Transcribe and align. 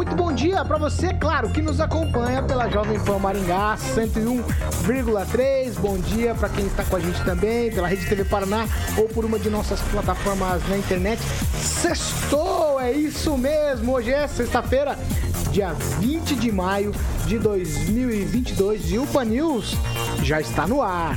Muito 0.00 0.16
bom 0.16 0.32
dia 0.32 0.64
para 0.64 0.78
você, 0.78 1.12
claro, 1.12 1.50
que 1.50 1.60
nos 1.60 1.78
acompanha 1.78 2.42
pela 2.42 2.70
Jovem 2.70 2.98
Pan 3.00 3.18
Maringá 3.18 3.76
101,3. 3.76 5.74
Bom 5.78 5.98
dia 5.98 6.34
para 6.34 6.48
quem 6.48 6.64
está 6.64 6.82
com 6.84 6.96
a 6.96 7.00
gente 7.00 7.22
também 7.22 7.70
pela 7.70 7.86
Rede 7.86 8.06
TV 8.06 8.24
Paraná 8.24 8.66
ou 8.96 9.06
por 9.08 9.26
uma 9.26 9.38
de 9.38 9.50
nossas 9.50 9.78
plataformas 9.82 10.66
na 10.70 10.78
internet. 10.78 11.20
Sextou, 11.52 12.80
é 12.80 12.90
isso 12.90 13.36
mesmo. 13.36 13.92
Hoje 13.92 14.10
é 14.10 14.26
sexta-feira, 14.26 14.98
dia 15.50 15.74
20 15.74 16.34
de 16.34 16.50
maio 16.50 16.92
de 17.26 17.38
2022 17.38 18.92
e 18.92 18.98
o 18.98 19.06
Pan 19.06 19.26
News 19.26 19.76
já 20.22 20.40
está 20.40 20.66
no 20.66 20.80
ar. 20.80 21.14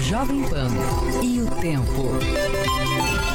Jovem 0.00 0.42
Pan 0.48 0.68
e 1.22 1.40
o 1.42 1.46
tempo. 1.60 3.33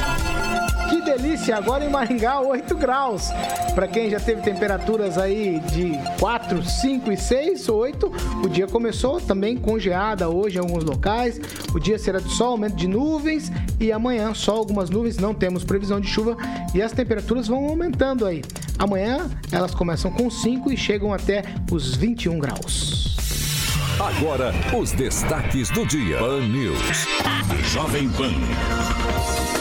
Que 1.10 1.16
delícia! 1.16 1.56
Agora 1.56 1.84
em 1.84 1.88
Maringá, 1.88 2.40
8 2.40 2.76
graus. 2.76 3.30
Para 3.74 3.88
quem 3.88 4.08
já 4.08 4.20
teve 4.20 4.42
temperaturas 4.42 5.18
aí 5.18 5.58
de 5.72 5.92
4, 6.20 6.62
5 6.62 7.10
e 7.10 7.16
6, 7.16 7.68
8, 7.68 8.12
o 8.44 8.48
dia 8.48 8.68
começou 8.68 9.20
também 9.20 9.56
congeada 9.56 10.28
hoje 10.28 10.56
em 10.56 10.60
alguns 10.60 10.84
locais. 10.84 11.40
O 11.74 11.80
dia 11.80 11.98
será 11.98 12.20
de 12.20 12.30
sol, 12.30 12.52
aumento 12.52 12.76
de 12.76 12.86
nuvens 12.86 13.50
e 13.80 13.90
amanhã 13.90 14.32
só 14.34 14.52
algumas 14.52 14.88
nuvens, 14.88 15.18
não 15.18 15.34
temos 15.34 15.64
previsão 15.64 16.00
de 16.00 16.06
chuva 16.06 16.36
e 16.72 16.80
as 16.80 16.92
temperaturas 16.92 17.48
vão 17.48 17.66
aumentando 17.66 18.24
aí. 18.24 18.42
Amanhã 18.78 19.28
elas 19.50 19.74
começam 19.74 20.12
com 20.12 20.30
5 20.30 20.70
e 20.72 20.76
chegam 20.76 21.12
até 21.12 21.42
os 21.72 21.96
21 21.96 22.38
graus. 22.38 23.16
Agora, 23.98 24.54
os 24.78 24.92
destaques 24.92 25.70
do 25.70 25.84
dia. 25.84 26.18
Pan 26.18 26.46
News. 26.46 27.08
Jovem 27.72 28.08
Pan. 28.10 29.59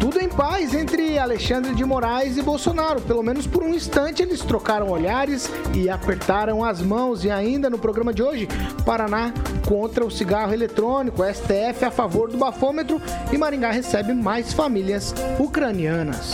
Tudo 0.00 0.18
em 0.18 0.30
paz 0.30 0.72
entre 0.72 1.18
Alexandre 1.18 1.74
de 1.74 1.84
Moraes 1.84 2.38
e 2.38 2.42
Bolsonaro. 2.42 3.02
Pelo 3.02 3.22
menos 3.22 3.46
por 3.46 3.62
um 3.62 3.74
instante 3.74 4.22
eles 4.22 4.40
trocaram 4.40 4.88
olhares 4.88 5.50
e 5.74 5.90
apertaram 5.90 6.64
as 6.64 6.80
mãos. 6.80 7.22
E 7.22 7.30
ainda 7.30 7.68
no 7.68 7.78
programa 7.78 8.12
de 8.12 8.22
hoje, 8.22 8.48
Paraná 8.86 9.30
contra 9.68 10.04
o 10.04 10.10
cigarro 10.10 10.54
eletrônico, 10.54 11.22
STF 11.22 11.84
a 11.84 11.90
favor 11.90 12.30
do 12.30 12.38
bafômetro 12.38 13.00
e 13.30 13.36
Maringá 13.36 13.70
recebe 13.70 14.14
mais 14.14 14.54
famílias 14.54 15.14
ucranianas. 15.38 16.32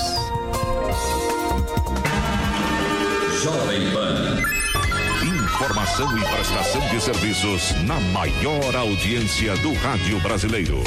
Jovem 3.42 3.90
Pan. 3.92 4.42
Informação 5.24 6.16
e 6.16 6.24
prestação 6.24 6.80
de 6.88 7.00
serviços 7.00 7.72
na 7.84 7.98
maior 8.12 8.76
audiência 8.76 9.56
do 9.56 9.72
rádio 9.74 10.20
brasileiro. 10.20 10.82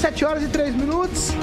7 0.00 0.24
horas 0.24 0.42
e 0.42 0.48
3 0.48 0.74
minutos. 0.74 1.34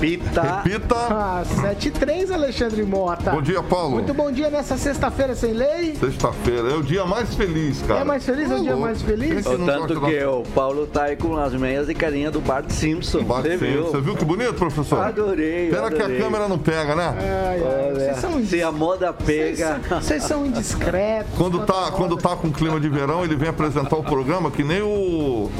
Repita. 0.00 0.60
Repita. 0.62 0.94
Ah, 0.94 1.42
7 1.62 1.88
e 1.88 1.90
3, 1.90 2.30
Alexandre 2.30 2.82
Mota. 2.82 3.30
Bom 3.30 3.40
dia, 3.40 3.62
Paulo. 3.62 3.92
Muito 3.92 4.12
bom 4.12 4.30
dia 4.30 4.50
nessa 4.50 4.76
sexta-feira 4.76 5.34
sem 5.34 5.54
lei. 5.54 5.94
Sexta-feira 5.98 6.68
é 6.70 6.74
o 6.74 6.82
dia 6.82 7.06
mais 7.06 7.34
feliz, 7.34 7.80
cara. 7.80 8.00
É 8.00 8.04
mais 8.04 8.22
feliz? 8.24 8.50
É 8.50 8.56
o 8.56 8.62
dia 8.62 8.76
mais 8.76 9.00
feliz? 9.00 9.44
Não 9.46 9.64
tanto 9.64 9.98
que 10.02 10.20
da- 10.20 10.30
o 10.30 10.42
Paulo 10.54 10.86
tá 10.86 11.04
aí 11.04 11.16
com 11.16 11.34
as 11.38 11.54
meias 11.54 11.86
de 11.86 11.94
carinha 11.94 12.30
do 12.30 12.40
Bart 12.42 12.68
Simpson. 12.70 13.22
Bart 13.24 13.42
Você 13.44 13.52
Simpson. 13.52 13.64
viu? 13.66 13.82
Você 13.86 14.00
viu 14.02 14.16
que 14.16 14.24
bonito, 14.26 14.52
professor? 14.54 15.00
Adorei. 15.00 15.70
Pena 15.70 15.88
que 15.90 15.94
a 16.02 16.04
adorei. 16.04 16.20
câmera 16.20 16.46
não 16.48 16.58
pega, 16.58 16.94
né? 16.94 17.14
Ai, 17.18 17.28
ai, 17.28 17.62
Olha, 17.62 17.94
vocês 17.94 18.16
são 18.18 18.44
se 18.44 18.62
a 18.62 18.70
moda 18.70 19.14
Vocês 19.18 19.58
pega. 19.58 19.80
são- 19.88 20.00
Vocês 20.02 20.22
são 20.24 20.46
indiscretos. 20.46 21.32
Quando 21.38 21.60
tá, 21.64 21.90
quando 21.92 22.16
tá 22.18 22.36
com 22.36 22.50
clima 22.52 22.78
de 22.78 22.88
verão, 22.90 23.24
ele 23.24 23.34
vem 23.34 23.48
apresentar 23.48 23.96
o 23.96 24.02
programa 24.04 24.50
que 24.50 24.62
nem 24.62 24.82
o. 24.82 25.50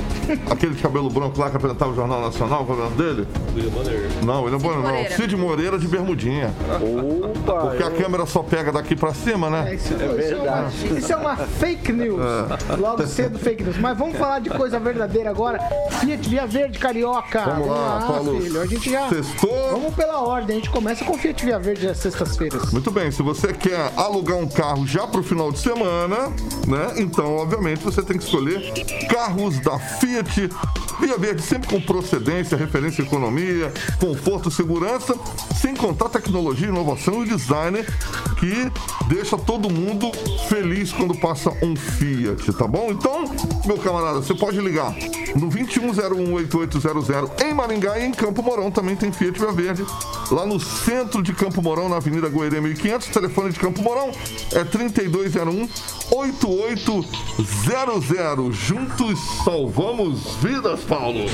aquele 0.50 0.74
de 0.74 0.82
cabelo 0.82 1.08
branco 1.08 1.40
lá 1.40 1.48
que 1.48 1.56
apresentava 1.56 1.90
o 1.90 1.94
Jornal 1.94 2.20
Nacional, 2.20 2.66
o 2.68 2.76
nome 2.76 2.96
dele? 2.96 3.26
Não, 4.26 4.42
William 4.42 4.58
Bonner 4.58 4.78
não. 4.78 4.82
Moreira. 4.90 5.16
Cid 5.16 5.36
Moreira 5.36 5.78
de 5.78 5.86
bermudinha. 5.88 6.52
Opa! 7.44 7.60
Porque 7.68 7.82
a 7.82 7.90
câmera 7.90 8.26
só 8.26 8.42
pega 8.42 8.72
daqui 8.72 8.96
pra 8.96 9.14
cima, 9.14 9.46
É, 9.46 9.50
né? 9.50 9.74
isso, 9.74 9.94
isso 9.94 9.96
verdade. 9.98 10.34
É 10.34 10.88
uma, 10.90 10.98
isso 10.98 11.12
é 11.12 11.16
uma 11.16 11.36
fake 11.36 11.92
news. 11.92 12.20
Logo 12.78 13.06
cedo, 13.06 13.38
fake 13.38 13.62
news. 13.62 13.78
Mas 13.78 13.96
vamos 13.96 14.16
falar 14.16 14.40
de 14.40 14.50
coisa 14.50 14.78
verdadeira 14.78 15.30
agora. 15.30 15.58
Fiat 16.00 16.28
Via 16.28 16.46
Verde 16.46 16.78
Carioca. 16.78 17.40
Vamos 17.44 17.68
lá, 17.68 17.98
Ah, 18.02 18.06
Paulo. 18.12 18.40
filho. 18.40 18.60
A 18.60 18.66
gente 18.66 18.90
já. 18.90 19.08
Sextou. 19.08 19.70
Vamos 19.70 19.94
pela 19.94 20.20
ordem. 20.20 20.56
A 20.56 20.58
gente 20.58 20.70
começa 20.70 21.04
com 21.04 21.14
Fiat 21.16 21.44
Via 21.44 21.58
Verde 21.58 21.88
às 21.88 21.98
sextas-feiras. 21.98 22.72
Muito 22.72 22.90
bem, 22.90 23.10
se 23.10 23.22
você 23.22 23.52
quer 23.52 23.92
alugar 23.96 24.36
um 24.38 24.48
carro 24.48 24.86
já 24.86 25.06
para 25.06 25.20
o 25.20 25.22
final 25.22 25.52
de 25.52 25.58
semana, 25.60 26.28
né? 26.66 26.94
Então, 26.96 27.36
obviamente, 27.36 27.82
você 27.84 28.02
tem 28.02 28.18
que 28.18 28.24
escolher 28.24 28.72
carros 29.08 29.60
da 29.60 29.78
Fiat 29.78 30.48
Via 31.00 31.16
Verde, 31.18 31.42
sempre 31.42 31.68
com 31.68 31.80
procedência, 31.80 32.56
referência 32.56 33.02
em 33.02 33.04
economia, 33.04 33.72
conforto, 34.16 34.50
segurança, 34.50 35.14
sem 35.60 35.76
contar 35.76 36.08
tecnologia, 36.08 36.68
inovação 36.68 37.22
e 37.22 37.28
design 37.28 37.84
que 38.38 38.72
deixa 39.08 39.36
todo 39.36 39.68
mundo 39.70 40.10
feliz 40.48 40.92
quando 40.92 41.14
passa 41.18 41.50
um 41.62 41.76
Fiat, 41.76 42.52
tá 42.54 42.66
bom? 42.66 42.90
Então, 42.90 43.24
meu 43.64 43.78
camarada, 43.78 44.20
você 44.20 44.34
pode 44.34 44.60
ligar 44.60 44.94
no 45.34 45.48
21018800 45.50 47.44
em 47.44 47.54
Maringá 47.54 47.98
e 47.98 48.06
em 48.06 48.12
Campo 48.12 48.42
Mourão 48.42 48.70
também 48.70 48.96
tem 48.96 49.12
Fiat 49.12 49.38
Via 49.38 49.52
Verde. 49.52 49.84
Lá 50.30 50.46
no 50.46 50.58
centro 50.58 51.22
de 51.22 51.32
Campo 51.32 51.62
Mourão, 51.62 51.88
na 51.88 51.96
Avenida 51.96 52.28
Goiânia 52.28 52.60
1500, 52.60 53.08
telefone 53.08 53.52
de 53.52 53.60
Campo 53.60 53.82
Mourão 53.82 54.10
é 54.52 54.64
3201 54.64 55.68
8800. 56.10 58.56
Juntos 58.56 59.18
salvamos 59.44 60.36
vidas, 60.42 60.80
Paulo. 60.80 61.26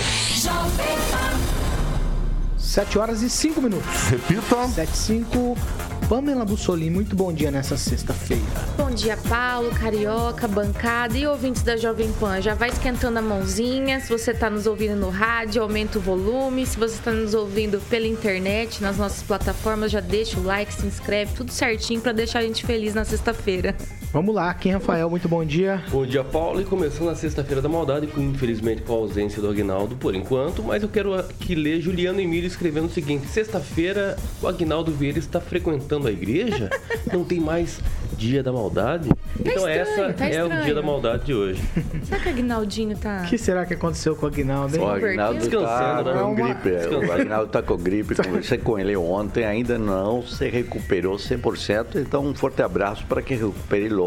7 2.62 2.98
horas 2.98 3.22
e 3.22 3.28
5 3.28 3.60
minutos. 3.60 3.88
Repita. 4.08 4.68
7 4.68 4.90
e 4.90 4.96
5. 4.96 5.56
Pamela 6.08 6.44
Bussolini, 6.44 6.90
muito 6.90 7.16
bom 7.16 7.32
dia 7.32 7.50
nessa 7.50 7.76
sexta-feira. 7.76 8.42
Bom 8.76 8.90
dia, 8.90 9.16
Paulo, 9.16 9.70
Carioca, 9.70 10.46
bancada 10.46 11.16
e 11.16 11.26
ouvintes 11.26 11.62
da 11.62 11.76
Jovem 11.76 12.12
Pan. 12.12 12.40
Já 12.40 12.54
vai 12.54 12.68
esquentando 12.68 13.18
a 13.18 13.22
mãozinha. 13.22 13.98
Se 14.00 14.08
você 14.08 14.30
está 14.30 14.50
nos 14.50 14.66
ouvindo 14.66 14.94
no 14.94 15.10
rádio, 15.10 15.62
aumenta 15.62 15.98
o 15.98 16.02
volume. 16.02 16.66
Se 16.66 16.76
você 16.76 16.94
está 16.94 17.10
nos 17.10 17.34
ouvindo 17.34 17.80
pela 17.88 18.06
internet, 18.06 18.82
nas 18.82 18.98
nossas 18.98 19.22
plataformas, 19.22 19.90
já 19.90 20.00
deixa 20.00 20.38
o 20.38 20.42
like, 20.42 20.72
se 20.72 20.86
inscreve, 20.86 21.34
tudo 21.34 21.50
certinho 21.50 22.00
para 22.00 22.12
deixar 22.12 22.40
a 22.40 22.42
gente 22.42 22.64
feliz 22.64 22.94
na 22.94 23.04
sexta-feira. 23.04 23.74
Vamos 24.12 24.34
lá, 24.34 24.52
Kim 24.52 24.72
Rafael, 24.72 25.08
muito 25.08 25.26
bom 25.26 25.42
dia. 25.42 25.82
Bom 25.90 26.04
dia, 26.04 26.22
Paulo. 26.22 26.60
E 26.60 26.64
começando 26.66 27.08
a 27.08 27.14
sexta-feira 27.14 27.62
da 27.62 27.68
maldade, 27.68 28.06
infelizmente 28.18 28.82
com 28.82 28.92
a 28.92 28.96
ausência 28.96 29.40
do 29.40 29.48
Agnaldo 29.48 29.96
por 29.96 30.14
enquanto, 30.14 30.62
mas 30.62 30.82
eu 30.82 30.88
quero 30.90 31.14
aqui 31.14 31.54
ler 31.54 31.80
Juliano 31.80 32.20
Emílio 32.20 32.46
escrevendo 32.46 32.88
o 32.88 32.90
seguinte: 32.90 33.26
Sexta-feira, 33.26 34.18
o 34.42 34.46
Agnaldo 34.46 34.92
Vieira 34.92 35.18
está 35.18 35.40
frequentando 35.40 36.08
a 36.08 36.12
igreja? 36.12 36.68
Não 37.10 37.24
tem 37.24 37.40
mais 37.40 37.80
dia 38.18 38.42
da 38.42 38.52
maldade? 38.52 39.08
então, 39.40 39.66
estranho, 39.66 39.80
essa 39.80 40.12
tá 40.12 40.26
é 40.28 40.44
o 40.44 40.62
dia 40.62 40.74
da 40.74 40.82
maldade 40.82 41.24
de 41.24 41.34
hoje. 41.34 41.62
Será 42.04 42.20
que 42.20 42.28
o 42.28 42.32
Agnaldinho 42.32 42.98
tá. 42.98 43.22
O 43.24 43.30
que 43.30 43.38
será 43.38 43.64
que 43.64 43.72
aconteceu 43.72 44.14
com 44.14 44.26
o 44.26 44.28
Aguinaldo, 44.28 44.76
hein? 44.76 44.82
O 44.82 44.88
Agnaldo 44.88 45.38
tá 45.38 45.46
Descansando, 45.46 46.12
né? 46.12 46.20
com 46.20 46.32
Uma- 46.34 46.52
gripe. 46.54 46.94
O 47.06 47.12
Agnaldo 47.12 47.50
tá 47.50 47.62
com 47.62 47.76
gripe. 47.78 48.14
Conversei 48.22 48.58
com 48.58 48.78
ele 48.78 48.94
ontem, 48.94 49.46
ainda 49.46 49.78
não 49.78 50.22
se 50.22 50.50
recuperou 50.50 51.16
100%. 51.16 51.96
Então, 51.96 52.26
um 52.26 52.34
forte 52.34 52.60
abraço 52.60 53.06
para 53.06 53.22
que 53.22 53.34
recupere 53.34 53.88
logo. 53.88 54.01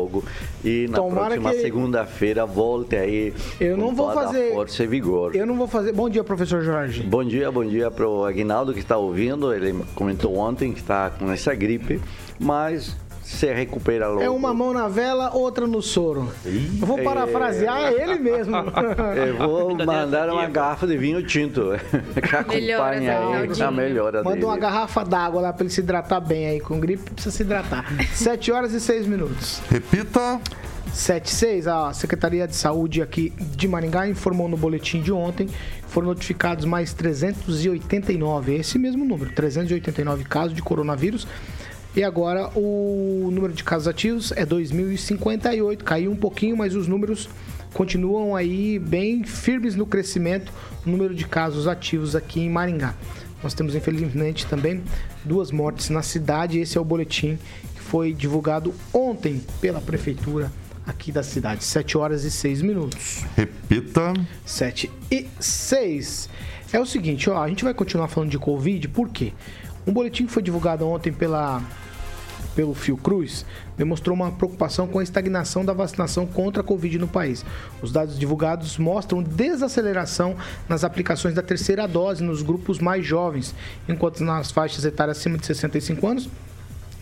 E 0.64 0.88
na 0.90 0.98
Tomara 0.98 1.26
próxima 1.28 1.52
que- 1.52 1.62
segunda-feira 1.62 2.46
volte 2.46 2.96
aí. 2.96 3.34
Eu 3.60 3.78
não 3.78 3.94
vou 3.96 4.12
fazer- 4.14 4.54
Força 4.54 4.84
e 4.84 4.88
vigor. 4.88 5.36
Eu 5.36 5.46
não 5.46 5.56
vou 5.56 5.68
fazer. 5.68 5.92
Bom 5.94 6.10
dia, 6.10 6.24
professor 6.24 6.62
Jorge. 6.64 7.04
Bom 7.04 7.24
dia, 7.24 7.52
bom 7.52 7.64
dia 7.66 7.90
para 7.90 8.08
o 8.08 8.26
Aguinaldo 8.26 8.74
que 8.74 8.80
está 8.80 8.98
ouvindo. 8.98 9.54
Ele 9.54 9.74
comentou 9.96 10.36
ontem 10.38 10.72
que 10.74 10.80
está 10.80 11.10
com 11.10 11.32
essa 11.32 11.54
gripe, 11.56 12.00
mas 12.40 12.96
se 13.26 13.52
recupera 13.52 14.08
logo. 14.08 14.22
É 14.22 14.30
uma 14.30 14.54
mão 14.54 14.72
na 14.72 14.88
vela, 14.88 15.34
outra 15.34 15.66
no 15.66 15.82
soro. 15.82 16.32
Eu 16.46 16.86
vou 16.86 17.00
parafrasear 17.04 17.92
ele 17.92 18.20
mesmo. 18.20 18.56
Eu 19.18 19.38
vou 19.38 19.76
mandar 19.76 20.30
uma 20.30 20.46
garrafa 20.48 20.86
de 20.86 20.96
vinho 20.96 21.26
tinto. 21.26 21.72
Que 22.22 22.36
acompanha 22.36 23.18
aí 23.18 23.24
Ronaldinho. 23.26 23.68
a 23.68 23.72
melhora 23.72 24.24
Manda 24.24 24.36
dele. 24.36 24.46
uma 24.46 24.58
garrafa 24.58 25.04
d'água 25.04 25.42
lá 25.42 25.52
pra 25.52 25.64
ele 25.64 25.74
se 25.74 25.82
hidratar 25.82 26.20
bem 26.22 26.46
aí. 26.48 26.60
Com 26.60 26.80
gripe 26.80 27.10
precisa 27.12 27.36
se 27.36 27.42
hidratar. 27.42 27.86
7 28.14 28.52
horas 28.52 28.74
e 28.74 28.80
6 28.80 29.08
minutos. 29.08 29.60
Repita. 29.72 30.40
7 30.94 31.26
e 31.26 31.32
6, 31.36 31.68
a 31.68 31.92
Secretaria 31.94 32.48
de 32.48 32.56
Saúde 32.56 33.02
aqui 33.02 33.34
de 33.38 33.68
Maringá 33.68 34.08
informou 34.08 34.48
no 34.48 34.56
boletim 34.56 35.02
de 35.02 35.12
ontem 35.12 35.48
que 35.48 35.54
foram 35.90 36.08
notificados 36.08 36.64
mais 36.64 36.94
389, 36.94 38.56
é 38.56 38.60
esse 38.60 38.80
mesmo 38.80 39.04
número, 39.04 39.30
389 39.34 40.24
casos 40.24 40.54
de 40.54 40.62
coronavírus. 40.62 41.28
E 41.96 42.04
agora 42.04 42.50
o 42.56 43.30
número 43.32 43.54
de 43.54 43.64
casos 43.64 43.88
ativos 43.88 44.34
é 44.34 44.46
2.058, 44.46 45.78
caiu 45.78 46.12
um 46.12 46.16
pouquinho, 46.16 46.58
mas 46.58 46.76
os 46.76 46.88
números 46.88 47.30
continuam 47.74 48.36
aí 48.36 48.78
bem 48.78 49.24
firmes 49.24 49.76
no 49.76 49.86
crescimento, 49.86 50.52
o 50.86 50.90
número 50.90 51.16
de 51.16 51.26
casos 51.26 51.68
ativos 51.68 52.14
aqui 52.14 52.42
em 52.42 52.50
Maringá. 52.50 52.94
Nós 53.42 53.54
temos, 53.54 53.76
infelizmente, 53.76 54.46
também 54.46 54.84
duas 55.24 55.52
mortes 55.52 55.90
na 55.90 56.02
cidade. 56.02 56.60
Esse 56.60 56.78
é 56.78 56.82
o 56.82 56.84
boletim 56.86 57.38
que 57.76 57.82
foi 57.82 58.14
divulgado 58.14 58.74
ontem 58.94 59.42
pela 59.62 59.80
prefeitura 59.80 60.52
aqui 60.86 61.12
da 61.12 61.24
cidade. 61.24 61.64
7 61.64 61.98
horas 61.98 62.24
e 62.26 62.32
6 62.32 62.62
minutos. 62.62 63.24
Repita. 63.38 64.14
7 64.46 64.92
e 65.10 65.28
6. 65.40 66.30
É 66.74 66.80
o 66.80 66.86
seguinte, 66.86 67.30
ó, 67.30 67.42
a 67.42 67.48
gente 67.48 67.64
vai 67.64 67.74
continuar 67.74 68.08
falando 68.10 68.32
de 68.32 68.40
Covid, 68.40 68.88
por 68.90 69.10
quê? 69.10 69.32
Um 69.88 69.94
boletim 69.94 70.26
que 70.26 70.32
foi 70.32 70.42
divulgado 70.42 70.88
ontem 70.88 71.14
pela 71.14 71.62
pelo 72.56 72.74
Fiocruz 72.74 73.46
demonstrou 73.78 74.16
uma 74.16 74.32
preocupação 74.32 74.88
com 74.88 75.00
a 75.00 75.04
estagnação 75.04 75.66
da 75.66 75.74
vacinação 75.74 76.26
contra 76.26 76.62
a 76.62 76.66
Covid 76.66 76.98
no 76.98 77.08
país. 77.08 77.46
Os 77.82 77.92
dados 77.92 78.18
divulgados 78.18 78.78
mostram 78.78 79.22
desaceleração 79.22 80.36
nas 80.68 80.84
aplicações 80.84 81.36
da 81.36 81.42
terceira 81.42 81.88
dose 81.88 82.24
nos 82.24 82.42
grupos 82.42 82.80
mais 82.80 83.06
jovens, 83.06 83.54
enquanto 83.88 84.24
nas 84.24 84.52
faixas 84.52 84.86
etárias 84.86 85.18
acima 85.18 85.38
de 85.38 85.46
65 85.46 86.08
anos 86.08 86.30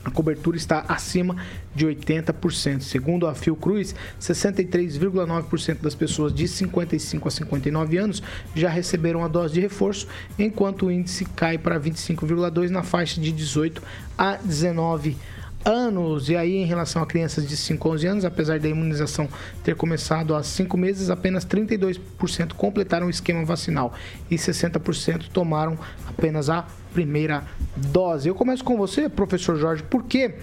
a 0.04 0.12
cobertura 0.12 0.58
está 0.58 0.84
acima 0.88 1.38
de 1.74 1.86
80%. 1.86 2.82
Segundo 2.82 3.26
a 3.26 3.34
Fiocruz, 3.34 3.96
63,9% 4.20 5.80
das 5.82 5.96
pessoas 5.96 6.34
de 6.34 6.46
55 6.46 7.26
a 7.28 7.32
59 7.32 7.98
anos 7.98 8.22
já 8.54 8.70
receberam 8.70 9.24
a 9.24 9.30
dose 9.30 9.54
de 9.54 9.62
reforço, 9.62 10.08
enquanto 10.38 10.88
o 10.88 10.92
índice 10.92 11.24
cai 11.24 11.58
para 11.58 11.80
25,2% 11.80 12.70
na 12.70 12.84
faixa 12.84 13.22
de 13.22 13.32
18 13.32 13.82
a 14.18 14.36
19 14.36 15.12
anos. 15.12 15.33
E 16.30 16.36
aí, 16.36 16.58
em 16.58 16.66
relação 16.66 17.02
a 17.02 17.06
crianças 17.06 17.48
de 17.48 17.56
5 17.56 17.88
a 17.88 17.92
11 17.94 18.08
anos, 18.08 18.26
apesar 18.26 18.60
da 18.60 18.68
imunização 18.68 19.30
ter 19.64 19.76
começado 19.76 20.36
há 20.36 20.44
5 20.44 20.76
meses, 20.76 21.10
apenas 21.10 21.46
32% 21.46 22.54
completaram 22.54 23.08
o 23.08 23.10
esquema 23.10 23.46
vacinal 23.46 23.94
e 24.30 24.36
60% 24.36 25.30
tomaram 25.30 25.78
apenas 26.08 26.50
a 26.50 26.66
primeira 26.94 27.44
dose. 27.78 28.28
Eu 28.28 28.36
começo 28.36 28.64
com 28.64 28.76
você, 28.78 29.08
professor 29.08 29.56
Jorge, 29.56 29.84
porque 29.84 30.36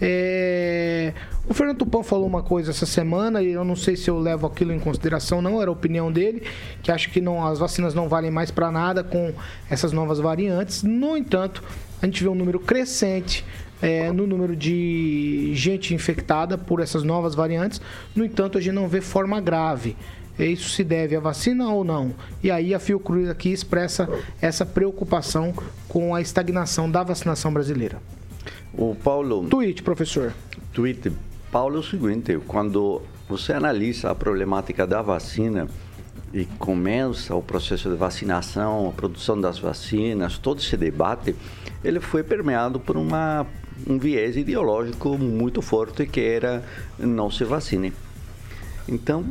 é, 0.00 1.12
o 1.46 1.52
Fernando 1.52 1.78
Tupan 1.78 2.02
falou 2.02 2.26
uma 2.26 2.42
coisa 2.42 2.70
essa 2.70 2.86
semana 2.86 3.42
e 3.42 3.52
eu 3.52 3.64
não 3.64 3.76
sei 3.76 3.96
se 3.96 4.08
eu 4.08 4.18
levo 4.18 4.46
aquilo 4.46 4.72
em 4.72 4.78
consideração, 4.78 5.42
não, 5.42 5.60
era 5.60 5.70
a 5.70 5.72
opinião 5.72 6.10
dele, 6.10 6.42
que 6.82 6.90
acha 6.90 7.10
que 7.10 7.20
não, 7.20 7.44
as 7.44 7.58
vacinas 7.58 7.92
não 7.92 8.08
valem 8.08 8.30
mais 8.30 8.50
para 8.50 8.70
nada 8.70 9.04
com 9.04 9.34
essas 9.68 9.92
novas 9.92 10.18
variantes. 10.18 10.82
No 10.82 11.16
entanto, 11.16 11.62
a 12.00 12.06
gente 12.06 12.22
vê 12.22 12.28
um 12.30 12.34
número 12.34 12.58
crescente 12.58 13.44
é, 13.80 14.12
no 14.12 14.26
número 14.26 14.54
de 14.54 15.52
gente 15.54 15.94
infectada 15.94 16.56
por 16.58 16.80
essas 16.80 17.02
novas 17.02 17.34
variantes. 17.34 17.80
No 18.14 18.24
entanto, 18.24 18.58
a 18.58 18.60
gente 18.60 18.74
não 18.74 18.88
vê 18.88 19.00
forma 19.00 19.40
grave. 19.40 19.96
Isso 20.38 20.70
se 20.70 20.82
deve 20.82 21.14
à 21.14 21.20
vacina 21.20 21.68
ou 21.68 21.84
não? 21.84 22.14
E 22.42 22.50
aí 22.50 22.72
a 22.74 22.78
Fiocruz 22.78 23.28
aqui 23.28 23.50
expressa 23.50 24.08
essa 24.40 24.64
preocupação 24.64 25.52
com 25.86 26.14
a 26.14 26.20
estagnação 26.20 26.90
da 26.90 27.02
vacinação 27.02 27.52
brasileira. 27.52 28.00
O 28.72 28.94
Paulo, 28.94 29.46
Tweet, 29.48 29.82
professor. 29.82 30.32
tweet, 30.72 31.12
Paulo, 31.50 31.76
é 31.76 31.80
o 31.80 31.82
seguinte, 31.82 32.38
quando 32.46 33.02
você 33.28 33.52
analisa 33.52 34.10
a 34.10 34.14
problemática 34.14 34.86
da 34.86 35.02
vacina 35.02 35.68
e 36.32 36.44
começa 36.44 37.34
o 37.34 37.42
processo 37.42 37.90
de 37.90 37.96
vacinação, 37.96 38.88
a 38.88 38.92
produção 38.92 39.38
das 39.40 39.58
vacinas, 39.58 40.38
todo 40.38 40.60
esse 40.60 40.76
debate, 40.76 41.34
ele 41.82 42.00
foi 42.00 42.22
permeado 42.22 42.78
por 42.78 42.96
uma, 42.96 43.46
um 43.86 43.98
viés 43.98 44.36
ideológico 44.36 45.16
muito 45.18 45.62
forte 45.62 46.06
que 46.06 46.20
era 46.20 46.64
não 46.98 47.30
se 47.30 47.44
vacine. 47.44 47.92
Então, 48.88 49.24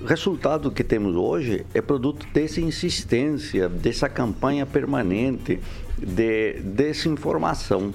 o 0.00 0.04
resultado 0.04 0.70
que 0.70 0.84
temos 0.84 1.16
hoje 1.16 1.66
é 1.74 1.80
produto 1.80 2.26
dessa 2.32 2.60
insistência, 2.60 3.68
dessa 3.68 4.08
campanha 4.08 4.64
permanente 4.64 5.60
de 5.98 6.60
desinformação. 6.60 7.92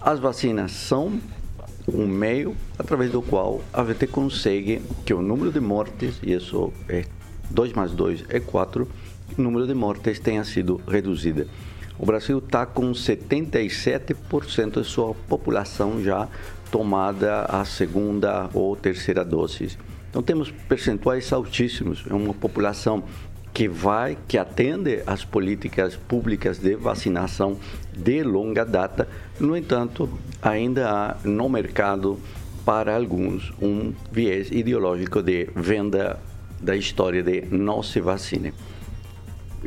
As 0.00 0.20
vacinas 0.20 0.72
são 0.72 1.20
um 1.92 2.06
meio 2.06 2.54
através 2.78 3.10
do 3.10 3.22
qual 3.22 3.62
a 3.72 3.84
gente 3.84 4.06
consegue 4.06 4.80
que 5.04 5.12
o 5.12 5.22
número 5.22 5.50
de 5.50 5.60
mortes, 5.60 6.20
e 6.22 6.34
isso 6.34 6.72
é 6.88 7.04
2 7.50 7.72
mais 7.72 7.92
2 7.92 8.26
é 8.28 8.38
4, 8.38 8.88
o 9.36 9.42
número 9.42 9.66
de 9.66 9.74
mortes 9.74 10.18
tenha 10.18 10.44
sido 10.44 10.80
reduzido. 10.86 11.46
O 11.98 12.06
Brasil 12.06 12.38
está 12.38 12.64
com 12.64 12.92
77% 12.92 14.80
de 14.80 14.86
sua 14.86 15.14
população 15.28 16.00
já 16.00 16.28
tomada 16.70 17.42
a 17.42 17.64
segunda 17.64 18.48
ou 18.54 18.76
terceira 18.76 19.24
dose. 19.24 19.76
Então 20.08 20.22
temos 20.22 20.50
percentuais 20.50 21.32
altíssimos, 21.32 22.04
é 22.08 22.14
uma 22.14 22.32
população 22.32 23.02
que 23.52 23.68
vai, 23.68 24.16
que 24.28 24.38
atende 24.38 25.02
às 25.06 25.24
políticas 25.24 25.96
públicas 25.96 26.58
de 26.58 26.76
vacinação 26.76 27.58
de 27.92 28.22
longa 28.22 28.64
data. 28.64 29.08
No 29.40 29.56
entanto, 29.56 30.08
ainda 30.40 30.88
há 30.88 31.16
no 31.24 31.48
mercado 31.48 32.20
para 32.64 32.94
alguns 32.94 33.52
um 33.60 33.92
viés 34.12 34.52
ideológico 34.52 35.20
de 35.20 35.48
venda 35.56 36.20
da 36.60 36.76
história 36.76 37.22
de 37.22 37.46
não 37.50 37.82
se 37.82 38.00
vacine. 38.00 38.52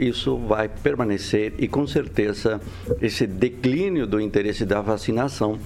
Isso 0.01 0.36
vai 0.36 0.68
permanecer 0.68 1.53
e 1.59 1.68
com 1.68 1.86
certeza 1.86 2.59
esse 3.00 3.27
declínio 3.27 4.07
do 4.07 4.19
interesse 4.19 4.65
da 4.65 4.81
vacinação 4.81 5.59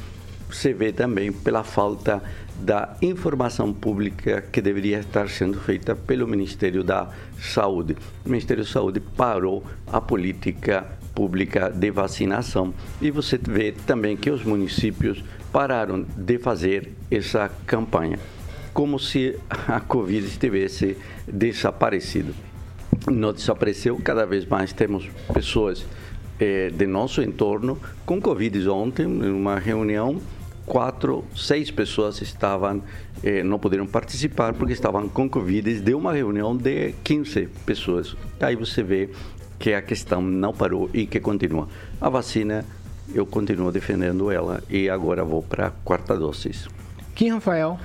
se 0.52 0.74
vê 0.74 0.92
também 0.92 1.32
pela 1.32 1.64
falta 1.64 2.22
da 2.60 2.98
informação 3.02 3.74
pública 3.74 4.42
que 4.42 4.62
deveria 4.62 5.00
estar 5.00 5.30
sendo 5.30 5.58
feita 5.62 5.96
pelo 5.96 6.28
Ministério 6.28 6.84
da 6.84 7.10
Saúde. 7.40 7.96
O 8.26 8.30
Ministério 8.30 8.66
da 8.66 8.70
Saúde 8.70 9.00
parou 9.00 9.64
a 9.88 10.02
política 10.02 10.86
pública 11.16 11.70
de 11.70 11.90
vacinação 11.90 12.74
e 13.02 13.10
você 13.12 13.38
vê 13.38 13.72
também 13.72 14.18
que 14.18 14.30
os 14.30 14.44
municípios 14.44 15.24
pararam 15.50 16.06
de 16.18 16.38
fazer 16.40 16.92
essa 17.10 17.50
campanha, 17.66 18.20
como 18.74 19.00
se 19.00 19.40
a 19.66 19.80
Covid 19.80 20.28
estivesse 20.28 20.98
desaparecido. 21.26 22.45
Não 23.12 23.34
desapareceu, 23.34 24.00
cada 24.04 24.26
vez 24.26 24.46
mais 24.46 24.74
temos 24.74 25.10
pessoas 25.34 25.86
eh, 26.40 26.70
de 26.70 26.86
nosso 26.86 27.22
entorno 27.22 27.78
com 28.06 28.22
Covid. 28.22 28.68
Ontem, 28.70 29.04
em 29.04 29.32
uma 29.32 29.58
reunião, 29.60 30.22
quatro, 30.66 31.24
seis 31.36 31.72
pessoas 31.72 32.22
estavam, 32.22 32.82
eh, 33.24 33.44
não 33.44 33.60
puderam 33.60 33.86
participar 33.86 34.54
porque 34.54 34.74
estavam 34.74 35.08
com 35.08 35.30
Covid 35.30 35.80
de 35.80 35.94
uma 35.94 36.14
reunião 36.14 36.56
de 36.56 36.94
15 37.04 37.48
pessoas. 37.66 38.16
Aí 38.40 38.56
você 38.56 38.84
vê 38.84 39.10
que 39.60 39.74
a 39.74 39.82
questão 39.82 40.22
não 40.22 40.54
parou 40.54 40.90
e 40.94 41.06
que 41.06 41.20
continua. 41.20 41.68
A 42.02 42.10
vacina, 42.10 42.66
eu 43.14 43.26
continuo 43.26 43.72
defendendo 43.72 44.32
ela 44.32 44.64
e 44.70 44.90
agora 44.90 45.24
vou 45.24 45.42
para 45.42 45.68
a 45.68 45.72
quarta 45.72 46.16
dose. 46.16 46.52
Kim 47.14 47.30
Rafael. 47.30 47.80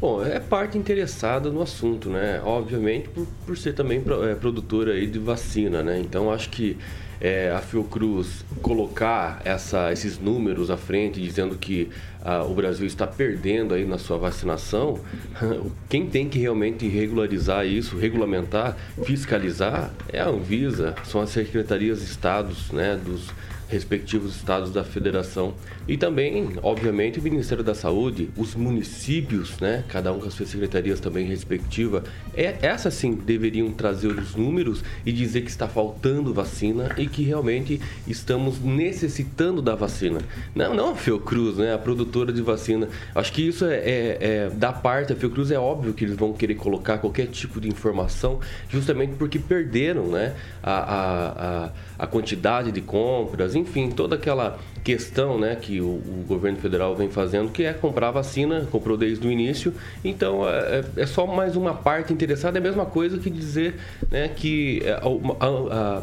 Bom, 0.00 0.24
é 0.24 0.40
parte 0.40 0.78
interessada 0.78 1.50
no 1.50 1.60
assunto, 1.60 2.08
né? 2.08 2.40
Obviamente 2.42 3.10
por, 3.10 3.26
por 3.44 3.58
ser 3.58 3.74
também 3.74 4.02
é, 4.28 4.34
produtora 4.34 4.92
aí 4.92 5.06
de 5.06 5.18
vacina, 5.18 5.82
né? 5.82 6.00
Então 6.00 6.32
acho 6.32 6.48
que 6.48 6.78
é, 7.20 7.50
a 7.50 7.58
Fiocruz 7.58 8.42
colocar 8.62 9.42
essa, 9.44 9.92
esses 9.92 10.18
números 10.18 10.70
à 10.70 10.78
frente, 10.78 11.20
dizendo 11.20 11.54
que 11.56 11.90
ah, 12.22 12.42
o 12.44 12.54
Brasil 12.54 12.86
está 12.86 13.06
perdendo 13.06 13.74
aí 13.74 13.84
na 13.84 13.98
sua 13.98 14.16
vacinação, 14.16 14.98
quem 15.90 16.06
tem 16.06 16.26
que 16.30 16.38
realmente 16.38 16.88
regularizar 16.88 17.66
isso, 17.66 17.98
regulamentar, 17.98 18.78
fiscalizar 19.04 19.90
é 20.10 20.18
a 20.18 20.28
Anvisa, 20.28 20.94
são 21.04 21.20
as 21.20 21.28
secretarias 21.28 21.98
de 21.98 22.06
estados, 22.06 22.72
né? 22.72 22.98
Dos, 23.04 23.28
respectivos 23.70 24.36
estados 24.36 24.72
da 24.72 24.82
federação 24.82 25.54
e 25.86 25.96
também, 25.96 26.50
obviamente, 26.62 27.18
o 27.18 27.22
Ministério 27.22 27.62
da 27.62 27.74
Saúde, 27.74 28.28
os 28.36 28.54
municípios, 28.54 29.58
né, 29.60 29.84
cada 29.88 30.12
um 30.12 30.20
com 30.20 30.26
as 30.26 30.34
suas 30.34 30.48
secretarias 30.48 31.00
também 31.00 31.26
respectiva, 31.26 32.02
é 32.34 32.56
essa 32.62 32.90
sim 32.90 33.14
deveriam 33.14 33.70
trazer 33.70 34.08
os 34.08 34.34
números 34.34 34.82
e 35.06 35.12
dizer 35.12 35.42
que 35.42 35.50
está 35.50 35.68
faltando 35.68 36.34
vacina 36.34 36.94
e 36.98 37.06
que 37.06 37.22
realmente 37.22 37.80
estamos 38.06 38.60
necessitando 38.60 39.62
da 39.62 39.74
vacina. 39.74 40.20
Não, 40.54 40.74
não 40.74 40.90
a 40.90 40.96
Fiocruz, 40.96 41.56
né, 41.56 41.72
a 41.72 41.78
produtora 41.78 42.32
de 42.32 42.42
vacina. 42.42 42.88
Acho 43.14 43.32
que 43.32 43.46
isso 43.46 43.64
é, 43.64 43.76
é, 43.76 44.18
é 44.20 44.50
da 44.50 44.72
parte 44.72 45.12
da 45.12 45.16
Fiocruz 45.16 45.50
é 45.50 45.58
óbvio 45.58 45.94
que 45.94 46.04
eles 46.04 46.16
vão 46.16 46.32
querer 46.32 46.56
colocar 46.56 46.98
qualquer 46.98 47.26
tipo 47.26 47.60
de 47.60 47.68
informação, 47.68 48.40
justamente 48.68 49.14
porque 49.16 49.38
perderam, 49.38 50.06
né, 50.06 50.34
a, 50.62 50.72
a, 50.72 51.64
a, 51.64 51.70
a 52.00 52.06
quantidade 52.06 52.72
de 52.72 52.80
compras, 52.80 53.54
enfim, 53.60 53.90
toda 53.90 54.16
aquela 54.16 54.58
questão 54.82 55.38
né, 55.38 55.56
que 55.56 55.80
o, 55.80 55.86
o, 55.86 56.24
governo 56.26 56.58
federal 56.58 56.96
vem 56.96 57.10
fazendo, 57.10 57.50
que 57.50 57.62
é 57.62 57.72
comprar 57.72 58.10
vacina, 58.10 58.66
comprou 58.70 58.96
desde 58.96 59.26
o 59.26 59.30
início. 59.30 59.72
Então, 60.04 60.48
é, 60.48 60.84
é, 60.96 61.02
é 61.02 61.06
só 61.06 61.26
mais 61.26 61.56
uma 61.56 61.74
parte 61.74 62.12
interessada. 62.12 62.58
É 62.58 62.60
a 62.60 62.62
mesma 62.62 62.86
coisa 62.86 63.18
que 63.18 63.30
dizer 63.30 63.76
né, 64.10 64.28
que 64.28 64.82
é, 64.84 64.92
a, 64.92 65.00
a, 65.46 66.02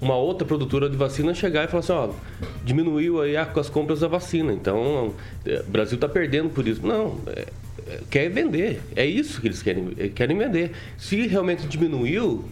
uma 0.00 0.16
outra 0.16 0.46
produtora 0.46 0.88
de 0.88 0.96
vacina 0.96 1.34
chegar 1.34 1.64
e 1.64 1.68
falar 1.68 1.80
assim, 1.80 1.92
ó, 1.92 2.10
diminuiu 2.64 3.20
aí 3.20 3.36
as 3.36 3.68
compras 3.68 4.00
da 4.00 4.08
vacina. 4.08 4.52
Então, 4.52 5.14
é, 5.44 5.62
o 5.66 5.70
Brasil 5.70 5.96
está 5.96 6.08
perdendo 6.08 6.50
por 6.50 6.66
isso. 6.66 6.86
Não, 6.86 7.18
é, 7.26 7.46
é, 7.88 8.00
quer 8.10 8.28
vender. 8.28 8.80
É 8.94 9.06
isso 9.06 9.40
que 9.40 9.48
eles 9.48 9.62
querem, 9.62 9.90
querem 10.14 10.36
vender. 10.36 10.72
Se 10.96 11.26
realmente 11.26 11.66
diminuiu, 11.66 12.44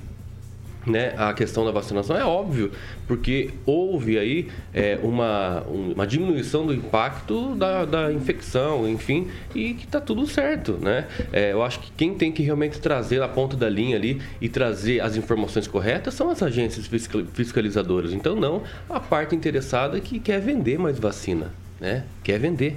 né, 0.87 1.15
a 1.17 1.33
questão 1.33 1.65
da 1.65 1.71
vacinação 1.71 2.17
é 2.17 2.25
óbvio, 2.25 2.71
porque 3.07 3.51
houve 3.65 4.19
aí 4.19 4.49
é, 4.73 4.99
uma, 5.03 5.63
uma 5.63 6.07
diminuição 6.07 6.67
do 6.67 6.75
impacto 6.75 7.55
da, 7.55 7.85
da 7.85 8.13
infecção, 8.13 8.89
enfim, 8.89 9.29
e 9.55 9.75
que 9.75 9.85
está 9.85 10.01
tudo 10.01 10.27
certo, 10.27 10.73
né? 10.81 11.07
É, 11.33 11.53
eu 11.53 11.63
acho 11.63 11.81
que 11.81 11.91
quem 11.93 12.15
tem 12.15 12.33
que 12.33 12.43
realmente 12.43 12.81
trazer 12.81 13.23
a 13.23 13.29
ponta 13.29 13.57
da 13.57 13.69
linha 13.69 13.97
ali 13.97 14.21
e 14.41 14.49
trazer 14.49 15.01
as 15.01 15.17
informações 15.17 15.67
corretas 15.67 16.15
são 16.15 16.31
as 16.31 16.43
agências 16.43 16.89
fiscalizadoras. 17.33 18.13
Então, 18.13 18.37
não 18.37 18.63
a 18.89 19.01
parte 19.01 19.35
interessada 19.35 20.01
que 20.01 20.19
quer 20.19 20.41
vender 20.41 20.79
mais 20.79 20.99
vacina, 20.99 21.53
né? 21.81 22.05
Quer 22.23 22.39
vender. 22.39 22.77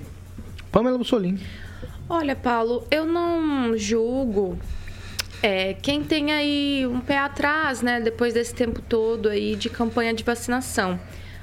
Pamela 0.72 0.98
Bussolini. 0.98 1.42
Olha, 2.10 2.36
Paulo, 2.36 2.86
eu 2.90 3.06
não 3.06 3.78
julgo 3.78 4.58
é, 5.41 5.74
quem 5.74 6.03
tem 6.03 6.32
aí 6.32 6.88
um 6.88 7.00
pé 7.00 7.17
atrás, 7.17 7.82
né, 7.82 8.00
depois 8.00 8.34
desse 8.34 8.53
tempo 8.53 8.82
todo 8.82 9.29
aí 9.29 9.56
de 9.56 9.70
campanha 9.70 10.13
de 10.13 10.24
vacinação. 10.24 11.00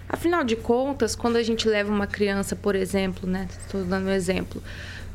Afinal 0.09 0.45
de 0.45 0.57
contas, 0.57 1.17
quando 1.17 1.37
a 1.37 1.43
gente 1.43 1.69
leva 1.69 1.91
uma 1.91 2.07
criança, 2.07 2.55
por 2.55 2.75
exemplo, 2.75 3.29
né, 3.29 3.49
estou 3.51 3.85
dando 3.85 4.07
um 4.07 4.13
exemplo, 4.13 4.63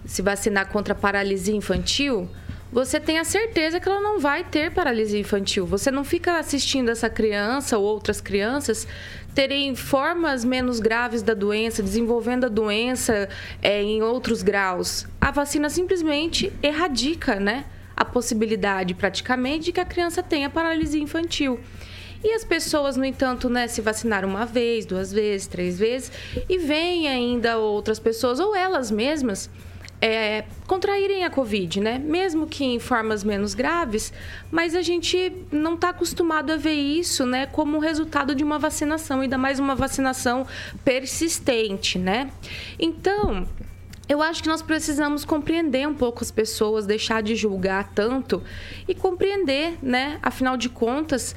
se 0.06 0.22
vacinar 0.22 0.68
contra 0.68 0.96
paralisia 0.96 1.56
infantil, 1.56 2.30
você 2.72 3.00
tem 3.00 3.18
a 3.18 3.24
certeza 3.24 3.80
que 3.80 3.90
ela 3.90 4.00
não 4.00 4.20
vai 4.20 4.44
ter 4.44 4.72
paralisia 4.72 5.20
infantil. 5.20 5.66
Você 5.66 5.90
não 5.90 6.04
fica 6.04 6.38
assistindo 6.38 6.90
essa 6.90 7.10
criança 7.10 7.80
ou 7.80 7.84
outras 7.84 8.22
crianças 8.22 8.88
terem 9.34 9.76
formas 9.76 10.46
menos 10.46 10.80
graves 10.80 11.24
da 11.24 11.34
doença, 11.34 11.82
desenvolvendo 11.82 12.46
a 12.46 12.50
doença 12.50 13.28
é, 13.60 13.82
em 13.82 14.04
outros 14.04 14.44
graus. 14.44 15.08
A 15.20 15.32
vacina 15.32 15.68
simplesmente 15.70 16.54
erradica, 16.62 17.40
né? 17.40 17.66
A 18.00 18.06
possibilidade 18.06 18.94
praticamente 18.94 19.66
de 19.66 19.72
que 19.74 19.80
a 19.82 19.86
criança 19.86 20.24
tenha 20.24 20.50
paralisia 20.50 21.02
infantil. 21.02 21.60
E 22.24 22.34
as 22.34 22.46
pessoas, 22.46 22.98
no 22.98 23.04
entanto, 23.04 23.50
né, 23.50 23.68
se 23.68 23.82
vacinaram 23.82 24.28
uma 24.28 24.46
vez, 24.46 24.86
duas 24.86 25.12
vezes, 25.12 25.48
três 25.48 25.78
vezes, 25.78 26.12
e 26.50 26.58
vêm 26.58 27.08
ainda 27.08 27.58
outras 27.58 28.00
pessoas, 28.00 28.40
ou 28.40 28.56
elas 28.56 28.90
mesmas, 28.90 29.50
é, 30.02 30.46
contraírem 30.66 31.26
a 31.26 31.30
Covid, 31.30 31.82
né? 31.82 32.00
Mesmo 32.00 32.48
que 32.48 32.64
em 32.64 32.80
formas 32.80 33.24
menos 33.24 33.54
graves, 33.54 34.14
mas 34.50 34.76
a 34.76 34.82
gente 34.82 35.34
não 35.52 35.76
está 35.76 35.90
acostumado 35.90 36.52
a 36.52 36.58
ver 36.58 36.74
isso, 36.74 37.26
né, 37.26 37.46
como 37.48 37.80
resultado 37.80 38.34
de 38.34 38.44
uma 38.44 38.58
vacinação, 38.58 39.22
ainda 39.22 39.38
mais 39.38 39.60
uma 39.60 39.76
vacinação 39.76 40.48
persistente, 40.86 42.00
né? 42.00 42.32
Então, 42.78 43.46
eu 44.10 44.24
acho 44.24 44.42
que 44.42 44.50
nós 44.50 44.64
precisamos 44.64 45.24
compreender 45.24 45.88
um 45.88 45.94
pouco 45.94 46.24
as 46.24 46.32
pessoas, 46.32 46.88
deixar 46.88 47.22
de 47.22 47.36
julgar 47.36 47.92
tanto 47.94 48.42
e 48.88 48.96
compreender, 48.96 49.78
né? 49.84 50.18
Afinal 50.24 50.58
de 50.58 50.68
contas, 50.68 51.36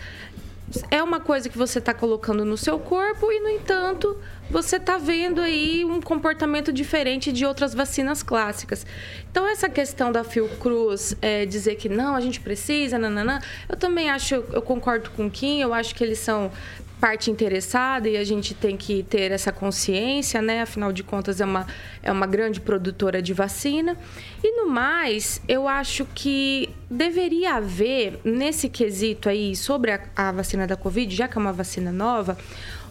é 0.91 1.03
uma 1.03 1.21
coisa 1.21 1.51
que 1.51 1.59
você 1.59 1.79
está 1.79 1.93
colocando 1.93 2.47
no 2.47 2.57
seu 2.57 2.79
corpo 2.79 3.31
e, 3.31 3.41
no 3.41 3.49
entanto, 3.51 4.17
você 4.51 4.77
está 4.77 4.97
vendo 4.97 5.41
aí 5.41 5.85
um 5.85 6.01
comportamento 6.01 6.73
diferente 6.73 7.31
de 7.31 7.45
outras 7.45 7.75
vacinas 7.75 8.23
clássicas. 8.23 8.87
Então, 9.31 9.47
essa 9.47 9.69
questão 9.69 10.11
da 10.11 10.25
Fiocruz 10.25 11.15
é, 11.21 11.45
dizer 11.45 11.77
que 11.77 11.91
não, 11.91 12.15
a 12.15 12.21
gente 12.21 12.41
precisa, 12.41 12.99
nananã, 12.99 13.39
eu 13.69 13.77
também 13.77 14.11
acho, 14.11 14.35
eu 14.35 14.63
concordo 14.63 15.11
com 15.11 15.27
o 15.27 15.31
Kim, 15.31 15.61
eu 15.61 15.75
acho 15.75 15.95
que 15.95 16.03
eles 16.03 16.19
são 16.19 16.51
parte 17.03 17.33
interessada 17.33 18.09
e 18.09 18.17
a 18.17 18.23
gente 18.23 18.55
tem 18.55 18.77
que 18.77 19.03
ter 19.03 19.33
essa 19.33 19.51
consciência, 19.51 20.41
né? 20.41 20.63
Afinal 20.63 20.93
de 20.93 21.03
contas, 21.03 21.41
é 21.41 21.45
uma, 21.45 21.67
é 22.01 22.13
uma 22.13 22.29
grande 22.29 22.61
produtora 22.61 23.21
de 23.21 23.35
vacina. 23.35 23.97
E 24.41 24.57
no 24.57 24.71
mais, 24.71 25.43
eu 25.49 25.67
acho 25.67 26.07
que 26.15 26.71
deveria 26.89 27.57
haver, 27.57 28.21
nesse 28.23 28.69
quesito 28.69 29.29
aí, 29.29 29.57
sobre 29.57 29.91
a, 29.91 30.01
a 30.15 30.31
vacina 30.31 30.65
da 30.65 30.77
Covid, 30.77 31.13
já 31.13 31.27
que 31.27 31.37
é 31.37 31.41
uma 31.41 31.53
vacina 31.53 31.91
nova, 31.91 32.39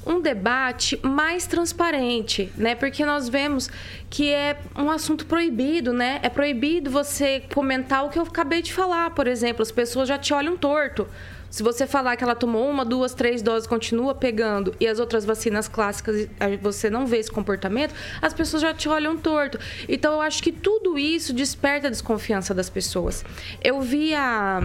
um 0.05 0.19
debate 0.19 0.99
mais 1.01 1.47
transparente, 1.47 2.51
né? 2.57 2.75
Porque 2.75 3.05
nós 3.05 3.29
vemos 3.29 3.69
que 4.09 4.29
é 4.29 4.57
um 4.75 4.91
assunto 4.91 5.25
proibido, 5.25 5.93
né? 5.93 6.19
É 6.21 6.27
proibido 6.27 6.91
você 6.91 7.43
comentar 7.53 8.03
o 8.03 8.09
que 8.09 8.19
eu 8.19 8.23
acabei 8.23 8.61
de 8.61 8.73
falar, 8.73 9.11
por 9.11 9.25
exemplo, 9.25 9.61
as 9.61 9.71
pessoas 9.71 10.09
já 10.09 10.17
te 10.17 10.33
olham 10.33 10.57
torto 10.57 11.07
se 11.51 11.61
você 11.61 11.85
falar 11.85 12.15
que 12.15 12.23
ela 12.23 12.33
tomou 12.33 12.67
uma, 12.69 12.85
duas, 12.85 13.13
três 13.13 13.41
doses, 13.41 13.67
continua 13.67 14.15
pegando 14.15 14.73
e 14.79 14.87
as 14.87 14.99
outras 14.99 15.25
vacinas 15.25 15.67
clássicas 15.67 16.29
você 16.61 16.89
não 16.89 17.05
vê 17.05 17.17
esse 17.17 17.29
comportamento, 17.29 17.93
as 18.21 18.33
pessoas 18.33 18.61
já 18.61 18.73
te 18.73 18.87
olham 18.87 19.17
torto. 19.17 19.59
Então 19.87 20.13
eu 20.13 20.21
acho 20.21 20.41
que 20.41 20.51
tudo 20.51 20.97
isso 20.97 21.33
desperta 21.33 21.87
a 21.87 21.89
desconfiança 21.89 22.53
das 22.53 22.69
pessoas. 22.69 23.25
Eu 23.61 23.81
vi 23.81 24.15
a 24.15 24.61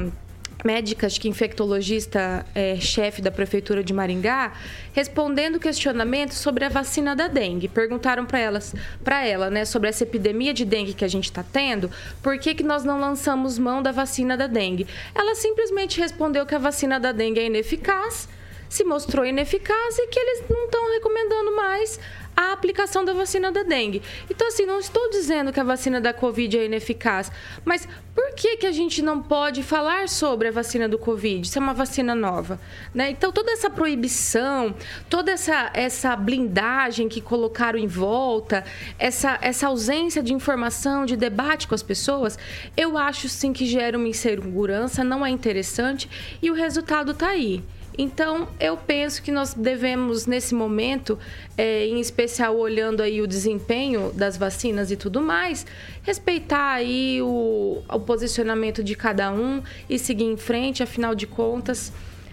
médica, 0.66 1.06
acho 1.06 1.20
que 1.20 1.28
infectologista, 1.28 2.44
é, 2.52 2.74
chefe 2.76 3.22
da 3.22 3.30
prefeitura 3.30 3.84
de 3.84 3.94
Maringá, 3.94 4.52
respondendo 4.92 5.60
questionamentos 5.60 6.38
sobre 6.38 6.64
a 6.64 6.68
vacina 6.68 7.14
da 7.14 7.28
dengue. 7.28 7.68
Perguntaram 7.68 8.26
para 8.26 8.40
elas, 8.40 8.74
para 9.04 9.24
ela, 9.24 9.48
né, 9.48 9.64
sobre 9.64 9.88
essa 9.88 10.02
epidemia 10.02 10.52
de 10.52 10.64
dengue 10.64 10.92
que 10.92 11.04
a 11.04 11.08
gente 11.08 11.26
está 11.26 11.44
tendo, 11.44 11.88
por 12.20 12.36
que, 12.38 12.52
que 12.52 12.64
nós 12.64 12.82
não 12.82 12.98
lançamos 12.98 13.58
mão 13.58 13.80
da 13.80 13.92
vacina 13.92 14.36
da 14.36 14.48
dengue? 14.48 14.88
Ela 15.14 15.36
simplesmente 15.36 16.00
respondeu 16.00 16.44
que 16.44 16.54
a 16.54 16.58
vacina 16.58 16.98
da 16.98 17.12
dengue 17.12 17.38
é 17.38 17.46
ineficaz, 17.46 18.28
se 18.68 18.82
mostrou 18.82 19.24
ineficaz 19.24 19.98
e 19.98 20.08
que 20.08 20.18
eles 20.18 20.44
não 20.50 20.64
estão 20.64 20.92
recomendando 20.92 21.54
mais 21.54 22.00
a 22.36 22.52
aplicação 22.52 23.04
da 23.04 23.14
vacina 23.14 23.50
da 23.50 23.62
dengue. 23.62 24.02
Então, 24.30 24.48
assim, 24.48 24.66
não 24.66 24.78
estou 24.78 25.10
dizendo 25.10 25.52
que 25.52 25.58
a 25.58 25.64
vacina 25.64 26.00
da 26.00 26.12
Covid 26.12 26.58
é 26.58 26.66
ineficaz, 26.66 27.32
mas 27.64 27.88
por 28.14 28.34
que, 28.34 28.58
que 28.58 28.66
a 28.66 28.72
gente 28.72 29.02
não 29.02 29.22
pode 29.22 29.62
falar 29.62 30.08
sobre 30.08 30.48
a 30.48 30.50
vacina 30.50 30.88
do 30.88 30.98
Covid? 30.98 31.48
Se 31.48 31.58
é 31.58 31.60
uma 31.60 31.74
vacina 31.74 32.14
nova, 32.14 32.60
né? 32.94 33.10
Então, 33.10 33.32
toda 33.32 33.50
essa 33.52 33.70
proibição, 33.70 34.74
toda 35.08 35.32
essa, 35.32 35.70
essa 35.74 36.14
blindagem 36.14 37.08
que 37.08 37.20
colocaram 37.20 37.78
em 37.78 37.86
volta, 37.86 38.64
essa, 38.98 39.38
essa 39.40 39.68
ausência 39.68 40.22
de 40.22 40.34
informação, 40.34 41.06
de 41.06 41.16
debate 41.16 41.66
com 41.66 41.74
as 41.74 41.82
pessoas, 41.82 42.38
eu 42.76 42.98
acho 42.98 43.28
sim 43.28 43.52
que 43.52 43.64
gera 43.66 43.96
uma 43.96 44.08
insegurança, 44.08 45.02
não 45.02 45.24
é 45.24 45.30
interessante 45.30 46.08
e 46.42 46.50
o 46.50 46.54
resultado 46.54 47.12
está 47.12 47.28
aí. 47.28 47.62
Então, 47.98 48.48
eu 48.60 48.76
penso 48.76 49.22
que 49.22 49.32
nós 49.32 49.54
devemos, 49.54 50.26
nesse 50.26 50.54
momento, 50.54 51.18
é, 51.56 51.86
em 51.86 51.98
especial 51.98 52.56
olhando 52.56 53.02
aí 53.02 53.22
o 53.22 53.26
desempenho 53.26 54.12
das 54.12 54.36
vacinas 54.36 54.90
e 54.90 54.96
tudo 54.96 55.22
mais, 55.22 55.66
respeitar 56.02 56.72
aí 56.72 57.22
o, 57.22 57.82
o 57.88 58.00
posicionamento 58.00 58.84
de 58.84 58.94
cada 58.94 59.32
um 59.32 59.62
e 59.88 59.98
seguir 59.98 60.24
em 60.24 60.36
frente. 60.36 60.82
Afinal 60.82 61.14
de 61.14 61.26
contas, 61.26 61.92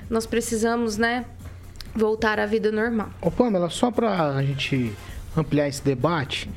nós 0.09 0.25
precisamos, 0.25 0.97
né, 0.97 1.25
voltar 1.95 2.39
à 2.39 2.45
vida 2.45 2.71
normal. 2.71 3.09
Ô, 3.21 3.31
Pamela, 3.31 3.69
só 3.69 3.89
para 3.89 4.35
a 4.35 4.43
gente 4.43 4.91
ampliar 5.35 5.67
esse 5.67 5.83
debate, 5.83 6.49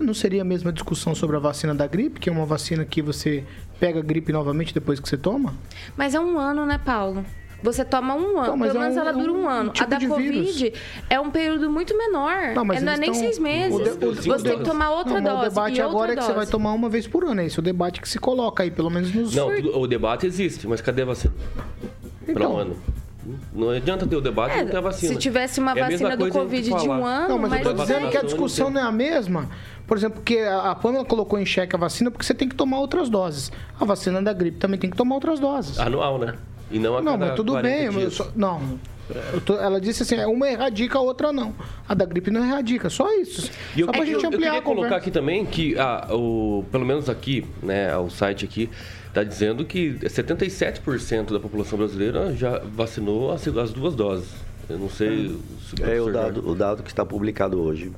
não 0.00 0.14
seria 0.14 0.42
a 0.42 0.44
mesma 0.44 0.72
discussão 0.72 1.14
sobre 1.14 1.36
a 1.36 1.38
vacina 1.38 1.74
da 1.74 1.86
gripe, 1.86 2.20
que 2.20 2.28
é 2.28 2.32
uma 2.32 2.46
vacina 2.46 2.84
que 2.84 3.02
você 3.02 3.44
pega 3.78 4.00
a 4.00 4.02
gripe 4.02 4.32
novamente 4.32 4.74
depois 4.74 4.98
que 4.98 5.08
você 5.08 5.16
toma? 5.16 5.54
Mas 5.96 6.14
é 6.14 6.20
um 6.20 6.38
ano, 6.38 6.66
né, 6.66 6.78
Paulo? 6.78 7.24
Você 7.62 7.84
toma 7.84 8.14
um 8.14 8.38
ano, 8.38 8.52
pelo 8.52 8.76
é 8.76 8.80
menos 8.80 8.96
é 8.96 9.00
um, 9.00 9.02
ela 9.02 9.12
dura 9.12 9.32
um 9.32 9.48
ano. 9.48 9.70
Um 9.70 9.72
tipo 9.72 9.84
a 9.84 9.98
da 9.98 10.06
Covid 10.06 10.52
vírus. 10.52 10.80
é 11.10 11.18
um 11.18 11.30
período 11.30 11.68
muito 11.70 11.96
menor. 11.96 12.54
Não, 12.54 12.64
mas 12.64 12.80
é, 12.80 12.84
não 12.84 12.92
é 12.92 12.96
nem 12.96 13.10
estão... 13.10 13.24
seis 13.24 13.38
meses. 13.38 13.74
O 13.74 13.82
de, 13.82 14.06
o, 14.06 14.14
você 14.14 14.48
tem 14.48 14.58
que 14.58 14.64
tomar 14.64 14.90
outra 14.90 15.20
não, 15.20 15.32
dose. 15.32 15.46
O 15.46 15.48
debate 15.50 15.82
agora 15.82 16.12
é 16.12 16.16
que 16.16 16.22
você 16.22 16.32
vai 16.32 16.46
tomar 16.46 16.72
uma 16.72 16.88
vez 16.88 17.06
por 17.06 17.24
ano. 17.24 17.40
É 17.40 17.46
esse 17.46 17.58
o 17.58 17.62
debate 17.62 18.00
que 18.00 18.08
se 18.08 18.18
coloca 18.18 18.62
aí, 18.62 18.70
pelo 18.70 18.90
menos 18.90 19.12
nos. 19.12 19.34
Não, 19.34 19.48
o 19.48 19.86
debate 19.86 20.26
existe, 20.26 20.68
mas 20.68 20.80
cadê 20.80 21.04
você? 21.04 21.30
Então, 22.22 22.34
Para 22.34 22.48
um 22.48 22.56
ano. 22.56 22.76
Não 23.52 23.70
adianta 23.70 24.06
ter 24.06 24.16
o 24.16 24.20
debate 24.20 24.56
e 24.56 24.62
não 24.62 24.70
ter 24.70 24.76
a 24.76 24.78
É, 24.78 24.82
vacina. 24.82 25.12
se 25.12 25.18
tivesse 25.18 25.60
uma 25.60 25.72
É 25.72 25.82
a 25.82 25.90
vacina 25.90 26.16
do 26.16 26.24
a 26.26 26.30
Covid 26.30 26.62
de 26.62 26.88
um 26.88 27.04
ano, 27.04 27.28
Não, 27.28 27.38
mas 27.38 27.52
eu 27.52 27.62
tô 27.62 27.70
mas 27.74 27.80
dizendo 27.82 28.04
não 28.04 28.10
que 28.10 28.16
a 28.16 28.22
discussão 28.22 28.70
não 28.70 28.80
é 28.80 28.84
a 28.84 28.92
mesma. 28.92 29.48
Por 29.86 29.96
exemplo, 29.96 30.22
que 30.22 30.38
a 30.38 30.70
a 30.70 30.74
Pamela 30.74 31.04
colocou 31.04 31.38
em 31.38 31.44
xeque 31.44 31.74
a 31.74 31.78
vacina 31.78 32.10
porque 32.10 32.24
você 32.24 32.34
tem 32.34 32.48
que 32.48 32.54
tomar 32.54 32.78
outras 32.78 33.08
doses. 33.08 33.50
A 33.78 33.84
vacina 33.84 34.22
da 34.22 34.32
gripe 34.32 34.58
também 34.58 34.78
tem 34.78 34.88
que 34.88 34.96
tomar 34.96 35.16
outras 35.16 35.40
doses. 35.40 35.78
Anual, 35.78 36.18
né? 36.18 36.34
E 36.70 36.78
não 36.78 36.96
a 36.96 37.02
não, 37.02 37.12
cada 37.12 37.26
mas 37.26 37.36
tudo 37.36 37.52
40 37.52 37.76
bem. 37.76 37.90
mas 37.90 38.04
eu 38.04 38.10
só- 38.10 38.30
não. 38.36 38.78
Eu 39.32 39.40
tô- 39.40 39.56
ela 39.58 39.80
disse 39.80 40.02
assim, 40.02 40.22
uma 40.26 40.46
erradica, 40.50 40.98
a 40.98 41.00
outra 41.00 41.32
não. 41.32 41.54
A 41.88 41.94
da 41.94 42.04
gripe 42.04 42.30
não 42.30 42.44
erradica, 42.44 42.90
só 42.90 43.10
isso. 43.14 43.50
E 43.74 43.80
eu, 43.80 43.86
só 43.86 43.92
pra 43.92 44.02
eu- 44.02 44.06
gente 44.06 44.22
eu 44.22 44.28
ampliar 44.28 44.50
queria 44.50 44.58
a 44.58 44.62
colocar 44.62 44.96
aqui 44.96 45.10
também 45.10 45.46
que, 45.46 45.78
a, 45.78 46.08
o, 46.14 46.62
pelo 46.70 46.84
menos 46.84 47.08
aqui, 47.08 47.46
né, 47.62 47.96
o 47.96 48.10
site 48.10 48.44
aqui, 48.44 48.68
está 49.06 49.24
dizendo 49.24 49.64
que 49.64 49.94
77% 50.02 51.32
da 51.32 51.40
população 51.40 51.78
brasileira 51.78 52.34
já 52.36 52.58
vacinou 52.58 53.32
as, 53.32 53.48
as 53.48 53.72
duas 53.72 53.94
doses. 53.94 54.28
Eu 54.68 54.78
não 54.78 54.90
sei 54.90 55.28
se 55.66 55.82
É 55.82 55.98
o 56.00 56.04
professor 56.04 56.12
dado, 56.12 56.48
o 56.50 56.54
dado 56.54 56.82
que 56.82 56.90
está 56.90 57.04
publicado 57.06 57.58
hoje. 57.62 57.90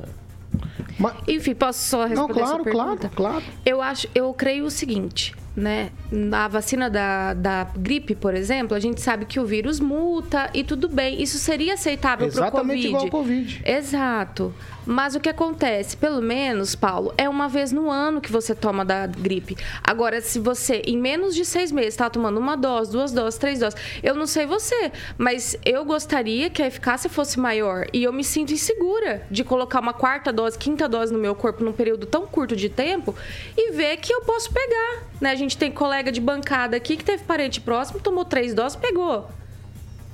Mas- 0.96 1.14
Enfim, 1.26 1.54
posso 1.54 1.80
só 1.88 2.04
responder 2.04 2.14
não, 2.20 2.28
claro, 2.28 2.60
essa 2.62 2.70
claro, 2.70 2.90
pergunta? 2.96 3.10
claro. 3.16 3.42
Eu 3.66 3.82
acho, 3.82 4.06
eu 4.14 4.32
creio 4.32 4.64
o 4.64 4.70
seguinte, 4.70 5.34
né? 5.56 5.90
Na 6.10 6.48
vacina 6.48 6.88
da, 6.88 7.34
da 7.34 7.66
gripe, 7.76 8.14
por 8.14 8.34
exemplo, 8.34 8.76
a 8.76 8.80
gente 8.80 9.00
sabe 9.00 9.24
que 9.24 9.40
o 9.40 9.46
vírus 9.46 9.80
muta 9.80 10.50
e 10.54 10.62
tudo 10.62 10.88
bem. 10.88 11.22
Isso 11.22 11.38
seria 11.38 11.74
aceitável 11.74 12.28
para 12.28 12.42
o 12.42 12.44
Exatamente 12.44 12.76
Covid. 12.76 12.88
igual 12.88 13.02
ao 13.04 13.10
Covid. 13.10 13.62
Exato. 13.64 14.54
Mas 14.86 15.14
o 15.14 15.20
que 15.20 15.28
acontece, 15.28 15.96
pelo 15.96 16.22
menos, 16.22 16.74
Paulo, 16.74 17.12
é 17.16 17.28
uma 17.28 17.48
vez 17.48 17.70
no 17.72 17.90
ano 17.90 18.20
que 18.20 18.32
você 18.32 18.54
toma 18.54 18.84
da 18.84 19.06
gripe. 19.06 19.56
Agora, 19.82 20.20
se 20.20 20.38
você, 20.38 20.82
em 20.86 20.96
menos 20.96 21.34
de 21.34 21.44
seis 21.44 21.70
meses, 21.70 21.94
está 21.94 22.08
tomando 22.08 22.38
uma 22.38 22.56
dose, 22.56 22.90
duas 22.90 23.12
doses, 23.12 23.38
três 23.38 23.60
doses, 23.60 23.78
eu 24.02 24.14
não 24.14 24.26
sei 24.26 24.46
você, 24.46 24.92
mas 25.18 25.56
eu 25.64 25.84
gostaria 25.84 26.50
que 26.50 26.62
a 26.62 26.66
eficácia 26.66 27.10
fosse 27.10 27.38
maior. 27.38 27.86
E 27.92 28.02
eu 28.02 28.12
me 28.12 28.24
sinto 28.24 28.52
insegura 28.52 29.22
de 29.30 29.44
colocar 29.44 29.80
uma 29.80 29.92
quarta 29.92 30.32
dose, 30.32 30.58
quinta 30.58 30.88
dose 30.88 31.12
no 31.12 31.18
meu 31.18 31.34
corpo 31.34 31.62
num 31.62 31.72
período 31.72 32.06
tão 32.06 32.26
curto 32.26 32.56
de 32.56 32.68
tempo 32.68 33.14
e 33.56 33.72
ver 33.72 33.98
que 33.98 34.12
eu 34.12 34.22
posso 34.22 34.52
pegar. 34.52 35.04
Né? 35.20 35.30
A 35.30 35.36
gente 35.36 35.56
tem 35.56 35.70
colega 35.70 36.10
de 36.10 36.20
bancada 36.20 36.76
aqui 36.76 36.96
que 36.96 37.04
teve 37.04 37.22
parente 37.24 37.60
próximo, 37.60 38.00
tomou 38.00 38.24
três 38.24 38.54
doses, 38.54 38.76
pegou. 38.76 39.28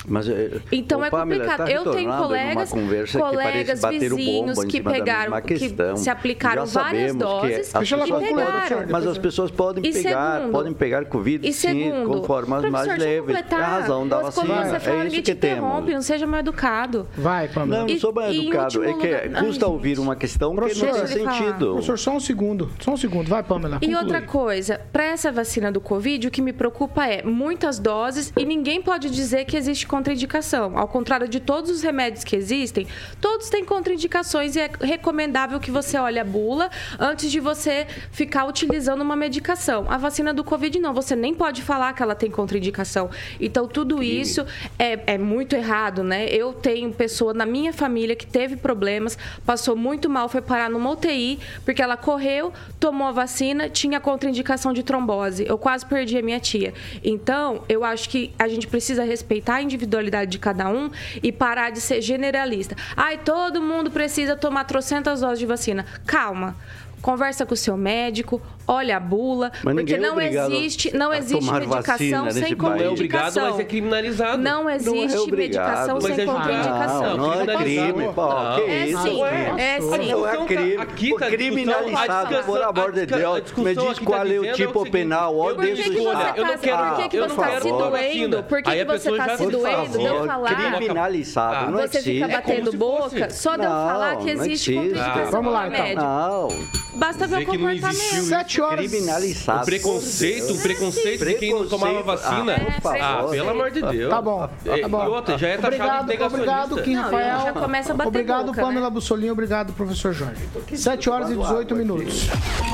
Mas, 0.09 0.29
eh, 0.29 0.51
Então 0.73 1.05
é 1.05 1.11
Pamela, 1.11 1.45
complicado. 1.45 1.67
tá 1.67 1.73
eu 1.73 1.93
tenho 1.93 2.13
colegas, 2.17 2.71
colegas 2.71 3.81
que 3.85 3.99
vizinhos 3.99 4.65
que 4.65 4.81
pegaram, 4.81 5.41
que 5.41 5.55
questão. 5.59 5.97
se 5.97 6.09
aplicaram 6.11 6.67
Já 6.67 6.83
várias 6.83 7.15
doses 7.15 7.73
que 7.73 7.85
e 7.85 7.99
concluir, 7.99 8.29
pegaram. 8.29 8.87
Mas 8.91 9.07
as 9.07 9.19
pessoas 9.19 9.51
podem 9.51 9.85
E 9.85 9.93
pegar, 9.93 10.37
segundo- 10.39 10.53
podem 10.53 10.73
pegar 10.73 11.05
Covid 11.07 11.47
E 11.49 11.53
sim, 11.53 11.85
segundo, 11.91 12.09
com 12.09 12.25
formas 12.25 12.71
mais 12.71 12.87
leves. 12.89 13.07
É 13.07 13.19
completar. 13.19 13.61
a 13.61 13.67
razão 13.67 14.07
da 14.09 14.17
Quando 14.21 14.25
vacina. 14.49 14.65
você 14.65 14.81
fala, 14.81 14.97
É 15.03 15.07
isso 15.07 15.17
te 15.17 15.23
que 15.23 15.31
interrompe, 15.33 15.77
temos. 15.87 15.95
não 15.95 16.03
seja 16.03 16.27
mal 16.27 16.41
educado. 16.41 17.09
Vai, 17.17 17.49
Pamela. 17.49 17.81
Não, 17.83 17.89
não 17.89 17.99
sou 17.99 18.13
em 18.31 18.43
educado. 18.49 18.85
É 18.85 18.93
que 18.93 19.07
lugar- 19.07 19.43
custa 19.45 19.67
Ai, 19.67 19.71
ouvir 19.73 19.99
uma 19.99 20.17
questão 20.17 20.51
que 20.51 20.57
não 20.57 20.63
Professor, 20.63 20.89
faz 20.95 21.11
sentido. 21.11 21.71
Professor, 21.73 21.99
só 21.99 22.11
um 22.13 22.21
segundo. 22.21 22.71
Só 22.81 22.93
um 22.93 22.97
segundo. 22.97 23.29
Vai, 23.29 23.43
Pamela. 23.43 23.79
E 23.83 23.95
outra 23.95 24.23
coisa, 24.23 24.81
para 24.93 25.05
essa 25.05 25.31
vacina 25.33 25.71
do 25.73 25.81
Covid, 25.81 26.29
o 26.29 26.31
que 26.31 26.43
me 26.43 26.53
preocupa 26.53 27.07
é 27.07 27.23
muitas 27.23 27.79
doses 27.79 28.33
e 28.37 28.45
ninguém 28.45 28.81
pode 28.83 29.11
dizer 29.11 29.45
que 29.45 29.57
existe 29.57 29.87
contraindicação. 29.97 30.77
Ao 30.77 30.87
contrário 30.87 31.27
de 31.27 31.41
todos 31.41 31.71
os 31.71 31.83
remédios 31.83 32.23
que 32.23 32.37
existem, 32.37 32.87
todos 33.19 33.49
têm 33.49 33.65
contraindicações 33.65 34.55
e 34.55 34.61
é 34.61 34.71
recomendável 34.81 35.59
que 35.59 35.71
você 35.71 35.97
olhe 35.97 36.19
a 36.19 36.25
bula 36.25 36.71
antes 36.99 37.31
de 37.31 37.41
você 37.41 37.87
ficar 38.11 38.45
utilizando 38.45 39.01
uma 39.01 39.17
medicação. 39.17 39.87
A 39.89 39.97
vacina 39.97 40.35
do 40.35 40.45
Covid 40.45 40.79
não, 40.79 40.93
você 40.93 41.17
nem 41.17 41.35
pode 41.35 41.63
falar 41.63 41.95
que 41.95 42.03
ela 42.03 42.15
tem 42.15 42.31
contraindicação. 42.31 43.09
Então, 43.41 43.67
tudo 43.67 44.03
isso 44.03 44.45
é, 44.79 45.15
é 45.15 45.19
muito 45.19 45.57
errado, 45.57 46.03
né? 46.03 46.27
Eu 46.27 46.53
tenho 46.53 46.93
pessoa 46.93 47.33
na 47.33 47.47
minha 47.47 47.73
família 47.73 48.15
que 48.15 48.27
teve 48.27 48.57
problemas, 48.57 49.17
passou 49.47 49.75
muito 49.75 50.11
mal, 50.11 50.29
foi 50.29 50.43
parar 50.43 50.69
numa 50.69 50.91
UTI, 50.91 51.39
porque 51.65 51.81
ela 51.81 51.97
correu, 51.97 52.53
tomou 52.79 53.07
a 53.07 53.13
vacina, 53.13 53.71
tinha 53.71 53.99
contraindicação 53.99 54.75
de 54.75 54.83
trombose. 54.83 55.47
Eu 55.49 55.57
quase 55.57 55.87
perdi 55.87 56.19
a 56.19 56.23
minha 56.23 56.39
tia. 56.39 56.75
Então, 57.03 57.63
eu 57.67 57.83
acho 57.83 58.11
que 58.11 58.35
a 58.39 58.47
gente 58.47 58.67
precisa 58.67 59.03
respeitar 59.03 59.57
a 59.57 59.63
individualidade 59.63 59.86
de 60.27 60.39
cada 60.39 60.69
um 60.69 60.91
e 61.23 61.33
parar 61.33 61.71
de 61.71 61.81
ser 61.81 62.01
generalista. 62.01 62.77
Ai, 62.97 63.19
todo 63.19 63.63
mundo 63.63 63.91
precisa 63.91 64.37
tomar 64.37 64.65
trocentas 64.65 65.21
doses 65.21 65.39
de 65.39 65.47
vacina. 65.47 65.87
Calma. 66.07 66.57
Conversa 67.03 67.47
com 67.47 67.55
o 67.55 67.57
seu 67.57 67.77
médico, 67.77 68.41
olha 68.67 68.97
a 68.97 69.01
bula, 69.01 69.53
Mas 69.63 69.75
porque 69.77 69.95
é 69.95 69.99
não 69.99 70.13
obrigado 70.15 70.53
existe, 70.53 70.97
não 70.97 71.15
existe 71.15 71.45
medicação 71.53 71.95
sem 71.97 71.97
país. 71.97 72.11
Não 72.11 72.27
é 72.27 72.55
contraindicação. 72.57 72.91
obrigado, 72.93 73.51
mas 73.53 73.61
é 73.61 73.65
criminalizado. 73.65 74.43
Não 74.43 74.71
existe 74.71 75.19
obrigado. 75.19 75.37
medicação 75.37 75.95
Mas 75.95 76.05
sem 76.05 76.13
é 76.13 76.17
julgado. 76.27 76.43
contraindicação. 76.49 77.17
Não, 77.17 77.17
não 77.17 77.33
é 77.53 77.57
crime. 77.59 78.05
Não. 78.07 78.55
Que 78.57 78.71
É 78.71 78.87
isso? 78.87 79.03
sim, 79.03 79.23
é 79.23 79.79
Mas 79.81 79.85
sim. 80.05 80.11
não 80.11 80.27
é 80.27 80.33
Aqui 80.33 80.47
crime. 80.47 80.77
tá- 80.77 80.83
aqui 80.83 81.15
tá 81.19 81.27
criminalizado, 81.31 82.45
por 82.45 82.63
amor 82.63 82.89
a 82.89 82.91
de 82.91 83.07
Deus. 83.07 83.43
a 83.57 83.61
Me 83.61 83.75
diz 83.75 83.99
qual 84.01 84.19
tá 84.21 84.29
é 84.29 84.39
o 84.41 84.53
tipo 84.55 84.63
é 84.63 84.67
o 84.67 84.73
seguinte, 84.85 84.91
penal, 84.91 85.35
Por 85.35 85.57
que, 85.65 85.77
você 85.77 85.83
Olha, 86.01 86.13
está 86.13 86.35
eu 86.37 86.45
não 86.45 86.59
se, 86.59 87.37
você 87.61 87.71
não 87.71 87.79
doendo? 87.79 88.43
Por 88.43 88.63
que, 88.63 88.85
você 88.85 89.11
está 89.11 89.37
se 89.37 89.47
doendo 89.47 89.99
de 89.99 90.05
eu 90.05 90.15
favor, 90.15 90.27
falar? 90.27 90.55
criminalizado, 90.57 91.71
não 91.71 91.79
Você 91.79 91.99
existe. 91.99 92.13
fica 92.15 92.29
batendo 92.29 92.73
boca 92.73 93.31
só 93.31 93.57
de 93.57 93.65
eu 93.65 93.71
Não, 93.71 93.89
falar 93.89 94.17
que 94.17 94.35
não 94.35 94.45
existe 94.45 94.75
contraindicação 94.75 95.31
vamos 95.31 95.53
lá, 95.53 95.61
do 95.69 95.75
então. 95.75 95.85
remédio. 95.85 96.03
Não, 96.03 96.49
Basta 96.97 97.27
ver 97.27 97.37
o 97.37 97.39
Dizer 97.41 97.51
que 97.51 97.59
não 97.59 97.65
comportamento. 97.69 97.97
existiu 98.01 98.23
Sete 98.25 98.61
horas. 98.61 98.91
criminalizado. 98.91 99.63
O 99.63 99.65
preconceito, 99.67 100.53
o 100.55 100.59
preconceito 100.59 101.25
de 101.25 101.35
quem 101.35 101.53
não 101.53 101.69
tomava 101.69 102.03
vacina. 102.03 102.55
Ah. 102.85 103.21
Ah, 103.21 103.27
pelo 103.31 103.51
amor 103.51 103.71
de 103.71 103.83
Deus. 103.83 104.11
Tá 104.11 104.23
bom, 104.23 104.49
É, 104.65 104.79
tá 104.79 104.89
bom. 104.89 105.05
E 105.05 105.09
outra, 105.09 105.39
já 105.39 105.49
é 105.49 105.57
taxado 105.59 105.77
de 105.77 106.23
Obrigado, 106.23 106.25
obrigado, 106.73 106.83
Kim 106.83 106.95
Não, 106.95 107.03
Rafael. 107.03 107.41
já 107.41 107.53
começa 107.53 107.93
a 107.93 107.97
bater 107.97 108.09
Obrigado, 108.09 108.47
boca, 108.47 108.61
Pamela 108.61 108.87
né? 108.89 108.91
Bussolini. 108.95 109.31
Obrigado, 109.31 109.73
professor 109.73 110.13
Jorge. 110.13 110.41
7 110.75 111.11
horas 111.11 111.31
e 111.31 111.37
18 111.37 111.75
minutos. 111.77 112.29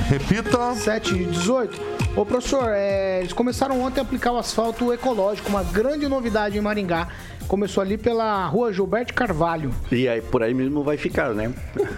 Repita. 0.09 0.75
7 0.75 1.15
e 1.15 1.25
18. 1.25 1.81
Ô, 2.17 2.27
professor, 2.27 2.69
é, 2.69 3.21
eles 3.21 3.33
começaram 3.33 3.81
ontem 3.81 4.01
a 4.01 4.03
aplicar 4.03 4.33
o 4.33 4.37
asfalto 4.39 4.93
ecológico, 4.93 5.49
uma 5.49 5.63
grande 5.63 6.07
novidade 6.07 6.59
em 6.59 6.61
Maringá. 6.61 7.09
Começou 7.49 7.83
ali 7.83 7.99
pela 7.99 8.47
rua 8.47 8.73
Gilberto 8.73 9.13
Carvalho. 9.15 9.71
E 9.91 10.09
aí, 10.09 10.21
por 10.21 10.43
aí 10.43 10.55
mesmo 10.55 10.83
vai 10.83 10.97
ficar, 10.97 11.35
né? 11.35 11.53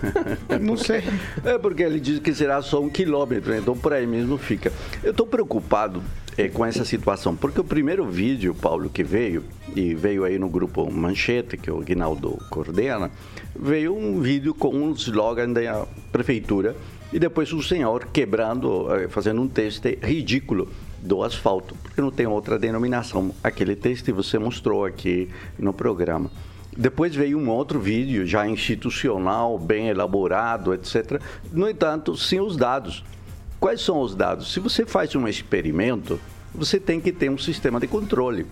Não 0.61 0.77
sei. 0.77 1.03
É 1.45 1.59
porque 1.59 1.83
ele 1.83 2.01
diz 2.01 2.19
que 2.19 2.35
será 2.35 2.61
só 2.63 2.81
um 2.81 2.89
quilômetro, 2.89 3.51
né? 3.51 3.59
então 3.59 3.77
por 3.77 3.93
aí 3.93 4.07
mesmo 4.07 4.37
fica. 4.37 4.73
Eu 5.03 5.13
estou 5.13 5.27
preocupado 5.27 6.03
é, 6.37 6.49
com 6.49 6.65
essa 6.65 6.85
situação, 6.85 7.37
porque 7.37 7.61
o 7.61 7.65
primeiro 7.65 8.05
vídeo, 8.07 8.55
Paulo, 8.55 8.91
que 8.91 9.03
veio, 9.03 9.45
e 9.75 9.95
veio 9.95 10.25
aí 10.25 10.39
no 10.39 10.49
grupo 10.49 10.91
Manchete, 10.91 11.57
que 11.57 11.71
o 11.71 11.81
Guinaldo 11.81 12.39
coordena, 12.51 13.11
veio 13.55 13.97
um 13.97 14.21
vídeo 14.21 14.55
com 14.55 14.71
um 14.75 14.93
slogan 14.93 15.53
da 15.53 15.87
prefeitura 16.11 16.75
e 17.13 17.19
depois 17.19 17.53
um 17.53 17.63
senhor 17.63 18.07
quebrando, 18.13 18.93
eh, 18.95 19.09
fazendo 19.09 19.41
um 19.41 19.49
teste 19.49 19.99
ridículo 20.03 20.69
do 21.05 21.23
asfalto, 21.23 21.77
porque 21.83 22.01
não 22.01 22.11
tem 22.11 22.27
outra 22.27 22.59
denominação. 22.59 23.35
Aquele 23.43 23.77
teste 23.77 24.11
você 24.11 24.39
mostrou 24.39 24.85
aqui 24.85 25.29
no 25.59 25.73
programa. 25.73 26.31
Depois 26.77 27.15
veio 27.15 27.39
um 27.39 27.49
outro 27.51 27.79
vídeo 27.79 28.27
já 28.27 28.49
institucional, 28.49 29.59
bem 29.59 29.89
elaborado, 29.89 30.75
etc. 30.75 31.21
No 31.53 31.69
entanto, 31.69 32.17
sem 32.17 32.41
os 32.41 32.57
dados. 32.57 33.05
Quais 33.61 33.81
são 33.81 34.01
os 34.01 34.15
dados? 34.15 34.53
Se 34.53 34.59
você 34.59 34.85
faz 34.85 35.15
um 35.15 35.29
experimento, 35.29 36.19
você 36.55 36.81
tem 36.81 37.01
que 37.01 37.13
ter 37.13 37.31
um 37.31 37.39
sistema 37.39 37.79
de 37.79 37.87
controle. 37.87 38.47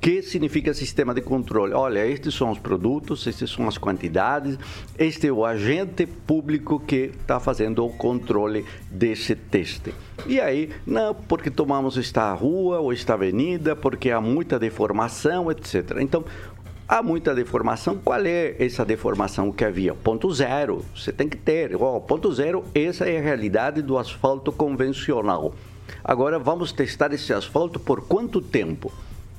Que 0.00 0.22
significa 0.22 0.72
sistema 0.72 1.12
de 1.12 1.20
controle? 1.20 1.74
Olha, 1.74 2.06
estes 2.06 2.34
são 2.34 2.50
os 2.50 2.58
produtos, 2.58 3.26
estas 3.26 3.50
são 3.50 3.66
as 3.66 3.76
quantidades, 3.76 4.56
este 4.96 5.26
é 5.26 5.32
o 5.32 5.44
agente 5.44 6.06
público 6.06 6.78
que 6.78 7.10
está 7.20 7.40
fazendo 7.40 7.84
o 7.84 7.90
controle 7.90 8.64
desse 8.90 9.34
teste. 9.34 9.92
E 10.26 10.40
aí, 10.40 10.70
não, 10.86 11.12
porque 11.14 11.50
tomamos 11.50 11.98
esta 11.98 12.32
rua 12.32 12.78
ou 12.78 12.92
esta 12.92 13.14
avenida, 13.14 13.74
porque 13.74 14.10
há 14.10 14.20
muita 14.20 14.58
deformação, 14.58 15.50
etc. 15.50 15.96
Então, 16.00 16.24
Há 16.90 17.02
muita 17.02 17.34
deformação. 17.34 17.98
Qual 18.02 18.24
é 18.24 18.56
essa 18.58 18.82
deformação 18.82 19.52
que 19.52 19.62
havia? 19.62 19.94
Ponto 19.94 20.32
zero. 20.32 20.82
Você 20.96 21.12
tem 21.12 21.28
que 21.28 21.36
ter. 21.36 21.76
Ó, 21.76 22.00
ponto 22.00 22.32
zero, 22.32 22.64
essa 22.74 23.04
é 23.04 23.18
a 23.18 23.20
realidade 23.20 23.82
do 23.82 23.98
asfalto 23.98 24.50
convencional. 24.50 25.52
Agora 26.02 26.38
vamos 26.38 26.72
testar 26.72 27.12
esse 27.12 27.30
asfalto 27.30 27.78
por 27.78 28.08
quanto 28.08 28.40
tempo? 28.40 28.90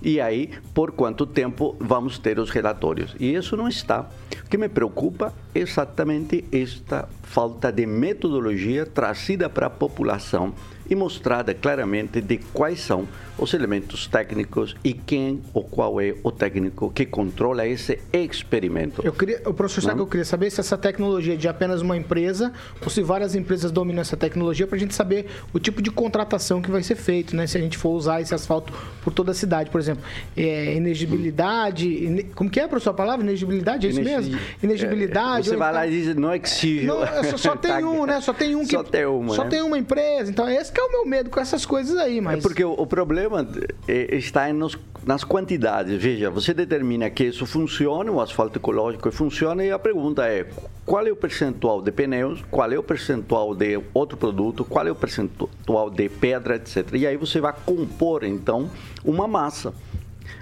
E 0.01 0.21
aí, 0.21 0.51
por 0.73 0.91
quanto 0.91 1.25
tempo 1.25 1.75
vamos 1.79 2.17
ter 2.17 2.39
os 2.39 2.49
relatórios? 2.49 3.15
E 3.19 3.33
isso 3.33 3.57
não 3.57 3.67
está. 3.67 4.09
O 4.45 4.49
que 4.49 4.57
me 4.57 4.69
preocupa 4.69 5.33
é 5.53 5.59
exatamente 5.59 6.45
esta 6.51 7.07
falta 7.23 7.71
de 7.71 7.85
metodologia 7.85 8.85
trazida 8.85 9.49
para 9.49 9.67
a 9.67 9.69
população 9.69 10.53
e 10.89 10.95
mostrada 10.95 11.53
claramente 11.53 12.19
de 12.21 12.37
quais 12.53 12.79
são 12.79 13.07
os 13.37 13.53
elementos 13.53 14.05
técnicos 14.05 14.75
e 14.83 14.91
quem 14.91 15.41
ou 15.53 15.63
qual 15.63 16.01
é 16.01 16.13
o 16.23 16.29
técnico 16.31 16.91
que 16.91 17.05
controla 17.05 17.65
esse 17.65 17.97
experimento. 18.11 19.01
Eu 19.05 19.13
queria, 19.13 19.41
o 19.45 19.53
professor, 19.53 19.93
que 19.93 19.99
eu 20.01 20.07
queria 20.07 20.25
saber 20.25 20.49
se 20.49 20.59
essa 20.59 20.77
tecnologia 20.77 21.35
é 21.35 21.37
de 21.37 21.47
apenas 21.47 21.81
uma 21.81 21.95
empresa 21.95 22.51
ou 22.83 22.89
se 22.89 23.01
várias 23.01 23.35
empresas 23.35 23.71
dominam 23.71 24.01
essa 24.01 24.17
tecnologia 24.17 24.67
para 24.67 24.75
a 24.75 24.79
gente 24.79 24.93
saber 24.93 25.27
o 25.53 25.59
tipo 25.59 25.81
de 25.81 25.89
contratação 25.89 26.61
que 26.61 26.69
vai 26.69 26.83
ser 26.83 26.95
feito, 26.95 27.33
né? 27.35 27.47
Se 27.47 27.57
a 27.57 27.61
gente 27.61 27.77
for 27.77 27.91
usar 27.91 28.19
esse 28.19 28.35
asfalto 28.35 28.73
por 29.01 29.13
toda 29.13 29.31
a 29.31 29.33
cidade, 29.33 29.69
por 29.69 29.79
exemplo, 29.79 30.03
é, 30.35 30.75
inegibilidade, 30.75 32.25
como 32.35 32.49
que 32.49 32.59
é, 32.59 32.67
professor, 32.67 32.91
a 32.91 32.93
palavra? 32.93 33.23
Inegibilidade, 33.25 33.87
é 33.87 33.89
isso 33.89 33.99
Inegi- 34.01 34.15
mesmo? 34.31 34.39
Inegibilidade. 34.63 35.47
É, 35.47 35.51
você 35.51 35.57
vai 35.57 35.73
lá 35.73 35.87
então- 35.87 35.97
e 35.97 36.01
diz, 36.03 36.15
não 36.15 36.35
exige. 36.35 36.85
Não, 36.85 37.03
é 37.03 37.23
só, 37.23 37.37
só 37.37 37.55
tem 37.57 37.83
um, 37.83 38.05
né? 38.05 38.19
Só 38.21 38.33
tem 38.33 38.55
um 38.55 38.65
que. 38.65 38.71
Só 38.71 38.83
tem 38.83 39.05
uma, 39.05 39.33
Só 39.35 39.43
né? 39.43 39.49
tem 39.49 39.61
uma 39.61 39.77
empresa. 39.77 40.29
Então, 40.29 40.49
esse 40.49 40.71
que 40.79 40.81
é 40.81 40.85
o 40.85 40.91
meu 40.91 41.05
medo 41.05 41.29
com 41.29 41.41
essas 41.41 41.65
coisas 41.65 41.97
aí, 41.97 42.21
mas. 42.21 42.39
É 42.39 42.41
porque 42.41 42.63
o, 42.63 42.71
o 42.71 42.87
problema 42.87 43.45
é, 43.85 44.15
está 44.15 44.51
nos, 44.53 44.77
nas 45.05 45.25
quantidades. 45.25 46.01
Veja, 46.01 46.29
você 46.29 46.53
determina 46.53 47.09
que 47.09 47.25
isso 47.25 47.45
funciona, 47.45 48.09
o 48.09 48.21
asfalto 48.21 48.57
ecológico 48.59 49.11
funciona, 49.11 49.65
e 49.65 49.71
a 49.71 49.77
pergunta 49.77 50.25
é 50.25 50.47
qual 50.85 51.05
é 51.05 51.11
o 51.11 51.17
percentual 51.17 51.81
de 51.81 51.91
pneus, 51.91 52.41
qual 52.49 52.71
é 52.71 52.79
o 52.79 52.83
percentual 52.83 53.53
de 53.53 53.81
outro 53.93 54.17
produto, 54.17 54.63
qual 54.63 54.87
é 54.87 54.91
o 54.91 54.95
percentual 54.95 55.89
de 55.89 56.07
pedra, 56.07 56.55
etc. 56.55 56.93
E 56.93 57.05
aí 57.05 57.17
você 57.17 57.41
vai 57.41 57.53
compor, 57.65 58.23
então, 58.23 58.69
uma 59.03 59.27
massa. 59.27 59.73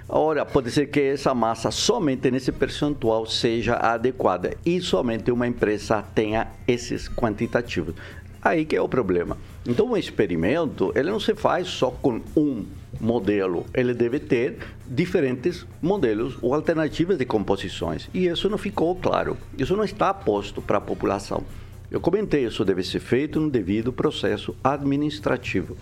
Ora, 0.08 0.46
pode 0.46 0.70
ser 0.70 0.86
que 0.86 1.00
essa 1.00 1.34
massa 1.34 1.70
somente 1.70 2.30
nesse 2.30 2.52
percentual 2.52 3.26
seja 3.26 3.74
adequada 3.74 4.56
e 4.64 4.80
somente 4.80 5.30
uma 5.30 5.46
empresa 5.46 6.02
tenha 6.14 6.48
esses 6.66 7.08
quantitativos. 7.08 7.94
Aí 8.40 8.64
que 8.64 8.76
é 8.76 8.80
o 8.80 8.88
problema. 8.88 9.36
Então, 9.68 9.90
um 9.90 9.96
experimento, 9.98 10.90
ele 10.96 11.10
não 11.10 11.20
se 11.20 11.34
faz 11.34 11.68
só 11.68 11.90
com 11.90 12.22
um 12.34 12.64
modelo, 12.98 13.66
ele 13.74 13.92
deve 13.92 14.18
ter 14.18 14.56
diferentes 14.86 15.66
modelos 15.82 16.38
ou 16.40 16.54
alternativas 16.54 17.18
de 17.18 17.26
composições. 17.26 18.08
E 18.14 18.28
isso 18.28 18.48
não 18.48 18.56
ficou 18.56 18.96
claro. 18.96 19.36
Isso 19.58 19.76
não 19.76 19.84
está 19.84 20.14
posto 20.14 20.62
para 20.62 20.78
a 20.78 20.80
população. 20.80 21.44
Eu 21.90 22.00
comentei, 22.00 22.46
isso 22.46 22.64
deve 22.64 22.82
ser 22.82 23.00
feito 23.00 23.38
no 23.38 23.50
devido 23.50 23.92
processo 23.92 24.56
administrativo. 24.64 25.76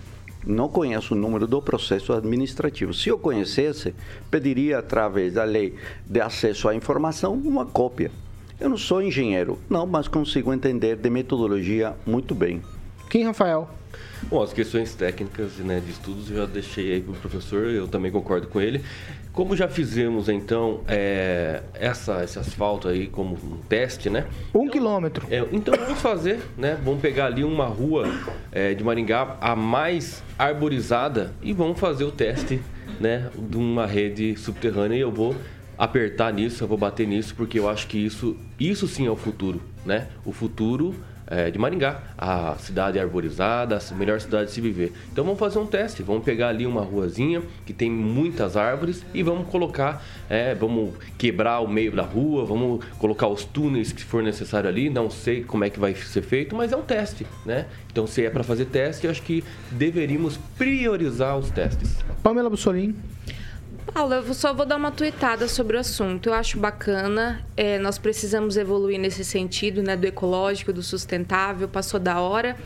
Não 0.44 0.68
conheço 0.68 1.14
o 1.14 1.16
número 1.16 1.46
do 1.46 1.62
processo 1.62 2.12
administrativo. 2.12 2.92
Se 2.92 3.08
eu 3.08 3.16
conhecesse, 3.16 3.94
pediria, 4.28 4.78
através 4.78 5.34
da 5.34 5.44
lei 5.44 5.76
de 6.04 6.20
acesso 6.20 6.68
à 6.68 6.74
informação, 6.74 7.34
uma 7.34 7.64
cópia. 7.64 8.10
Eu 8.58 8.68
não 8.68 8.76
sou 8.76 9.00
engenheiro, 9.00 9.60
não, 9.70 9.86
mas 9.86 10.08
consigo 10.08 10.52
entender 10.52 10.96
de 10.96 11.08
metodologia 11.08 11.94
muito 12.04 12.34
bem. 12.34 12.60
Quem, 13.08 13.24
Rafael? 13.24 13.70
Bom, 14.24 14.42
as 14.42 14.52
questões 14.52 14.94
técnicas 14.94 15.58
né, 15.58 15.80
de 15.80 15.92
estudos 15.92 16.30
eu 16.30 16.38
já 16.38 16.46
deixei 16.46 16.94
aí 16.94 17.00
para 17.00 17.12
o 17.12 17.16
professor, 17.16 17.66
eu 17.66 17.86
também 17.86 18.10
concordo 18.10 18.48
com 18.48 18.60
ele. 18.60 18.82
Como 19.32 19.54
já 19.54 19.68
fizemos, 19.68 20.28
então, 20.28 20.80
é, 20.88 21.62
essa, 21.74 22.24
esse 22.24 22.38
asfalto 22.38 22.88
aí 22.88 23.06
como 23.06 23.34
um 23.34 23.58
teste, 23.68 24.08
né? 24.08 24.26
Um 24.54 24.68
quilômetro. 24.68 25.26
É, 25.30 25.46
então 25.52 25.74
vamos 25.76 26.00
fazer, 26.00 26.40
né? 26.56 26.78
Vamos 26.82 27.00
pegar 27.00 27.26
ali 27.26 27.44
uma 27.44 27.66
rua 27.66 28.10
é, 28.50 28.74
de 28.74 28.82
Maringá, 28.82 29.36
a 29.40 29.54
mais 29.54 30.22
arborizada, 30.38 31.32
e 31.42 31.52
vamos 31.52 31.78
fazer 31.78 32.04
o 32.04 32.10
teste, 32.10 32.60
né? 32.98 33.30
De 33.36 33.58
uma 33.58 33.86
rede 33.86 34.36
subterrânea. 34.36 34.96
E 34.96 35.00
eu 35.00 35.12
vou 35.12 35.36
apertar 35.78 36.32
nisso, 36.32 36.64
eu 36.64 36.68
vou 36.68 36.78
bater 36.78 37.06
nisso, 37.06 37.34
porque 37.36 37.58
eu 37.58 37.68
acho 37.68 37.86
que 37.86 37.98
isso, 37.98 38.36
isso 38.58 38.88
sim 38.88 39.06
é 39.06 39.10
o 39.10 39.16
futuro, 39.16 39.60
né? 39.84 40.08
O 40.24 40.32
futuro 40.32 40.94
é, 41.26 41.50
de 41.50 41.58
Maringá, 41.58 42.00
a 42.16 42.56
cidade 42.58 42.98
arborizada, 42.98 43.78
a 43.78 43.94
melhor 43.94 44.20
cidade 44.20 44.46
de 44.46 44.52
se 44.52 44.60
viver. 44.60 44.92
Então 45.12 45.24
vamos 45.24 45.38
fazer 45.38 45.58
um 45.58 45.66
teste, 45.66 46.02
vamos 46.02 46.24
pegar 46.24 46.48
ali 46.48 46.66
uma 46.66 46.82
ruazinha 46.82 47.42
que 47.64 47.72
tem 47.72 47.90
muitas 47.90 48.56
árvores 48.56 49.04
e 49.12 49.22
vamos 49.22 49.48
colocar, 49.48 50.04
é, 50.28 50.54
vamos 50.54 50.94
quebrar 51.18 51.60
o 51.60 51.68
meio 51.68 51.92
da 51.92 52.02
rua, 52.02 52.44
vamos 52.44 52.84
colocar 52.98 53.28
os 53.28 53.44
túneis 53.44 53.92
que 53.92 54.04
for 54.04 54.22
necessário 54.22 54.68
ali. 54.68 54.88
Não 54.88 55.10
sei 55.10 55.42
como 55.42 55.64
é 55.64 55.70
que 55.70 55.80
vai 55.80 55.94
ser 55.94 56.22
feito, 56.22 56.54
mas 56.54 56.72
é 56.72 56.76
um 56.76 56.82
teste, 56.82 57.26
né? 57.44 57.66
Então 57.90 58.06
se 58.06 58.24
é 58.24 58.30
para 58.30 58.44
fazer 58.44 58.66
teste, 58.66 59.06
eu 59.06 59.10
acho 59.10 59.22
que 59.22 59.42
deveríamos 59.70 60.38
priorizar 60.56 61.36
os 61.38 61.50
testes. 61.50 61.96
Pamela 62.22 62.50
Bussolini. 62.50 63.15
Paula, 63.92 64.16
eu 64.16 64.34
só 64.34 64.52
vou 64.52 64.66
dar 64.66 64.76
uma 64.76 64.90
tuitada 64.90 65.48
sobre 65.48 65.76
o 65.76 65.80
assunto. 65.80 66.28
Eu 66.28 66.34
acho 66.34 66.58
bacana, 66.58 67.42
é, 67.56 67.78
nós 67.78 67.98
precisamos 67.98 68.56
evoluir 68.56 68.98
nesse 68.98 69.24
sentido, 69.24 69.82
né, 69.82 69.96
do 69.96 70.04
ecológico, 70.06 70.72
do 70.72 70.82
sustentável, 70.82 71.68
passou 71.68 71.98
da 71.98 72.20
hora. 72.20 72.56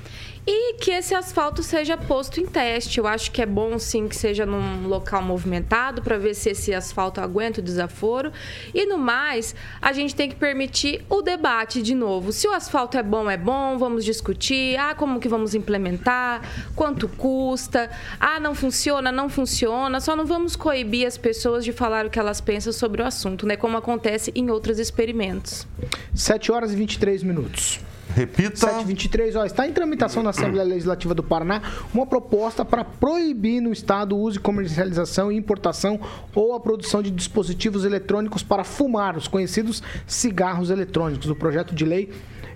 E 0.47 0.75
que 0.75 0.91
esse 0.91 1.15
asfalto 1.15 1.63
seja 1.63 1.97
posto 1.97 2.41
em 2.41 2.47
teste. 2.47 2.99
Eu 2.99 3.07
acho 3.07 3.31
que 3.31 3.43
é 3.43 3.47
bom, 3.47 3.79
sim, 3.79 4.09
que 4.09 4.17
seja 4.17 4.47
num 4.47 4.89
local 4.89 5.23
movimentado 5.23 6.03
para 6.03 6.19
ver 6.19 6.35
se 6.35 6.51
esse 6.51 6.73
asfalto 6.73 7.21
aguenta 7.21 7.61
o 7.61 7.63
desaforo. 7.63 8.33
E 8.75 8.87
no 8.87 8.97
mais, 8.97 9.55
a 9.81 9.93
gente 9.93 10.15
tem 10.15 10.29
que 10.29 10.37
permitir 10.37 11.05
o 11.09 11.21
debate 11.21 11.83
de 11.83 11.95
novo. 11.95 12.33
Se 12.33 12.49
o 12.49 12.53
asfalto 12.53 12.97
é 12.97 13.03
bom, 13.03 13.31
é 13.31 13.37
bom, 13.37 13.77
vamos 13.77 14.05
discutir. 14.05 14.77
Ah, 14.79 14.95
como 14.95 15.21
que 15.21 15.29
vamos 15.29 15.55
implementar? 15.55 16.43
Quanto 16.75 17.07
custa? 17.07 17.91
Ah, 18.19 18.41
não 18.41 18.55
funciona, 18.55 19.13
não 19.13 19.29
funciona. 19.29 20.01
Só 20.01 20.17
não 20.17 20.25
vamos 20.25 20.57
coibir 20.57 21.07
as 21.07 21.19
pessoas 21.19 21.65
de 21.65 21.73
falar 21.73 22.07
o 22.07 22.11
que 22.11 22.19
elas 22.19 22.41
pensam 22.41 22.73
sobre 22.73 23.03
o 23.03 23.05
assunto, 23.05 23.47
né? 23.47 23.57
Como 23.57 23.77
acontece 23.77 24.33
em 24.35 24.51
outros 24.51 24.79
experimentos. 24.79 25.67
7 26.15 26.51
horas 26.51 26.73
e 26.73 26.77
23 26.77 27.23
minutos. 27.23 27.81
Repita. 28.15 28.57
723, 28.57 29.37
ó, 29.37 29.45
está 29.45 29.67
em 29.67 29.73
tramitação 29.73 30.23
na 30.23 30.31
Assembleia 30.31 30.67
Legislativa 30.67 31.15
do 31.15 31.23
Paraná 31.23 31.63
uma 31.95 32.07
proposta 32.07 32.65
para 32.65 32.85
proibir 32.85 33.61
no 33.61 33.73
estado 33.73 34.17
o 34.17 34.21
uso 34.21 34.39
e 34.39 34.41
comercialização 34.41 35.31
e 35.31 35.37
importação 35.37 36.01
ou 36.35 36.55
a 36.55 36.61
produção 36.61 37.03
de 37.03 37.11
dispositivos 37.11 37.85
eletrônicos 37.85 38.43
para 38.43 38.65
fumar, 38.65 39.17
os 39.17 39.29
conhecidos 39.29 39.83
cigarros 40.07 40.71
eletrônicos. 40.71 41.29
O 41.29 41.37
projeto 41.37 41.75
de 41.75 41.85
lei 41.85 42.11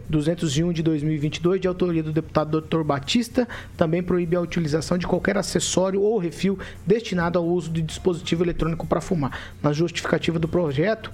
201 0.09 0.73
de 0.73 0.83
2022, 0.83 1.61
de 1.61 1.69
autoria 1.69 2.03
do 2.03 2.12
deputado 2.12 2.61
Dr. 2.61 2.83
Batista, 2.83 3.49
também 3.77 4.03
proíbe 4.03 4.37
a 4.37 4.40
utilização 4.40 4.99
de 4.99 5.07
qualquer 5.07 5.37
acessório 5.37 6.01
ou 6.01 6.19
refil 6.19 6.59
destinado 6.87 7.38
ao 7.38 7.47
uso 7.47 7.71
de 7.71 7.83
dispositivo 7.83 8.45
eletrônico 8.45 8.87
para 8.87 9.01
fumar. 9.01 9.38
Na 9.62 9.73
justificativa 9.73 10.38
do 10.38 10.49
projeto, 10.49 11.11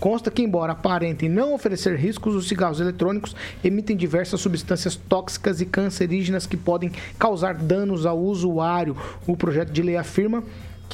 Consta 0.00 0.30
que, 0.30 0.42
embora 0.42 0.72
aparentem 0.72 1.28
não 1.28 1.54
oferecer 1.54 1.96
riscos, 1.96 2.34
os 2.34 2.48
cigarros 2.48 2.80
eletrônicos 2.80 3.34
emitem 3.62 3.96
diversas 3.96 4.40
substâncias 4.40 4.96
tóxicas 4.96 5.60
e 5.60 5.66
cancerígenas 5.66 6.46
que 6.46 6.56
podem 6.56 6.92
causar 7.18 7.54
danos 7.54 8.04
ao 8.04 8.18
usuário. 8.18 8.96
O 9.26 9.36
projeto 9.36 9.70
de 9.70 9.82
lei 9.82 9.96
afirma 9.96 10.42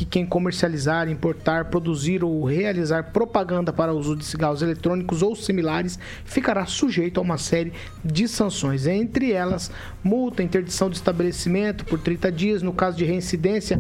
que 0.01 0.07
quem 0.07 0.25
comercializar, 0.25 1.11
importar, 1.11 1.67
produzir 1.67 2.25
ou 2.25 2.43
realizar 2.43 3.13
propaganda 3.13 3.71
para 3.71 3.93
uso 3.93 4.17
de 4.17 4.25
cigarros 4.25 4.63
eletrônicos 4.63 5.23
ou 5.23 5.37
similares 5.37 5.99
ficará 6.25 6.65
sujeito 6.65 7.21
a 7.21 7.23
uma 7.23 7.37
série 7.37 7.75
de 8.03 8.27
sanções, 8.27 8.87
entre 8.87 9.31
elas 9.33 9.71
multa, 10.03 10.43
interdição 10.43 10.89
do 10.89 10.95
estabelecimento 10.95 11.85
por 11.85 11.99
30 11.99 12.33
dias, 12.33 12.63
no 12.63 12.73
caso 12.73 12.97
de 12.97 13.05
reincidência, 13.05 13.79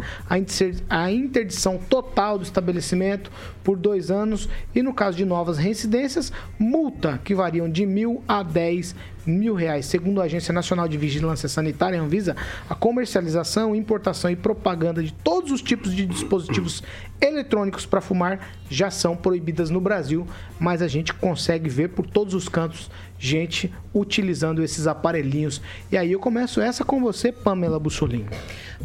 a 0.91 1.11
interdição 1.11 1.79
total 1.79 2.37
do 2.37 2.45
estabelecimento 2.45 3.33
por 3.65 3.79
dois 3.79 4.11
anos 4.11 4.47
e 4.75 4.83
no 4.83 4.93
caso 4.93 5.17
de 5.17 5.25
novas 5.25 5.57
reincidências, 5.57 6.31
multa 6.59 7.19
que 7.25 7.35
variam 7.35 7.71
de 7.71 7.87
mil 7.87 8.23
a 8.29 8.43
10 8.43 8.95
mil 9.27 9.55
reais. 9.55 9.87
Segundo 9.87 10.21
a 10.21 10.25
Agência 10.25 10.53
Nacional 10.53 10.89
de 10.89 10.97
Vigilância 10.97 11.49
Sanitária, 11.49 12.01
Anvisa, 12.01 12.37
a 12.69 12.75
comercialização, 12.75 13.75
importação 13.75 14.31
e 14.31 14.37
propaganda 14.37 15.03
de 15.03 15.13
todos 15.13 15.53
os 15.53 15.63
tipos 15.63 15.95
de 15.95 16.07
dispositivos 16.07 16.83
eletrônicos 17.21 17.85
para 17.85 18.01
fumar 18.01 18.41
já 18.69 18.91
são 18.91 19.17
proibidas 19.17 19.69
no 19.71 19.81
Brasil, 19.81 20.27
mas 20.59 20.81
a 20.81 20.89
gente 20.89 21.13
consegue 21.13 21.69
ver 21.69 21.91
por 21.91 22.07
todos 22.07 22.35
os 22.35 22.49
cantos 22.49 22.91
gente 23.23 23.71
utilizando 23.93 24.63
esses 24.65 24.87
aparelhinhos. 24.87 25.61
E 25.93 25.97
aí 25.99 26.11
eu 26.13 26.19
começo 26.19 26.59
essa 26.61 26.83
com 26.83 27.01
você, 27.01 27.31
Pamela 27.31 27.79
Bussolini. 27.79 28.27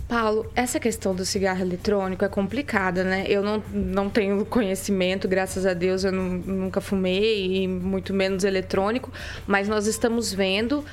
Paulo, 0.09 0.51
essa 0.53 0.77
questão 0.77 1.15
do 1.15 1.25
cigarro 1.25 1.61
eletrônico 1.61 2.25
é 2.25 2.27
complicada, 2.27 3.01
né? 3.03 3.25
Eu 3.29 3.41
não, 3.41 3.63
não 3.73 4.09
tenho 4.09 4.45
conhecimento, 4.45 5.25
graças 5.25 5.65
a 5.65 5.73
Deus 5.73 6.03
eu 6.03 6.11
nu- 6.11 6.43
nunca 6.45 6.81
fumei, 6.81 7.63
e 7.63 7.67
muito 7.67 8.13
menos 8.13 8.43
eletrônico, 8.43 9.09
mas 9.47 9.69
nós 9.69 9.87
estamos 9.87 10.33
vendo 10.33 10.83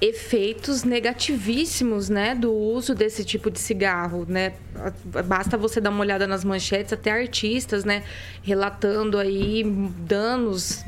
efeitos 0.00 0.84
negativíssimos, 0.84 2.08
né, 2.08 2.32
do 2.32 2.52
uso 2.52 2.94
desse 2.94 3.24
tipo 3.24 3.50
de 3.50 3.58
cigarro, 3.58 4.24
né? 4.28 4.52
Basta 5.26 5.56
você 5.56 5.80
dar 5.80 5.90
uma 5.90 6.00
olhada 6.00 6.24
nas 6.26 6.44
manchetes, 6.44 6.92
até 6.92 7.10
artistas, 7.10 7.84
né, 7.84 8.04
relatando 8.42 9.18
aí 9.18 9.64
danos 10.06 10.84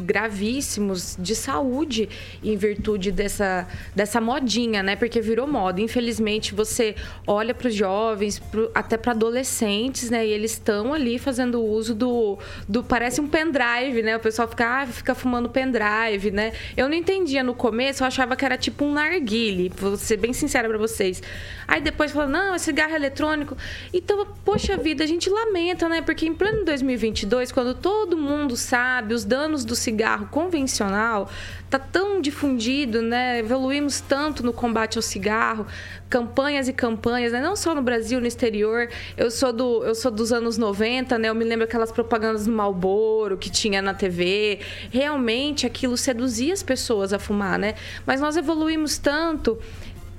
gravíssimos 0.00 1.16
de 1.18 1.34
saúde 1.34 2.08
em 2.42 2.56
virtude 2.56 3.12
dessa, 3.12 3.66
dessa 3.94 4.20
modinha, 4.20 4.82
né? 4.82 4.96
Porque 4.96 5.20
virou 5.20 5.46
moda. 5.46 5.80
Infelizmente, 5.80 6.54
você 6.54 6.94
olha 7.26 7.54
para 7.54 7.68
os 7.68 7.74
jovens, 7.74 8.38
pro, 8.38 8.70
até 8.74 8.96
para 8.96 9.12
adolescentes, 9.12 10.10
né? 10.10 10.26
E 10.26 10.30
eles 10.30 10.52
estão 10.52 10.92
ali 10.92 11.18
fazendo 11.18 11.62
uso 11.62 11.94
do, 11.94 12.38
do. 12.68 12.82
Parece 12.82 13.20
um 13.20 13.28
pendrive, 13.28 14.02
né? 14.02 14.16
O 14.16 14.20
pessoal 14.20 14.48
fica, 14.48 14.82
ah, 14.82 14.86
fica 14.86 15.14
fumando 15.14 15.48
pendrive, 15.48 16.30
né? 16.30 16.52
Eu 16.76 16.88
não 16.88 16.94
entendia 16.94 17.42
no 17.42 17.54
começo, 17.54 18.02
eu 18.02 18.06
achava 18.06 18.34
que 18.36 18.44
era 18.44 18.56
tipo 18.56 18.84
um 18.84 18.92
narguile, 18.92 19.70
vou 19.76 19.96
ser 19.96 20.16
bem 20.16 20.32
sincera 20.32 20.68
para 20.68 20.78
vocês. 20.78 21.22
Aí 21.66 21.80
depois 21.80 22.10
falou, 22.10 22.28
não, 22.28 22.54
é 22.54 22.58
cigarro 22.58 22.94
eletrônico. 22.96 23.56
Então, 23.92 24.26
poxa 24.44 24.76
vida, 24.76 25.04
a 25.04 25.06
gente 25.06 25.30
lamenta, 25.30 25.88
né? 25.88 26.02
Porque 26.02 26.26
em 26.26 26.34
pleno 26.34 26.64
2022, 26.64 27.52
quando 27.52 27.74
todo 27.74 28.16
mundo 28.16 28.56
sabe 28.56 29.14
os 29.14 29.24
danos 29.24 29.64
do 29.64 29.76
cigarro 29.76 29.89
convencional, 30.30 31.28
tá 31.68 31.78
tão 31.78 32.20
difundido, 32.20 33.00
né? 33.00 33.38
Evoluímos 33.38 34.00
tanto 34.00 34.44
no 34.44 34.52
combate 34.52 34.98
ao 34.98 35.02
cigarro, 35.02 35.66
campanhas 36.08 36.66
e 36.68 36.72
campanhas, 36.72 37.32
né? 37.32 37.40
Não 37.40 37.54
só 37.54 37.74
no 37.74 37.80
Brasil, 37.82 38.20
no 38.20 38.26
exterior. 38.26 38.88
Eu 39.16 39.30
sou 39.30 39.52
do 39.52 39.84
eu 39.84 39.94
sou 39.94 40.10
dos 40.10 40.32
anos 40.32 40.58
90, 40.58 41.16
né? 41.18 41.28
Eu 41.28 41.34
me 41.34 41.44
lembro 41.44 41.64
aquelas 41.64 41.92
propagandas 41.92 42.46
do 42.46 42.52
Marlboro 42.52 43.38
que 43.38 43.48
tinha 43.48 43.80
na 43.80 43.94
TV. 43.94 44.60
Realmente 44.90 45.66
aquilo 45.66 45.96
seduzia 45.96 46.52
as 46.52 46.62
pessoas 46.62 47.12
a 47.12 47.18
fumar, 47.18 47.58
né? 47.58 47.74
Mas 48.04 48.20
nós 48.20 48.36
evoluímos 48.36 48.98
tanto 48.98 49.58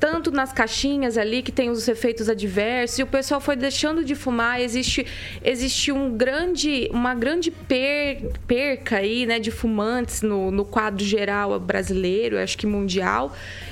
tanto 0.02 0.32
nas 0.32 0.52
caixinhas 0.52 1.16
ali 1.16 1.44
que 1.44 1.52
tem 1.52 1.70
os 1.70 1.88
efeitos 1.88 2.28
adversos 2.28 2.98
e 2.98 3.04
o 3.04 3.08
pessoal 3.08 3.40
foi 3.40 3.56
deixando 3.56 4.04
de 4.04 4.16
fumar 4.16 4.60
existe 4.60 5.06
existe 5.44 5.92
um 5.92 6.18
grande 6.18 6.90
uma 6.92 7.14
grande 7.14 7.52
per, 7.52 8.32
perca 8.48 8.98
aí 8.98 9.28
né 9.28 9.38
de 9.38 9.52
fumantes 9.52 10.24
no, 10.24 10.50
no 10.50 10.66
quadro 10.66 11.06
geral 11.06 11.60
brasileiro 11.60 12.40
acho 12.40 12.58
que 12.58 12.66
mundial 12.66 13.32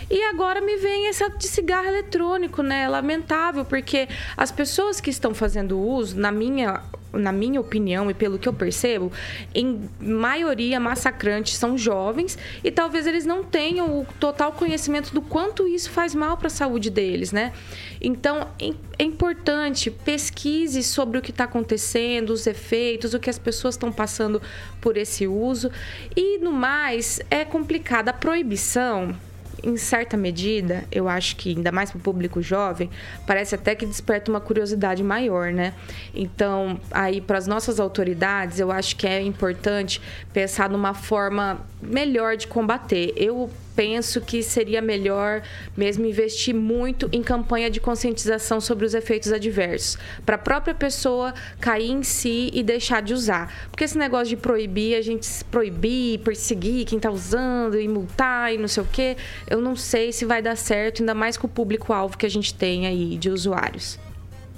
e 0.09 0.23
agora 0.23 0.59
me 0.59 0.75
vem 0.77 1.07
essa 1.07 1.29
de 1.29 1.47
cigarro 1.47 1.87
eletrônico, 1.87 2.63
né? 2.63 2.87
Lamentável, 2.87 3.63
porque 3.63 4.07
as 4.35 4.51
pessoas 4.51 4.99
que 4.99 5.09
estão 5.09 5.33
fazendo 5.33 5.79
uso, 5.79 6.19
na 6.19 6.31
minha 6.31 6.81
na 7.11 7.31
minha 7.31 7.59
opinião 7.59 8.09
e 8.11 8.13
pelo 8.13 8.37
que 8.37 8.47
eu 8.47 8.53
percebo, 8.53 9.11
em 9.53 9.89
maioria 9.99 10.79
massacrantes 10.79 11.55
são 11.55 11.77
jovens 11.77 12.37
e 12.63 12.69
talvez 12.69 13.07
eles 13.07 13.25
não 13.25 13.43
tenham 13.43 13.99
o 13.99 14.05
total 14.19 14.51
conhecimento 14.51 15.11
do 15.11 15.21
quanto 15.21 15.67
isso 15.67 15.89
faz 15.89 16.13
mal 16.13 16.37
para 16.37 16.47
a 16.47 16.51
saúde 16.51 16.89
deles, 16.89 17.31
né? 17.31 17.51
Então 17.99 18.47
é 18.59 19.03
importante 19.03 19.89
pesquise 19.89 20.83
sobre 20.83 21.17
o 21.17 21.21
que 21.21 21.31
está 21.31 21.45
acontecendo, 21.45 22.29
os 22.29 22.45
efeitos, 22.45 23.13
o 23.13 23.19
que 23.19 23.29
as 23.29 23.39
pessoas 23.39 23.73
estão 23.73 23.91
passando 23.91 24.41
por 24.79 24.95
esse 24.95 25.27
uso 25.27 25.71
e 26.15 26.37
no 26.37 26.51
mais 26.51 27.19
é 27.31 27.43
complicada 27.43 28.11
a 28.11 28.13
proibição 28.13 29.15
em 29.63 29.77
certa 29.77 30.17
medida, 30.17 30.83
eu 30.91 31.07
acho 31.07 31.35
que 31.35 31.49
ainda 31.49 31.71
mais 31.71 31.91
para 31.91 31.97
o 31.97 32.01
público 32.01 32.41
jovem, 32.41 32.89
parece 33.25 33.55
até 33.55 33.75
que 33.75 33.85
desperta 33.85 34.31
uma 34.31 34.39
curiosidade 34.39 35.03
maior, 35.03 35.51
né? 35.51 35.73
Então, 36.13 36.79
aí 36.91 37.21
para 37.21 37.37
as 37.37 37.47
nossas 37.47 37.79
autoridades, 37.79 38.59
eu 38.59 38.71
acho 38.71 38.95
que 38.95 39.07
é 39.07 39.21
importante 39.21 40.01
pensar 40.33 40.69
numa 40.69 40.93
forma 40.93 41.59
melhor 41.81 42.35
de 42.37 42.47
combater. 42.47 43.13
Eu 43.15 43.49
penso 43.79 44.19
que 44.19 44.43
seria 44.43 44.81
melhor 44.81 45.41
mesmo 45.77 46.05
investir 46.05 46.53
muito 46.53 47.07
em 47.13 47.23
campanha 47.23 47.69
de 47.69 47.79
conscientização 47.79 48.59
sobre 48.59 48.85
os 48.85 48.93
efeitos 48.93 49.31
adversos, 49.31 49.97
para 50.25 50.35
a 50.35 50.37
própria 50.37 50.75
pessoa 50.75 51.33
cair 51.61 51.89
em 51.89 52.03
si 52.03 52.51
e 52.53 52.61
deixar 52.61 53.01
de 53.01 53.13
usar. 53.13 53.69
Porque 53.71 53.85
esse 53.85 53.97
negócio 53.97 54.27
de 54.27 54.35
proibir, 54.35 54.97
a 54.97 55.01
gente 55.01 55.25
proibir, 55.45 56.19
perseguir 56.19 56.85
quem 56.85 56.97
está 56.97 57.09
usando 57.09 57.79
e 57.79 57.87
multar 57.87 58.53
e 58.53 58.57
não 58.57 58.67
sei 58.67 58.83
o 58.83 58.85
quê, 58.85 59.15
eu 59.49 59.61
não 59.61 59.77
sei 59.77 60.11
se 60.11 60.25
vai 60.25 60.41
dar 60.41 60.57
certo, 60.57 61.01
ainda 61.01 61.13
mais 61.13 61.37
com 61.37 61.47
o 61.47 61.49
público-alvo 61.49 62.17
que 62.17 62.25
a 62.25 62.29
gente 62.29 62.53
tem 62.53 62.85
aí 62.85 63.17
de 63.17 63.29
usuários. 63.29 63.97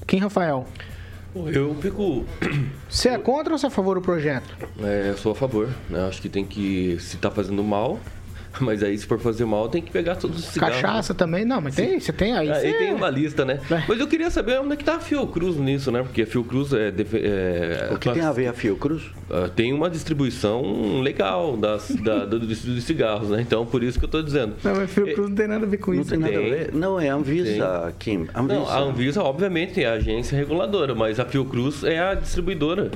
Quem, 0.07 0.19
Rafael? 0.19 0.65
Eu 1.35 1.75
fico. 1.75 2.25
Você 2.89 3.09
é 3.09 3.19
contra 3.19 3.53
ou 3.53 3.59
você 3.59 3.67
é 3.67 3.69
a 3.69 3.71
favor 3.71 3.95
do 3.95 4.01
projeto? 4.01 4.53
É, 4.83 5.11
eu 5.11 5.17
sou 5.17 5.31
a 5.31 5.35
favor. 5.35 5.69
Né? 5.89 6.05
Acho 6.07 6.21
que 6.21 6.27
tem 6.27 6.43
que. 6.43 6.97
Se 6.99 7.15
está 7.15 7.31
fazendo 7.31 7.63
mal, 7.63 7.99
Mas 8.59 8.83
aí, 8.83 8.97
se 8.97 9.05
for 9.05 9.19
fazer 9.19 9.45
mal, 9.45 9.69
tem 9.69 9.81
que 9.81 9.91
pegar 9.91 10.15
todos 10.15 10.39
os 10.39 10.45
cigarros. 10.45 10.77
Cachaça 10.77 11.13
também? 11.13 11.45
Não, 11.45 11.61
mas 11.61 11.75
tem, 11.75 11.99
você 11.99 12.11
tem 12.11 12.35
aí. 12.35 12.51
Aí 12.51 12.73
tem 12.73 12.93
uma 12.93 13.09
lista, 13.09 13.45
né? 13.45 13.59
É. 13.69 13.83
Mas 13.87 13.99
eu 13.99 14.07
queria 14.07 14.29
saber 14.29 14.59
onde 14.59 14.73
é 14.73 14.75
que 14.75 14.83
tá 14.83 14.95
a 14.95 14.99
Fiocruz 14.99 15.57
nisso, 15.57 15.91
né? 15.91 16.03
Porque 16.03 16.23
a 16.23 16.27
Fiocruz 16.27 16.73
é... 16.73 16.89
é 16.89 17.89
o 17.93 17.97
que 17.97 18.11
tem 18.11 18.21
a 18.21 18.31
ver 18.31 18.47
a 18.47 18.53
Fiocruz? 18.53 19.03
Uh, 19.29 19.49
tem 19.55 19.73
uma 19.73 19.89
distribuição 19.89 21.01
legal 21.01 21.55
das, 21.55 21.89
da, 21.89 22.25
do, 22.25 22.39
dos 22.39 22.83
cigarros, 22.83 23.29
né? 23.29 23.41
Então, 23.41 23.65
por 23.65 23.83
isso 23.83 23.97
que 23.97 24.05
eu 24.05 24.09
tô 24.09 24.21
dizendo. 24.21 24.55
Não, 24.63 24.75
mas 24.75 24.83
a 24.83 24.87
Fiocruz 24.87 25.27
é, 25.27 25.29
não 25.29 25.35
tem 25.35 25.47
nada 25.47 25.65
a 25.65 25.69
ver 25.69 25.77
com 25.77 25.93
não 25.93 26.01
isso. 26.01 26.09
Tem 26.09 26.19
nada 26.19 26.37
a 26.37 26.41
ver. 26.41 26.73
Não, 26.73 26.99
é 26.99 27.09
a 27.09 27.15
Anvisa, 27.15 27.93
Kim. 27.97 28.27
Anvisa. 28.35 28.59
Não, 28.59 28.69
a 28.69 28.79
Anvisa, 28.79 29.23
obviamente, 29.23 29.81
é 29.81 29.87
a 29.87 29.93
agência 29.93 30.37
reguladora, 30.37 30.93
mas 30.93 31.19
a 31.19 31.25
Fiocruz 31.25 31.83
é 31.83 31.99
a 31.99 32.13
distribuidora. 32.13 32.91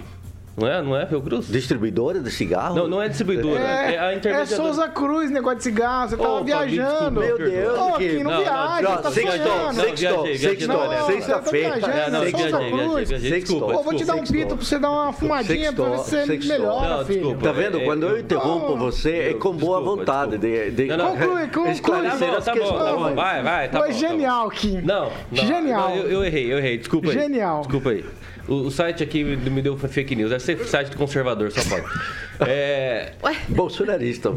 Não 0.58 0.68
é, 0.68 0.82
não 0.82 0.96
é 0.96 1.06
Fiocruz? 1.06 1.48
Distribuidora 1.48 2.22
de 2.22 2.32
cigarro? 2.32 2.76
Não, 2.76 2.88
não 2.88 3.02
é 3.02 3.10
distribuidora. 3.10 3.60
É, 3.60 3.96
é 3.96 4.00
a 4.00 4.16
intermediadora. 4.16 4.42
É 4.42 4.46
Souza 4.46 4.88
Cruz, 4.88 5.30
negócio 5.30 5.58
de 5.58 5.64
cigarro. 5.64 6.10
Você 6.10 6.18
tava 6.18 6.44
viajando. 6.44 7.20
Meu 7.20 7.38
Deus. 7.38 7.78
Ô, 7.78 7.92
que 7.94 8.24
não, 8.24 8.32
não 8.32 8.40
viaja, 8.40 8.98
tá 8.98 9.12
sonhando. 9.12 9.74
Sextou, 9.82 10.28
sextou. 10.38 11.06
Sexta-feira. 11.08 11.76
Souza 12.32 12.60
Cruz. 12.70 13.10
Desculpa, 13.10 13.74
vou 13.82 13.94
te 13.94 14.06
dar 14.06 14.16
um 14.16 14.24
pito 14.24 14.56
pra 14.56 14.66
você 14.66 14.80
dar 14.80 14.92
uma 14.92 15.12
fumadinha 15.12 15.74
pra 15.74 15.86
ver 15.90 16.00
se 16.00 16.26
você 16.26 16.38
melhora, 16.48 17.06
filho. 17.06 17.38
Tá 17.38 17.52
vendo? 17.52 17.82
Quando 17.82 18.08
eu 18.08 18.20
interrompo 18.20 18.78
você, 18.78 19.30
é 19.30 19.34
com 19.34 19.52
boa 19.52 19.82
vontade. 19.82 20.38
Conclui, 20.38 21.48
conclui. 21.48 21.72
Esclarecer 21.72 22.42
tá 22.42 22.56
bom, 22.56 22.78
tá 22.78 22.94
bom. 22.94 23.16
Vai, 23.16 23.44
vai, 23.44 23.70
tá 23.70 23.80
bom. 23.80 23.86
Foi 23.86 23.94
genial, 23.94 24.50
Kim. 24.50 24.82
Não, 24.82 25.12
Genial. 25.34 25.96
Eu 25.96 26.24
errei, 26.24 26.52
eu 26.52 26.58
errei. 26.60 26.78
Desculpa 26.78 27.10
aí. 27.10 27.14
Genial. 27.14 27.62
Desculpa 27.62 27.90
aí. 27.90 28.06
O, 28.48 28.68
o, 28.68 28.72
site 28.72 29.04
aqui 29.04 29.24
me 29.24 29.62
deu 29.62 29.78
fake 29.78 30.16
news. 30.16 30.30
Deve 30.30 30.44
ser 30.44 30.58
site 30.66 30.90
do 30.90 30.98
conservador, 30.98 31.52
só 31.52 31.62
pode. 31.70 31.86
É, 32.40 33.14
Bolsonarista. 33.48 34.30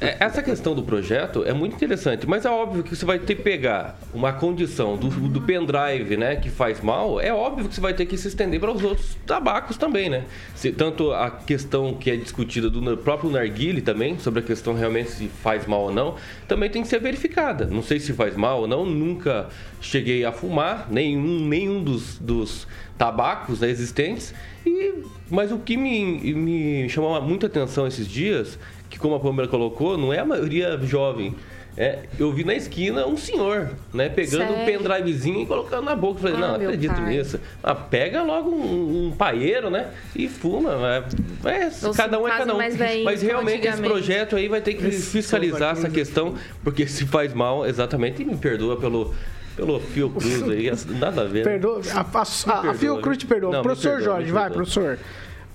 É, 0.00 0.06
é, 0.06 0.16
essa 0.20 0.42
questão 0.42 0.74
do 0.74 0.82
projeto 0.82 1.44
é 1.44 1.52
muito 1.52 1.74
interessante, 1.74 2.26
mas 2.26 2.46
é 2.46 2.50
óbvio 2.50 2.82
que 2.82 2.96
você 2.96 3.04
vai 3.04 3.18
ter 3.18 3.34
que 3.34 3.42
pegar 3.42 3.98
uma 4.14 4.32
condição 4.32 4.96
do, 4.96 5.08
do 5.08 5.40
pendrive, 5.42 6.16
né, 6.16 6.36
que 6.36 6.48
faz 6.48 6.80
mal, 6.80 7.20
é 7.20 7.32
óbvio 7.32 7.68
que 7.68 7.74
você 7.74 7.80
vai 7.80 7.92
ter 7.92 8.06
que 8.06 8.16
se 8.16 8.28
estender 8.28 8.58
para 8.58 8.72
os 8.72 8.82
outros 8.82 9.16
tabacos 9.26 9.76
também, 9.76 10.08
né? 10.08 10.24
Se, 10.54 10.72
tanto 10.72 11.12
a 11.12 11.30
questão 11.30 11.94
que 11.94 12.10
é 12.10 12.16
discutida 12.16 12.70
do 12.70 12.96
próprio 12.96 13.30
narguile 13.30 13.82
também, 13.82 14.18
sobre 14.18 14.40
a 14.40 14.42
questão 14.42 14.74
realmente 14.74 15.10
se 15.10 15.28
faz 15.28 15.66
mal 15.66 15.82
ou 15.82 15.92
não, 15.92 16.16
também 16.48 16.70
tem 16.70 16.82
que 16.82 16.88
ser 16.88 17.00
verificada. 17.00 17.66
Não 17.66 17.82
sei 17.82 18.00
se 18.00 18.12
faz 18.12 18.36
mal 18.36 18.62
ou 18.62 18.66
não, 18.66 18.86
nunca 18.86 19.48
cheguei 19.80 20.24
a 20.24 20.32
fumar 20.32 20.88
nenhum, 20.90 21.46
nenhum 21.46 21.82
dos, 21.82 22.18
dos 22.18 22.66
tabacos 22.98 23.60
né, 23.60 23.70
existentes. 23.70 24.34
E, 24.64 24.94
mas 25.30 25.52
o 25.52 25.58
que 25.58 25.76
me, 25.76 26.34
me 26.34 26.88
chamou 26.88 27.20
muita 27.20 27.46
atenção 27.46 27.86
esses 27.86 28.06
dias, 28.08 28.58
que 28.90 28.98
como 28.98 29.14
a 29.14 29.20
Pâmela 29.20 29.48
colocou, 29.48 29.96
não 29.96 30.12
é 30.12 30.18
a 30.18 30.24
maioria 30.24 30.78
jovem. 30.78 31.34
É, 31.78 32.04
eu 32.18 32.32
vi 32.32 32.42
na 32.42 32.54
esquina 32.54 33.06
um 33.06 33.18
senhor, 33.18 33.68
né, 33.92 34.08
pegando 34.08 34.46
Sério? 34.46 34.62
um 34.62 34.64
pendrivezinho 34.64 35.42
e 35.42 35.46
colocando 35.46 35.84
na 35.84 35.94
boca. 35.94 36.20
Falei, 36.20 36.36
ah, 36.36 36.38
não, 36.38 36.54
acredito 36.54 36.94
pai. 36.94 37.04
nisso. 37.04 37.38
Ah, 37.62 37.74
pega 37.74 38.22
logo 38.22 38.50
um, 38.50 39.08
um 39.08 39.10
paeiro, 39.12 39.68
né? 39.68 39.90
E 40.14 40.26
fuma. 40.26 41.04
É, 41.44 41.66
é 41.66 41.70
cada 41.94 42.18
um 42.18 42.26
é 42.26 42.30
cada 42.30 42.54
um. 42.54 42.58
Mas 43.04 43.20
realmente 43.20 43.68
esse 43.68 43.82
projeto 43.82 44.36
aí 44.36 44.48
vai 44.48 44.62
ter 44.62 44.72
que 44.72 44.90
fiscalizar 44.90 45.72
essa 45.72 45.90
questão, 45.90 46.34
porque 46.64 46.86
se 46.86 47.04
faz 47.04 47.34
mal, 47.34 47.66
exatamente, 47.66 48.22
e 48.22 48.24
me 48.24 48.38
perdoa 48.38 48.78
pelo 48.78 49.14
pelo 49.56 49.80
Fiocruz 49.80 50.42
aí, 50.48 50.70
nada 51.00 51.22
a 51.22 51.24
ver. 51.24 51.44
Né? 51.44 51.52
Perdoa, 51.52 51.80
a, 51.92 52.00
a, 52.00 52.58
a, 52.68 52.70
a 52.70 52.74
Fiocruz 52.74 53.18
te 53.18 53.26
perdoa. 53.26 53.52
Não, 53.52 53.62
professor 53.62 53.96
perdoa, 53.96 54.04
Jorge, 54.04 54.30
vai, 54.30 54.50
professor. 54.50 54.98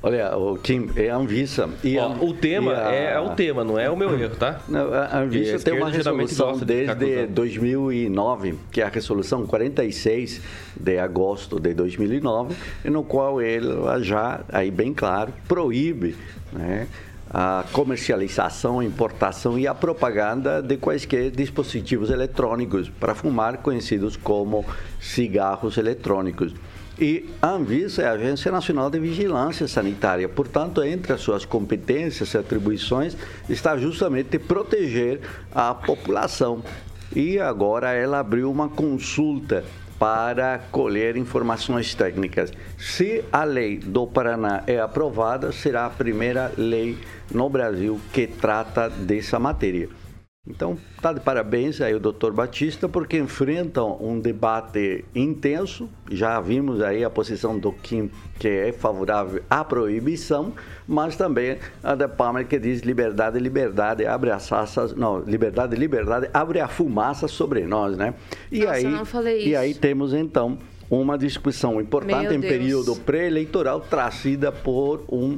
Olha, 0.04 0.36
o 0.36 0.58
Kim, 0.58 0.90
é 0.96 1.12
a 1.12 1.16
Anvisa. 1.16 1.70
E 1.84 1.96
Ó, 2.00 2.06
a, 2.06 2.24
o 2.24 2.34
tema 2.34 2.74
a, 2.74 2.92
é, 2.92 3.14
é, 3.14 3.20
o 3.20 3.36
tema, 3.36 3.64
não 3.64 3.78
é 3.78 3.88
o 3.88 3.96
meu 3.96 4.20
erro, 4.20 4.36
tá? 4.36 4.60
Não, 4.68 4.92
a 4.92 5.20
Anvisa 5.20 5.60
tem 5.60 5.76
uma 5.76 5.92
resolução 5.92 6.58
desde 6.58 7.28
2009, 7.28 8.56
que 8.72 8.82
é 8.82 8.86
a 8.86 8.90
resolução 8.90 9.46
46 9.46 10.42
de 10.76 10.98
agosto 10.98 11.60
de 11.60 11.76
2009, 11.76 12.56
no 12.86 13.04
qual 13.04 13.40
ela 13.40 14.02
já, 14.02 14.42
aí 14.50 14.72
bem 14.72 14.92
claro, 14.92 15.32
proíbe 15.48 16.16
né, 16.52 16.88
a 17.34 17.64
comercialização, 17.72 18.80
a 18.80 18.86
importação 18.86 19.58
e 19.58 19.66
a 19.66 19.74
propaganda 19.74 20.62
de 20.62 20.76
quaisquer 20.76 21.32
dispositivos 21.32 22.10
eletrônicos 22.10 22.90
para 22.90 23.16
fumar, 23.16 23.58
conhecidos 23.60 24.18
como 24.18 24.66
cigarros 25.00 25.78
eletrônicos. 25.78 26.54
E 27.00 27.30
a 27.42 27.52
Anvisa 27.52 28.04
é 28.04 28.08
a 28.08 28.12
Agência 28.12 28.52
Nacional 28.52 28.90
de 28.90 29.00
Vigilância 29.00 29.68
Sanitária, 29.68 30.28
portanto, 30.28 30.84
entre 30.84 31.14
as 31.14 31.22
suas 31.22 31.46
competências 31.46 32.34
e 32.34 32.38
atribuições 32.38 33.16
está 33.50 33.78
justamente 33.78 34.38
proteger 34.38 35.22
a 35.56 35.74
população. 35.74 36.62
E 37.16 37.40
agora 37.40 37.94
ela 37.94 38.20
abriu 38.20 38.52
uma 38.52 38.68
consulta 38.70 39.64
para 40.02 40.60
colher 40.72 41.16
informações 41.16 41.94
técnicas. 41.94 42.52
Se 42.76 43.24
a 43.32 43.44
lei 43.44 43.78
do 43.78 44.08
Paraná 44.08 44.64
é 44.66 44.80
aprovada, 44.80 45.52
será 45.52 45.86
a 45.86 45.92
primeira 45.92 46.52
lei 46.58 46.98
no 47.32 47.48
Brasil 47.48 48.02
que 48.12 48.26
trata 48.26 48.90
dessa 48.90 49.38
matéria. 49.38 50.01
Então, 50.48 50.76
está 50.96 51.14
de 51.14 51.20
parabéns 51.20 51.80
aí 51.82 51.94
o 51.94 52.00
doutor 52.00 52.34
Batista, 52.34 52.90
porque 52.90 53.16
enfrentam 53.16 53.96
um 54.02 54.20
debate 54.20 55.06
intenso. 55.14 55.88
Já 56.10 56.42
vimos 56.42 56.82
aí 56.82 57.04
a 57.04 57.12
posição 57.12 57.60
do 57.60 57.72
Kim, 57.72 58.10
que 58.40 58.48
é 58.48 58.72
favorável 58.72 59.44
à 59.48 59.64
proibição, 59.64 60.52
mas 60.88 61.16
também 61.16 61.60
a 61.84 61.94
da 61.94 62.10
Palmer, 62.10 62.48
que 62.48 62.58
diz 62.58 62.82
liberdade, 62.82 63.38
liberdade, 63.38 64.04
abre 64.04 64.32
as 64.32 64.52
assas, 64.52 64.96
não, 64.96 65.20
liberdade, 65.20 65.76
liberdade, 65.76 66.28
abre 66.34 66.60
a 66.60 66.68
fumaça 66.68 67.28
sobre 67.28 67.62
nós, 67.68 67.96
né? 67.96 68.16
E 68.52 68.62
Nossa, 68.62 68.74
aí, 68.74 68.84
não 68.86 69.06
falei 69.06 69.38
isso. 69.38 69.50
E 69.50 69.56
aí 69.56 69.76
temos 69.76 70.12
então 70.12 70.58
uma 70.90 71.20
discussão 71.20 71.80
importante 71.80 72.34
em 72.34 72.42
período 72.42 72.96
pré-eleitoral 72.96 73.80
trazida 73.80 74.52
por 74.52 75.06
um 75.08 75.38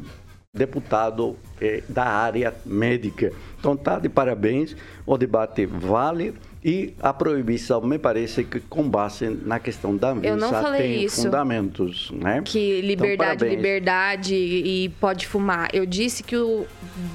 deputado 0.55 1.35
eh, 1.59 1.81
da 1.89 2.05
área 2.05 2.53
médica. 2.65 3.33
Então 3.63 3.77
tá 3.77 3.97
de 3.97 4.09
parabéns, 4.09 4.75
o 5.05 5.17
debate 5.17 5.65
vale 5.65 6.33
e 6.65 6.93
a 7.01 7.13
proibição 7.13 7.79
me 7.79 7.97
parece 7.97 8.43
que 8.43 8.59
com 8.59 8.89
base 8.89 9.29
na 9.29 9.57
questão 9.57 9.95
da 9.95 10.11
Anvisa 10.11 10.27
Eu 10.27 10.35
não 10.35 10.49
falei 10.49 10.81
tem 10.81 11.03
isso, 11.05 11.21
fundamentos, 11.23 12.11
né? 12.11 12.41
Que 12.43 12.79
Então, 12.79 12.87
liberdade, 12.89 13.17
parabéns. 13.39 13.55
liberdade 13.55 14.35
e 14.35 14.89
pode 14.99 15.27
fumar. 15.27 15.69
Eu 15.73 15.85
disse 15.85 16.23
que 16.23 16.35
o, 16.35 16.65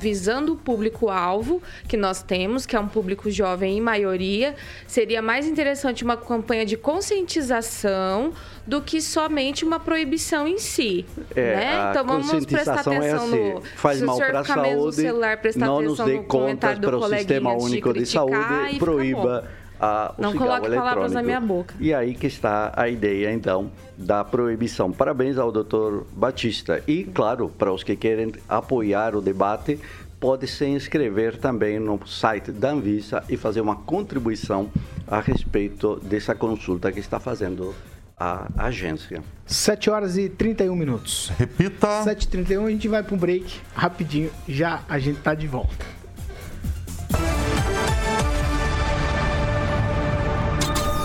visando 0.01 0.55
o 0.55 0.57
público-alvo 0.57 1.63
que 1.87 1.99
nós 1.99 2.23
temos, 2.23 2.65
que 2.65 2.75
é 2.75 2.81
um 2.81 2.89
público 2.89 3.31
jovem 3.31 3.77
em 3.77 3.81
maioria, 3.81 4.55
seria 4.87 5.21
mais 5.21 5.47
interessante 5.47 6.03
uma 6.03 6.17
campanha 6.17 6.65
de 6.65 6.79
conscientização 6.79 8.33
do 8.69 8.83
que 8.83 9.01
somente 9.01 9.65
uma 9.65 9.81
proibição 9.81 10.47
em 10.47 10.59
si. 10.59 11.07
É, 11.35 11.57
né? 11.57 11.91
Então 11.91 12.05
vamos 12.05 12.45
prestar 12.45 12.77
é 12.77 12.81
atenção 12.81 13.25
assim, 13.25 13.53
no. 13.55 13.63
faz 13.63 13.99
se 13.99 14.05
mal 14.05 14.19
para 14.19 14.41
a 14.41 14.45
saúde, 14.45 14.97
celular, 14.97 15.41
não 15.57 15.81
nos 15.81 15.99
dê 15.99 16.19
contas 16.19 16.79
para 16.79 16.97
o 16.99 17.09
Sistema 17.09 17.55
Único 17.55 17.95
de, 17.95 18.05
Saúde, 18.05 18.37
e 18.73 18.79
proíba 18.79 19.49
a, 19.81 20.15
o 20.19 20.21
Não 20.21 20.33
cigarro 20.33 20.51
coloque 20.51 20.77
palavras 20.77 21.13
na 21.13 21.23
minha 21.23 21.41
boca. 21.41 21.75
E 21.81 21.95
aí 21.95 22.15
que 22.15 22.27
está 22.27 22.71
a 22.77 22.91
ideia, 22.91 23.33
então, 23.33 23.71
da 23.97 24.23
proibição. 24.23 24.93
Parabéns 24.93 25.39
ao 25.39 25.51
doutor 25.51 26.07
Batista. 26.13 26.83
E, 26.87 27.05
claro, 27.05 27.49
para 27.49 27.73
os 27.73 27.83
que 27.83 27.97
querem 27.97 28.33
apoiar 28.47 29.17
o 29.17 29.23
debate, 29.23 29.81
pode 30.21 30.47
se 30.47 30.67
inscrever 30.67 31.39
também 31.39 31.79
no 31.79 31.99
site 32.07 32.53
da 32.53 32.73
Anvisa 32.73 33.25
e 33.31 33.37
fazer 33.39 33.63
uma 33.63 33.77
contribuição 33.77 34.71
a 35.07 35.21
respeito 35.21 35.99
dessa 36.03 36.35
consulta 36.35 36.93
que 36.93 37.01
está 37.01 37.19
fazendo 37.19 37.75
a 38.19 38.49
agência. 38.57 39.23
7 39.47 39.91
horas 39.91 40.17
e 40.17 40.29
31 40.29 40.75
minutos. 40.75 41.31
Repita. 41.39 42.05
7h31 42.05 42.67
a 42.67 42.71
gente 42.71 42.89
vai 42.89 43.03
para 43.03 43.15
um 43.15 43.19
break 43.19 43.61
rapidinho. 43.75 44.31
Já 44.49 44.83
a 44.89 44.99
gente 44.99 45.21
tá 45.21 45.35
de 45.35 45.47
volta. 45.47 45.87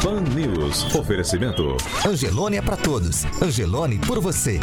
Pan 0.02 0.21
News. 0.36 0.93
Oferecimento. 0.95 1.78
Angelone 2.06 2.58
é 2.58 2.62
pra 2.62 2.76
todos. 2.76 3.23
Angelone 3.41 3.99
por 3.99 4.19
você. 4.19 4.60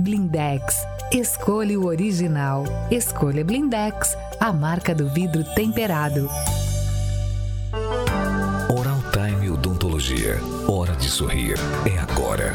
Blindex. 0.00 0.84
Escolha 1.12 1.78
o 1.78 1.86
original. 1.86 2.64
Escolha 2.90 3.44
Blindex, 3.44 4.16
a 4.40 4.52
marca 4.52 4.92
do 4.92 5.08
vidro 5.08 5.44
temperado. 5.54 6.28
Odontologia. 10.24 10.40
Hora 10.66 10.92
de 10.96 11.08
sorrir. 11.08 11.54
É 11.86 11.98
agora. 11.98 12.54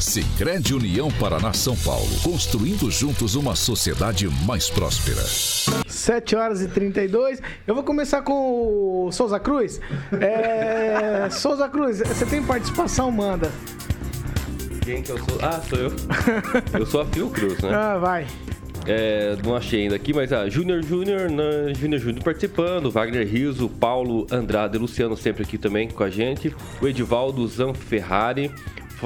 Sicredi 0.00 0.74
União 0.74 1.08
Paraná 1.12 1.52
São 1.52 1.76
Paulo. 1.76 2.08
Construindo 2.24 2.90
juntos 2.90 3.36
uma 3.36 3.54
sociedade 3.54 4.28
mais 4.44 4.68
próspera. 4.68 5.22
7 5.86 6.34
horas 6.36 6.60
e 6.60 6.68
32. 6.68 7.40
Eu 7.66 7.74
vou 7.74 7.84
começar 7.84 8.22
com 8.22 9.06
o 9.06 9.12
Souza 9.12 9.38
Cruz. 9.38 9.80
É, 10.20 11.28
Souza 11.30 11.68
Cruz, 11.68 11.98
você 11.98 12.26
tem 12.26 12.42
participação, 12.42 13.10
manda. 13.12 13.50
Quem 14.82 15.02
que 15.02 15.12
eu 15.12 15.18
sou? 15.18 15.38
Ah, 15.40 15.60
sou 15.68 15.78
eu. 15.78 15.92
Eu 16.80 16.86
sou 16.86 17.02
a 17.02 17.06
Fiocruz, 17.06 17.60
né? 17.60 17.72
Ah, 17.72 17.98
vai. 17.98 18.26
É, 18.86 19.36
não 19.44 19.54
achei 19.54 19.82
ainda 19.82 19.96
aqui, 19.96 20.12
mas 20.12 20.32
a 20.32 20.48
Júnior 20.48 20.82
Júnior, 20.82 21.30
né, 21.30 21.74
Júnior 21.74 22.00
Júnior 22.00 22.24
participando, 22.24 22.90
Wagner 22.90 23.26
Riso, 23.26 23.68
Paulo 23.68 24.26
Andrade, 24.30 24.78
Luciano 24.78 25.16
sempre 25.16 25.42
aqui 25.42 25.58
também 25.58 25.88
com 25.88 26.02
a 26.02 26.10
gente, 26.10 26.54
o 26.80 26.88
Edivaldo 26.88 27.46
Zanferrari, 27.46 28.50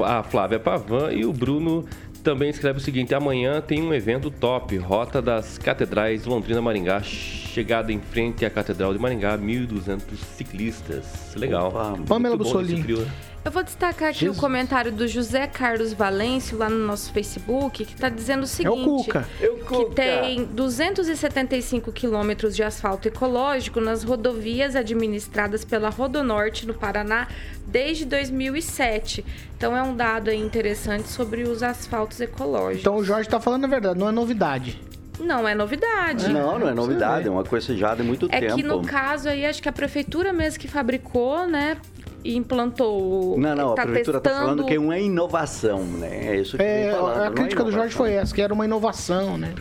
a 0.04 0.22
Flávia 0.22 0.58
Pavan 0.58 1.12
e 1.12 1.24
o 1.24 1.32
Bruno 1.32 1.84
também 2.24 2.48
escreve 2.48 2.78
o 2.78 2.80
seguinte: 2.80 3.14
amanhã 3.14 3.60
tem 3.60 3.82
um 3.82 3.92
evento 3.92 4.30
top, 4.30 4.76
Rota 4.78 5.20
das 5.20 5.58
Catedrais 5.58 6.24
Londrina 6.24 6.60
Maringá, 6.60 7.02
chegada 7.02 7.92
em 7.92 8.00
frente 8.00 8.44
à 8.44 8.50
Catedral 8.50 8.92
de 8.92 8.98
Maringá, 8.98 9.38
1.200 9.38 10.00
ciclistas. 10.36 11.34
Legal. 11.36 11.68
Opa, 11.68 11.98
Pamela 12.08 12.38
frio, 12.82 13.00
né? 13.00 13.10
Eu 13.44 13.50
vou 13.50 13.62
destacar 13.62 14.08
aqui 14.08 14.20
Jesus. 14.20 14.38
o 14.38 14.40
comentário 14.40 14.90
do 14.90 15.06
José 15.06 15.46
Carlos 15.46 15.92
Valêncio 15.92 16.56
lá 16.56 16.70
no 16.70 16.78
nosso 16.78 17.12
Facebook, 17.12 17.84
que 17.84 17.92
está 17.92 18.08
dizendo 18.08 18.40
o 18.40 18.44
É 18.44 18.46
seguinte. 18.46 18.80
o 18.80 18.84
Cuca. 19.04 19.28
que 19.68 19.94
tem 19.94 20.44
275 20.46 21.92
quilômetros 21.92 22.56
de 22.56 22.62
asfalto 22.62 23.06
ecológico 23.06 23.80
nas 23.82 24.02
rodovias 24.02 24.74
administradas 24.74 25.62
pela 25.62 25.90
Rodonorte 25.90 26.66
no 26.66 26.72
Paraná 26.72 27.28
desde 27.66 28.06
2007. 28.06 29.22
Então 29.58 29.76
é 29.76 29.82
um 29.82 29.94
dado 29.94 30.30
aí 30.30 30.40
interessante 30.40 31.08
sobre 31.08 31.42
os 31.42 31.62
asfaltos 31.62 32.20
ecológicos. 32.22 32.80
Então 32.80 32.96
o 32.96 33.04
Jorge 33.04 33.28
tá 33.28 33.38
falando 33.38 33.66
a 33.66 33.68
verdade, 33.68 33.98
não 33.98 34.08
é 34.08 34.12
novidade. 34.12 34.80
não 35.20 35.46
é 35.46 35.54
novidade. 35.54 36.28
Não, 36.32 36.58
não 36.58 36.68
é 36.68 36.72
novidade, 36.74 37.28
é 37.28 37.30
uma 37.30 37.44
coisa 37.44 37.76
já 37.76 37.94
de 37.94 38.02
muito 38.02 38.26
É 38.32 38.40
tempo. 38.40 38.56
que 38.56 38.62
no 38.62 38.82
caso 38.82 39.28
aí 39.28 39.44
acho 39.44 39.62
que 39.62 39.68
a 39.68 39.72
prefeitura 39.72 40.32
mesmo 40.32 40.58
que 40.58 40.66
fabricou, 40.66 41.46
né, 41.46 41.76
e 42.24 42.36
implantou. 42.36 43.38
Não, 43.38 43.54
não, 43.54 43.72
a 43.72 43.74
tá 43.76 43.82
prefeitura 43.82 44.18
está 44.18 44.30
testando- 44.30 44.48
falando 44.56 44.66
que 44.66 44.74
é 44.74 44.78
uma 44.80 44.98
inovação, 44.98 45.84
né? 45.84 46.28
É 46.28 46.36
isso 46.36 46.56
que 46.56 46.62
É, 46.62 46.90
falando. 46.92 47.22
a 47.22 47.26
é 47.26 47.30
crítica 47.30 47.62
do 47.62 47.70
Jorge 47.70 47.94
foi 47.94 48.12
essa, 48.14 48.34
que 48.34 48.40
era 48.40 48.52
uma 48.54 48.64
inovação, 48.64 49.36
né? 49.36 49.54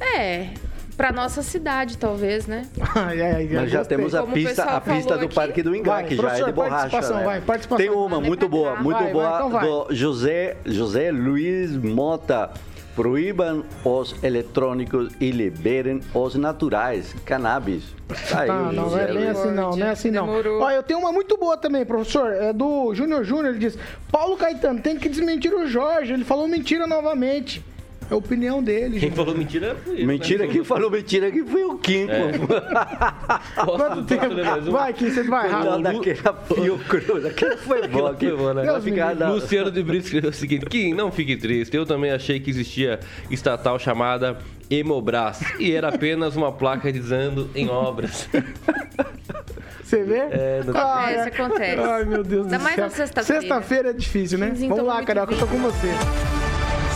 É, 0.00 0.48
pra 0.96 1.10
nossa 1.12 1.42
cidade, 1.42 1.96
talvez, 1.98 2.46
né? 2.46 2.66
Ai, 2.94 3.20
ai, 3.20 3.32
ai, 3.34 3.44
Nós 3.46 3.70
já 3.70 3.78
gostei. 3.78 3.96
temos 3.96 4.14
a 4.14 4.20
Como 4.20 4.34
pista, 4.34 4.62
a 4.64 4.80
pista 4.80 5.02
falou 5.04 5.18
do 5.18 5.24
aqui. 5.26 5.34
Parque 5.34 5.62
do 5.62 5.74
Ingá, 5.74 5.92
Vai, 5.94 6.04
que 6.04 6.16
já 6.16 6.38
é 6.38 6.44
de 6.44 6.52
borracha. 6.52 6.70
participação, 6.90 7.16
né? 7.18 7.24
vai, 7.24 7.40
participação. 7.40 7.84
Tem 7.86 7.94
uma 7.94 8.20
muito 8.20 8.48
boa, 8.48 8.76
muito 8.76 8.96
Vai, 8.98 9.04
vai, 9.04 9.12
boa 9.12 9.36
então 9.36 9.50
vai. 9.50 9.66
do 9.66 9.86
José, 9.94 10.56
José 10.66 11.10
Luiz 11.10 11.76
Mota. 11.76 12.50
Proíbam 12.96 13.62
os 13.84 14.16
eletrônicos 14.24 15.12
e 15.20 15.30
liberem 15.30 16.00
os 16.14 16.34
naturais, 16.34 17.14
cannabis. 17.26 17.94
Tá 18.30 18.40
aí, 18.40 18.50
o 18.50 18.72
não, 18.72 18.72
não 18.72 18.98
é 18.98 19.06
bem 19.06 19.14
Luiz. 19.14 19.28
assim 19.28 19.50
não, 19.50 19.76
não 19.76 19.86
é 19.86 19.90
assim 19.90 20.10
não. 20.10 20.26
Demorou. 20.26 20.62
Ó, 20.62 20.70
eu 20.70 20.82
tenho 20.82 20.98
uma 21.00 21.12
muito 21.12 21.36
boa 21.36 21.56
também, 21.58 21.84
professor, 21.84 22.32
é 22.32 22.52
do 22.52 22.94
Júnior 22.94 23.22
Júnior, 23.22 23.50
ele 23.50 23.58
diz, 23.58 23.78
Paulo 24.10 24.36
Caetano, 24.36 24.80
tem 24.80 24.96
que 24.96 25.08
desmentir 25.08 25.52
o 25.52 25.66
Jorge, 25.66 26.14
ele 26.14 26.24
falou 26.24 26.48
mentira 26.48 26.86
novamente. 26.86 27.62
É 28.08 28.14
a 28.14 28.16
opinião 28.16 28.62
dele, 28.62 28.90
Quem 28.92 29.00
gente. 29.00 29.16
falou 29.16 29.34
mentira 29.36 29.76
foi 29.84 29.94
ele, 29.94 30.06
Mentira, 30.06 30.46
né? 30.46 30.52
quem 30.52 30.62
falou 30.64 30.90
mentira 30.90 31.26
aqui 31.26 31.42
foi 31.44 31.64
o 31.64 31.76
Kim. 31.78 32.06
Posso- 33.56 33.76
Quanto 33.78 34.02
tempo? 34.04 34.34
mais? 34.44 34.64
Vai, 34.66 34.92
Kim, 34.92 35.10
você 35.10 35.22
vai 35.24 35.48
Não, 35.50 35.62
rápido. 35.80 35.82
daquela 35.82 36.32
Pio 36.34 36.78
Cruz, 36.88 37.24
aquela 37.24 37.56
foi 37.56 37.88
boa. 37.88 38.10
Aquela 38.12 38.30
foi 38.30 38.36
boa, 38.36 38.54
né? 38.54 38.80
Ficar 38.80 39.16
na- 39.16 39.30
Luciano 39.30 39.70
de 39.72 39.82
Brito 39.82 40.04
escreveu 40.04 40.30
o 40.30 40.32
seguinte: 40.32 40.66
Kim, 40.66 40.94
não 40.94 41.10
fique 41.10 41.36
triste. 41.36 41.76
Eu 41.76 41.84
também 41.84 42.12
achei 42.12 42.38
que 42.38 42.48
existia 42.48 43.00
estatal 43.30 43.76
chamada 43.78 44.38
Hemobras 44.70 45.40
e 45.58 45.72
era 45.72 45.88
apenas 45.88 46.36
uma 46.36 46.52
placa 46.52 46.92
dizendo 46.92 47.50
em 47.56 47.68
obras. 47.68 48.28
Você 49.82 50.02
vê? 50.04 50.18
É, 50.18 50.62
não- 50.64 50.76
Acontece, 50.76 51.28
acontece. 51.28 51.80
Ai, 51.80 52.04
meu 52.04 52.22
Deus 52.24 52.44
Ainda 52.46 52.58
do 52.58 52.62
mais 52.62 52.74
céu. 52.76 52.84
na 52.84 52.90
sexta-feira. 52.90 53.40
Sexta-feira 53.40 53.90
é 53.90 53.92
difícil, 53.92 54.38
né? 54.38 54.52
Vamos 54.68 54.84
lá, 54.84 55.02
Carioca, 55.04 55.32
eu 55.34 55.38
tô 55.38 55.46
com 55.46 55.58
você. 55.58 55.88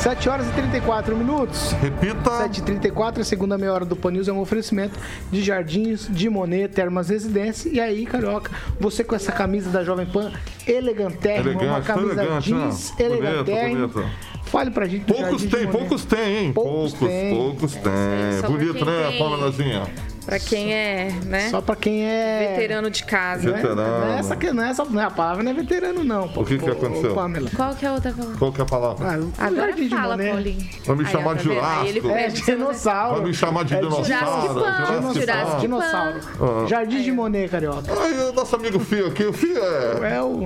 7 0.03 0.29
horas 0.31 0.49
e 0.49 0.53
34 0.53 1.15
minutos. 1.15 1.73
Repita. 1.73 2.31
7h34, 2.49 3.21
a 3.21 3.25
segunda 3.25 3.59
meia 3.59 3.73
hora 3.73 3.85
do 3.85 3.95
Pan 3.95 4.13
News 4.13 4.29
é 4.29 4.33
um 4.33 4.41
oferecimento 4.41 4.99
de 5.31 5.43
Jardins, 5.43 6.09
de 6.11 6.31
Monet, 6.31 6.69
Termas 6.73 7.11
Residência. 7.11 7.69
E 7.71 7.79
aí, 7.79 8.07
Carioca, 8.07 8.51
você 8.81 9.05
com 9.05 9.15
essa 9.15 9.31
camisa 9.31 9.69
da 9.69 9.85
Jovem 9.85 10.07
Pan, 10.07 10.33
elegantérrima, 10.67 11.51
uma 11.53 11.63
Elegante, 11.63 11.87
tá 11.87 11.95
camisa 11.95 12.13
elegante, 12.23 12.45
jeans, 12.49 12.91
né? 12.99 13.05
elegantérrima. 13.05 13.79
Bonito, 13.89 13.99
bonito. 14.01 14.31
Fale 14.45 14.71
pra 14.73 14.87
gente 14.87 15.05
Poucos 15.05 15.45
tem, 15.45 15.69
poucos 15.69 16.05
tem, 16.05 16.37
hein? 16.47 16.53
Poucos 16.53 16.93
Poucos, 16.95 17.09
tem. 17.09 17.31
poucos 17.37 17.73
tem. 17.77 18.51
Bonito, 18.51 18.85
né, 18.85 19.09
tem- 19.11 19.19
Pamelazinha? 19.19 19.83
Pra 20.25 20.39
quem 20.39 20.73
é, 20.73 21.11
né? 21.25 21.49
Só 21.49 21.61
pra 21.61 21.75
quem 21.75 22.05
é. 22.05 22.51
Veterano 22.55 22.91
de 22.91 23.03
casa. 23.05 23.49
Não 23.49 23.55
é- 23.57 23.57
Veterano. 23.57 24.01
Não 24.07 24.15
é 24.15 24.19
essa, 24.19 24.37
que- 24.37 24.53
não 24.53 24.63
é 24.63 24.69
essa 24.71 24.85
não 24.85 25.01
é 25.01 25.05
a 25.05 25.11
palavra, 25.11 25.43
não 25.43 25.51
é 25.51 25.55
veterano, 25.55 26.05
não. 26.05 26.29
pô. 26.29 26.43
O 26.43 26.45
que 26.45 26.59
que 26.59 26.69
Ô, 26.69 26.73
aconteceu? 26.73 27.13
ô, 27.13 27.15
Pamela. 27.15 27.51
Qual 27.57 27.75
que 27.75 27.85
é 27.85 27.89
a 27.89 27.93
outra 27.93 28.13
palavra? 28.13 28.37
Qual 28.39 28.53
que 28.53 28.61
é 28.61 28.63
a 28.63 28.67
palavra? 28.67 29.07
Ah, 29.39 29.47
Agora 29.47 29.67
Jardim 29.69 29.83
de 29.85 29.89
fala, 29.89 30.17
Monet. 30.17 30.31
Paulinho. 30.33 30.69
Vai 30.87 30.97
me 30.97 31.07
chamar 31.07 31.35
de 31.35 31.49
tá 31.49 31.55
Jurássico. 31.55 31.89
ele 31.89 32.09
É, 32.13 32.29
dinossauro. 32.29 33.17
Vai 33.21 33.25
me 33.29 33.35
chamar 33.35 33.65
de 33.65 33.75
É 33.75 33.81
dinossauro. 33.81 35.15
Jurassic 35.15 35.61
Dinossauro. 35.61 36.21
Ah. 36.41 36.67
Jardim 36.67 37.03
de 37.03 37.13
Monet, 37.13 37.49
carioca. 37.49 37.93
Aí, 38.03 38.21
o 38.21 38.33
nosso 38.33 38.57
amigo 38.57 38.79
Fio 38.79 39.07
aqui, 39.09 39.25
o 39.25 39.33
Fio 39.33 39.57
é. 39.59 40.17
É 40.17 40.23
o 40.23 40.45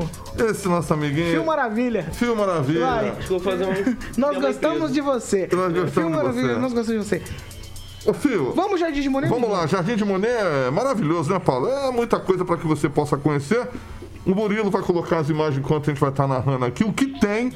Esse 0.51 0.69
nosso 0.69 0.93
amiguinho. 0.95 1.31
Fio 1.33 1.45
Maravilha. 1.45 2.07
Fio 2.13 2.35
Maravilha. 2.37 2.87
Vai. 2.87 3.11
Que 3.13 3.29
vou 3.29 3.41
fazer 3.41 3.65
um. 3.65 3.97
Nós 4.17 4.39
gostamos 4.39 4.93
de 4.93 5.01
você. 5.01 5.49
Nós 5.53 5.73
gostamos 5.73 5.93
Fio 5.93 6.05
de 6.05 6.11
Maravilha, 6.11 6.55
você. 6.55 6.61
nós 6.61 6.73
gostamos 6.73 7.09
de 7.09 7.09
você. 7.09 7.23
Ô, 8.07 8.13
Fio. 8.13 8.53
Vamos, 8.55 8.79
Jardim 8.81 9.01
de 9.01 9.09
Monet? 9.09 9.31
Vamos 9.31 9.51
lá, 9.51 9.67
Jardim 9.67 9.97
de 9.97 10.05
Monet 10.05 10.31
é 10.31 10.71
maravilhoso, 10.71 11.33
né, 11.33 11.39
Paulo? 11.39 11.69
É 11.69 11.91
muita 11.91 12.21
coisa 12.21 12.45
para 12.45 12.57
que 12.57 12.67
você 12.67 12.89
possa 12.89 13.17
conhecer. 13.17 13.67
O 14.27 14.35
Murilo 14.35 14.71
vai 14.71 14.83
colocar 14.83 15.19
as 15.19 15.29
imagens 15.29 15.59
enquanto 15.59 15.91
a 15.91 15.93
gente 15.93 16.01
vai 16.01 16.11
estar 16.11 16.27
narrando 16.27 16.65
aqui. 16.65 16.85
O 16.85 16.93
que 16.93 17.19
tem 17.19 17.53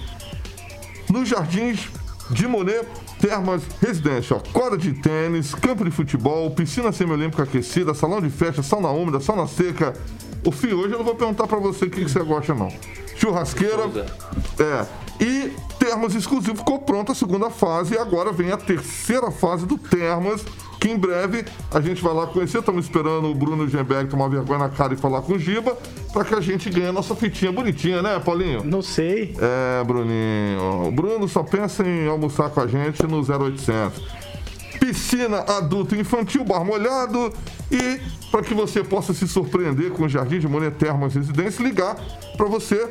nos 1.11 1.29
Jardins 1.29 1.89
de 2.31 2.47
Monet 2.47 2.87
Termas 3.21 3.63
Residência, 3.81 4.37
ó. 4.37 4.41
Quadra 4.53 4.79
de 4.79 4.93
tênis, 4.93 5.55
campo 5.55 5.85
de 5.85 5.91
futebol, 5.91 6.51
piscina 6.51 6.93
semiolímpica 6.93 7.43
aquecida, 7.43 7.93
salão 7.95 8.21
de 8.21 8.31
festa, 8.31 8.63
sauna 8.63 8.91
úmida, 8.91 9.21
sauna 9.21 9.47
seca. 9.47 9.95
O 10.45 10.53
Fio, 10.53 10.79
hoje 10.79 10.93
eu 10.93 10.99
não 10.99 11.05
vou 11.05 11.15
perguntar 11.15 11.47
para 11.47 11.59
você 11.59 11.87
o 11.87 11.91
que, 11.91 12.05
que 12.05 12.11
você 12.11 12.21
gosta, 12.21 12.55
não. 12.55 12.73
Churrasqueira. 13.17 13.91
É. 14.59 14.87
E 15.21 15.53
Termas 15.89 16.15
Exclusivo 16.15 16.59
ficou 16.59 16.79
pronta 16.79 17.13
a 17.13 17.15
segunda 17.15 17.49
fase 17.49 17.95
e 17.95 17.99
agora 17.99 18.31
vem 18.31 18.53
a 18.53 18.59
terceira 18.59 19.31
fase 19.31 19.65
do 19.65 19.79
Termas, 19.79 20.45
que 20.79 20.91
em 20.91 20.99
breve 20.99 21.47
a 21.73 21.81
gente 21.81 22.03
vai 22.03 22.13
lá 22.13 22.27
conhecer. 22.27 22.59
Estamos 22.59 22.85
esperando 22.85 23.27
o 23.27 23.35
Bruno 23.35 23.67
Gemberg 23.67 24.11
tomar 24.11 24.29
vergonha 24.29 24.59
na 24.59 24.69
cara 24.69 24.93
e 24.93 24.99
falar 24.99 25.23
com 25.23 25.33
o 25.33 25.39
Giba, 25.39 25.79
para 26.13 26.27
que 26.27 26.35
a 26.35 26.43
gente 26.43 26.69
ganhe 26.69 26.89
a 26.89 26.93
nossa 26.93 27.15
fitinha 27.15 27.51
bonitinha, 27.51 28.03
né, 28.03 28.19
Paulinho? 28.19 28.63
Não 28.65 28.83
sei. 28.83 29.35
É, 29.41 29.83
Bruninho. 29.83 30.89
O 30.89 30.93
Bruno 30.93 31.27
só 31.27 31.43
pensa 31.43 31.83
em 31.83 32.07
almoçar 32.07 32.51
com 32.51 32.61
a 32.61 32.67
gente 32.67 33.03
no 33.07 33.21
0800. 33.21 34.03
Piscina 34.79 35.39
adulto 35.39 35.95
e 35.95 36.01
infantil, 36.01 36.45
bar 36.45 36.67
molhado 36.67 37.33
e 37.73 37.99
para 38.31 38.43
que 38.43 38.53
você 38.53 38.85
possa 38.85 39.15
se 39.15 39.27
surpreender 39.27 39.91
com 39.93 40.05
o 40.05 40.09
Jardim 40.09 40.39
de 40.39 40.47
Monet 40.47 40.77
Termas 40.77 41.15
Residência, 41.15 41.65
ligar 41.65 41.97
para 42.37 42.47
você 42.47 42.87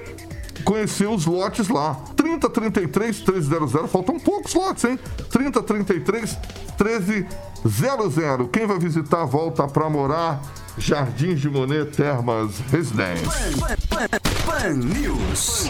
conhecer 0.63 1.07
os 1.07 1.25
lotes 1.25 1.69
lá. 1.69 1.95
3033 2.27 3.21
1300, 3.21 3.89
faltam 3.89 4.19
poucos 4.19 4.53
lotes, 4.53 4.83
hein? 4.83 4.99
3033 5.29 6.37
1300. 7.63 8.49
Quem 8.51 8.67
vai 8.67 8.77
visitar 8.77 9.23
volta 9.25 9.67
para 9.67 9.89
morar. 9.89 10.41
Jardim 10.79 11.33
de 11.33 11.49
Monet 11.49 11.85
Termas 11.85 12.59
Residência. 12.71 13.25
Pan 14.45 14.73
News. 14.73 15.67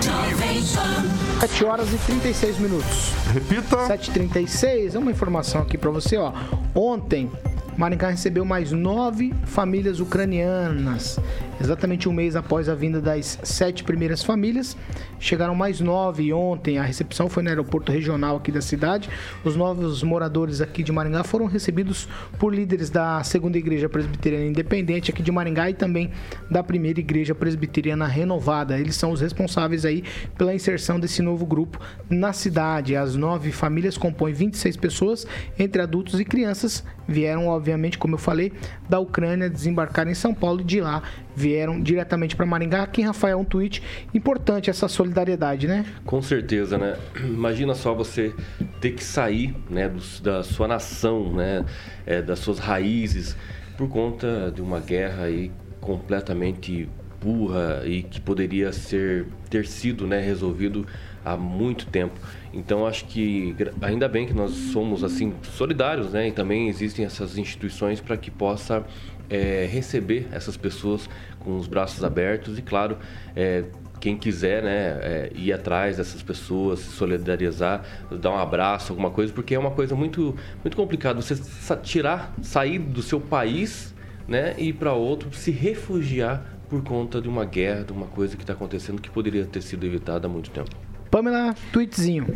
7 1.40 1.64
horas 1.64 1.94
e 1.94 1.98
36 1.98 2.58
minutos. 2.58 3.14
Repita. 3.34 3.78
7h36, 3.88 4.96
é 4.96 5.00
uma 5.00 5.10
informação 5.10 5.62
aqui 5.62 5.78
pra 5.78 5.90
você, 5.92 6.18
ó. 6.18 6.34
Ontem, 6.76 7.32
Maringá 7.78 8.10
recebeu 8.10 8.44
mais 8.44 8.74
nove 8.74 9.34
famílias 9.46 10.02
ucranianas. 10.02 11.18
Exatamente 11.60 12.08
um 12.08 12.14
mês 12.14 12.36
após 12.36 12.70
a 12.70 12.76
vinda 12.76 13.02
das 13.02 13.40
sete 13.44 13.84
primeiras 13.84 14.24
famílias, 14.24 14.78
chegaram 15.20 15.56
mais 15.56 15.80
nove 15.80 16.32
ontem. 16.32 16.78
A 16.78 16.84
recepção 16.84 17.28
foi 17.28 17.42
no 17.42 17.50
aeroporto 17.50 17.92
regional 17.92 18.38
aqui 18.38 18.52
da 18.52 18.62
cidade. 18.62 19.10
Os 19.44 19.56
novos 19.56 20.04
moradores 20.04 20.62
aqui 20.62 20.84
de 20.84 20.92
Maringá 20.92 21.24
foram 21.24 21.48
recebidos 21.48 22.08
por 22.38 22.54
líderes 22.54 22.92
da 22.92 23.24
Segunda 23.24 23.58
Igreja 23.58 23.90
Presbiteriana 23.90 24.46
Independente 24.46 25.10
aqui 25.10 25.24
de 25.24 25.32
Maringá 25.32 25.70
e 25.70 25.74
também 25.74 26.12
da 26.50 26.64
Primeira 26.64 27.00
Igreja 27.00 27.34
Presbiteriana 27.34 28.06
Renovada. 28.06 28.80
Eles 28.80 28.96
são 28.96 29.12
os 29.12 29.22
responsáveis 29.22 29.84
aí 29.84 30.04
pela 30.38 30.54
inserção 30.54 31.00
desse 31.00 31.24
novo 31.24 31.46
grupo 31.46 31.80
na 32.08 32.34
cidade. 32.34 32.96
As 32.96 33.16
nove 33.16 33.52
famílias 33.52 33.98
compõem 33.98 34.34
26 34.34 34.78
pessoas, 34.78 35.26
entre 35.58 35.82
adultos 35.82 36.20
e 36.20 36.26
crianças. 36.26 36.84
Vieram, 37.08 37.48
obviamente, 37.48 37.98
como 37.98 38.16
eu 38.16 38.20
falei, 38.20 38.52
da 38.88 39.00
Ucrânia, 39.00 39.50
desembarcaram 39.50 40.12
em 40.12 40.16
São 40.16 40.34
Paulo 40.34 40.62
e 40.62 40.64
de 40.64 40.82
lá 40.82 41.02
vieram 41.42 41.80
diretamente 41.80 42.36
para 42.36 42.48
Maringá. 42.48 42.82
Aqui, 42.82 43.04
Rafael, 43.04 43.38
um 43.40 43.46
tweet 43.46 43.84
importante 44.12 44.72
essa 44.72 44.88
solidariedade, 44.88 45.68
né? 45.68 45.86
Com 46.04 46.20
certeza, 46.20 46.80
né? 46.80 46.98
Imagina 47.24 47.76
só 47.76 47.94
você 47.94 48.34
ter 48.82 48.92
que 48.94 49.04
sair 49.04 49.56
né, 49.70 49.88
do- 49.88 50.22
da 50.24 50.42
sua 50.42 50.68
nação, 50.68 51.32
né, 51.34 51.64
é, 52.08 52.24
das 52.24 52.40
suas 52.40 52.58
raízes, 52.58 53.38
por 53.78 53.88
conta 53.88 54.52
de 54.54 54.64
uma 54.64 54.80
guerra 54.80 55.26
aí 55.26 55.52
completamente 55.80 56.90
burra 57.22 57.84
e 57.86 58.02
que 58.02 58.20
poderia 58.20 58.72
ser 58.72 59.28
ter 59.50 59.66
sido 59.68 60.08
né, 60.08 60.20
resolvido 60.20 60.86
há 61.24 61.38
muito 61.38 61.86
tempo. 61.88 62.16
Então 62.54 62.86
acho 62.88 63.06
que 63.06 63.56
ainda 63.82 64.08
bem 64.08 64.26
que 64.26 64.34
nós 64.34 64.52
somos 64.52 65.04
assim 65.04 65.34
solidários, 65.44 66.14
né? 66.14 66.30
E 66.30 66.32
também 66.32 66.68
existem 66.68 67.06
essas 67.06 67.38
instituições 67.38 68.02
para 68.02 68.18
que 68.18 68.32
possa 68.32 68.84
é, 69.30 69.68
receber 69.70 70.28
essas 70.32 70.58
pessoas 70.58 71.10
com 71.40 71.58
os 71.58 71.68
braços 71.68 72.04
abertos 72.04 72.58
e 72.58 72.62
claro 72.62 72.98
é, 73.36 73.66
quem 74.00 74.18
quiser 74.18 74.64
né, 74.64 75.00
é, 75.02 75.32
ir 75.36 75.52
atrás 75.52 75.98
dessas 75.98 76.22
pessoas, 76.22 76.80
se 76.80 76.92
solidarizar, 76.92 77.84
dar 78.12 78.32
um 78.32 78.38
abraço, 78.38 78.92
alguma 78.92 79.10
coisa, 79.10 79.34
porque 79.34 79.56
é 79.56 79.60
uma 79.60 79.72
coisa 79.72 79.96
muito, 79.96 80.36
muito 80.64 80.78
complicada. 80.78 81.20
Você 81.22 81.36
tirar, 81.78 82.34
sair 82.42 82.80
do 82.80 83.02
seu 83.02 83.20
país 83.20 83.94
né, 84.28 84.56
e 84.58 84.70
ir 84.70 84.74
para 84.74 84.94
outro, 84.94 85.34
se 85.34 85.52
refugiar 85.52 86.44
por 86.70 86.84
conta 86.84 87.22
de 87.22 87.30
uma 87.30 87.46
guerra, 87.46 87.84
de 87.84 87.94
uma 87.94 88.08
coisa 88.08 88.36
que 88.36 88.44
está 88.44 88.54
acontecendo 88.54 89.02
que 89.02 89.10
poderia 89.10 89.46
ter 89.46 89.62
sido 89.62 89.86
evitada 89.86 90.28
há 90.28 90.30
muito 90.30 90.50
tempo. 90.52 90.70
Pamela, 91.10 91.56
tweetzinho. 91.72 92.28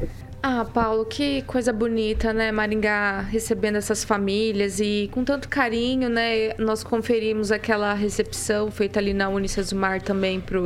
Ah, 0.44 0.66
Paulo, 0.66 1.06
que 1.06 1.44
coisa 1.44 1.72
bonita, 1.72 2.34
né? 2.34 2.52
Maringá 2.52 3.20
recebendo 3.22 3.76
essas 3.76 4.04
famílias 4.04 4.80
e 4.80 5.08
com 5.12 5.24
tanto 5.24 5.48
carinho, 5.48 6.10
né? 6.10 6.54
Nós 6.58 6.84
conferimos 6.84 7.52
aquela 7.52 7.94
recepção 7.94 8.72
feita 8.72 9.00
ali 9.00 9.14
na 9.14 9.30
Unicesumar 9.30 10.02
também 10.02 10.42
para 10.42 10.60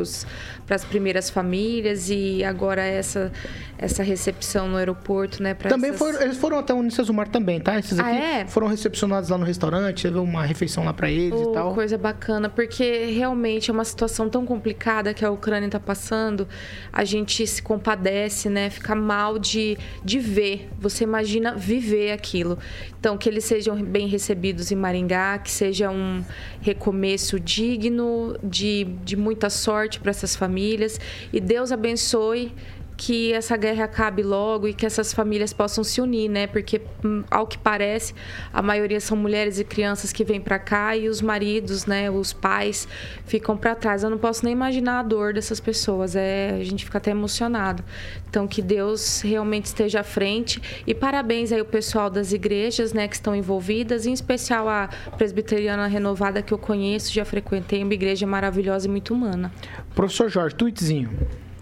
as 0.76 0.86
primeiras 0.86 1.30
famílias 1.30 2.10
e 2.10 2.42
agora 2.42 2.82
essa, 2.84 3.34
essa 3.78 4.02
recepção 4.02 4.70
no 4.70 4.78
aeroporto, 4.78 5.44
né? 5.44 5.54
Também 5.56 5.90
essas- 5.90 6.00
foram, 6.00 6.22
eles 6.22 6.38
foram 6.38 6.58
até 6.60 6.74
o 6.74 6.78
Unicesumar 6.78 7.28
também, 7.28 7.60
tá? 7.60 7.78
Esses 7.78 8.00
Ah, 8.00 8.08
aqui 8.08 8.18
é? 8.18 8.48
foram 8.48 8.68
recepcionados 8.68 9.30
lá 9.30 9.38
no 9.38 9.44
restaurante, 9.46 10.04
teve 10.04 10.18
uma 10.20 10.46
refeição 10.46 10.86
lá 10.86 10.94
pra 10.94 11.12
eles 11.12 11.34
Oh, 11.38 11.52
e 11.52 11.54
tal. 11.54 11.74
Coisa 11.74 11.98
bacana, 11.98 12.48
porque 12.48 13.08
realmente 13.08 13.70
é 13.70 13.74
uma 13.74 13.84
situação 13.84 14.30
tão 14.30 14.46
complicada 14.46 15.14
que 15.14 15.26
a 15.26 15.30
Ucrânia 15.32 15.66
está 15.66 15.82
passando. 15.82 16.48
A 16.94 17.04
gente 17.04 17.46
se 17.46 17.62
compadece, 17.62 18.48
né? 18.48 18.70
Fica 18.70 18.96
mal 18.96 19.38
de, 19.38 19.65
de 20.04 20.20
ver. 20.20 20.70
Você 20.80 21.04
imagina 21.04 21.56
viver 21.56 22.12
aquilo. 22.12 22.58
Então, 23.00 23.18
que 23.18 23.28
eles 23.30 23.46
sejam 23.46 23.82
bem 23.84 24.08
recebidos 24.08 24.72
em 24.72 24.76
Maringá, 24.76 25.38
que 25.38 25.52
seja 25.52 25.90
um 25.90 26.24
recomeço 26.62 27.40
digno, 27.40 28.38
de, 28.44 28.84
de 29.04 29.16
muita 29.16 29.50
sorte 29.50 30.00
para 30.00 30.12
essas 30.12 30.36
famílias. 30.36 31.00
E 31.32 31.40
Deus 31.40 31.72
abençoe 31.72 32.52
que 32.98 33.34
essa 33.34 33.58
guerra 33.58 33.86
acabe 33.86 34.24
logo 34.24 34.68
e 34.68 34.74
que 34.74 34.86
essas 34.86 35.14
famílias 35.14 35.52
possam 35.52 35.84
se 35.84 36.00
unir, 36.00 36.30
né? 36.30 36.48
Porque 36.48 36.82
hum, 37.04 37.24
ao 37.30 37.46
que 37.46 37.58
parece, 37.58 38.14
a 38.54 38.62
maioria 38.62 39.00
são 39.00 39.18
mulheres 39.18 39.60
e 39.60 39.64
crianças 39.64 40.14
que 40.14 40.24
vêm 40.24 40.40
para 40.40 40.58
cá 40.58 40.96
e 40.96 41.10
os 41.10 41.22
maridos, 41.22 41.86
né, 41.86 42.10
os 42.10 42.32
pais 42.32 42.88
ficam 43.26 43.58
para 43.58 43.76
trás. 43.76 44.04
Eu 44.04 44.10
não 44.10 44.18
posso 44.18 44.46
nem 44.46 44.54
imaginar 44.54 45.00
a 45.00 45.04
dor 45.04 45.34
dessas 45.34 45.60
pessoas. 45.60 46.16
É, 46.16 46.58
a 46.60 46.64
gente 46.64 46.86
fica 46.86 46.98
até 46.98 47.12
emocionado. 47.12 47.84
Então 48.30 48.48
que 48.48 48.62
Deus 48.62 49.22
realmente 49.22 49.66
esteja 49.66 50.02
à 50.02 50.04
frente 50.04 50.62
e 50.86 50.94
parabéns 50.94 51.52
aí 51.52 51.62
o 51.62 51.66
pessoal 51.66 52.10
das 52.10 52.32
igrejas, 52.32 52.94
né, 52.94 53.08
que 53.08 53.16
estão 53.16 53.36
envolvidas, 53.36 54.06
em 54.06 54.14
especial 54.14 54.68
a 54.70 54.90
Presbiteriana 55.18 55.88
Renovada 55.88 56.42
que 56.42 56.54
eu 56.54 56.58
conheço, 56.58 57.14
já 57.14 57.26
frequentei, 57.26 57.84
uma 57.84 57.94
igreja 57.94 58.26
maravilhosa 58.26 58.88
e 58.88 58.90
muito 58.90 59.14
humana. 59.14 59.52
Professor 59.94 60.30
Jorge, 60.30 60.56
tweetzinho. 60.56 61.10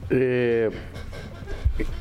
É, 0.09 0.71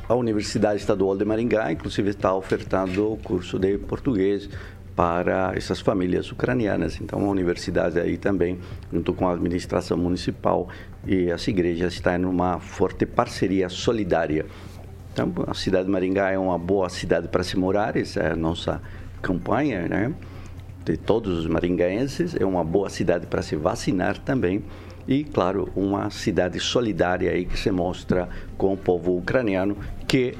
a 0.08 0.14
Universidade 0.14 0.80
Estadual 0.80 1.16
de 1.16 1.24
Maringá, 1.24 1.72
inclusive, 1.72 2.10
está 2.10 2.34
ofertando 2.34 3.12
o 3.12 3.16
curso 3.16 3.58
de 3.58 3.78
português 3.78 4.48
para 4.94 5.52
essas 5.56 5.80
famílias 5.80 6.30
ucranianas. 6.30 7.00
Então, 7.00 7.24
a 7.24 7.28
universidade 7.28 7.98
aí 7.98 8.18
também, 8.18 8.58
junto 8.92 9.14
com 9.14 9.26
a 9.26 9.32
administração 9.32 9.96
municipal 9.96 10.68
e 11.06 11.30
as 11.30 11.46
igrejas, 11.48 11.94
está 11.94 12.18
em 12.18 12.24
uma 12.24 12.60
forte 12.60 13.06
parceria 13.06 13.68
solidária. 13.68 14.44
Então, 15.12 15.32
a 15.46 15.54
cidade 15.54 15.86
de 15.86 15.90
Maringá 15.90 16.30
é 16.30 16.38
uma 16.38 16.58
boa 16.58 16.88
cidade 16.88 17.28
para 17.28 17.42
se 17.42 17.56
morar, 17.56 17.96
essa 17.96 18.20
é 18.20 18.32
a 18.32 18.36
nossa 18.36 18.80
campanha, 19.22 19.88
né? 19.88 20.12
De 20.84 20.96
todos 20.96 21.38
os 21.38 21.46
maringaenses, 21.46 22.34
é 22.34 22.44
uma 22.44 22.64
boa 22.64 22.90
cidade 22.90 23.26
para 23.26 23.40
se 23.40 23.54
vacinar 23.54 24.18
também 24.18 24.64
e, 25.06 25.24
claro, 25.24 25.70
uma 25.76 26.10
cidade 26.10 26.58
solidária 26.60 27.30
aí 27.30 27.44
que 27.44 27.58
se 27.58 27.70
mostra 27.70 28.28
com 28.56 28.72
o 28.72 28.76
povo 28.76 29.16
ucraniano, 29.16 29.76
que 30.06 30.34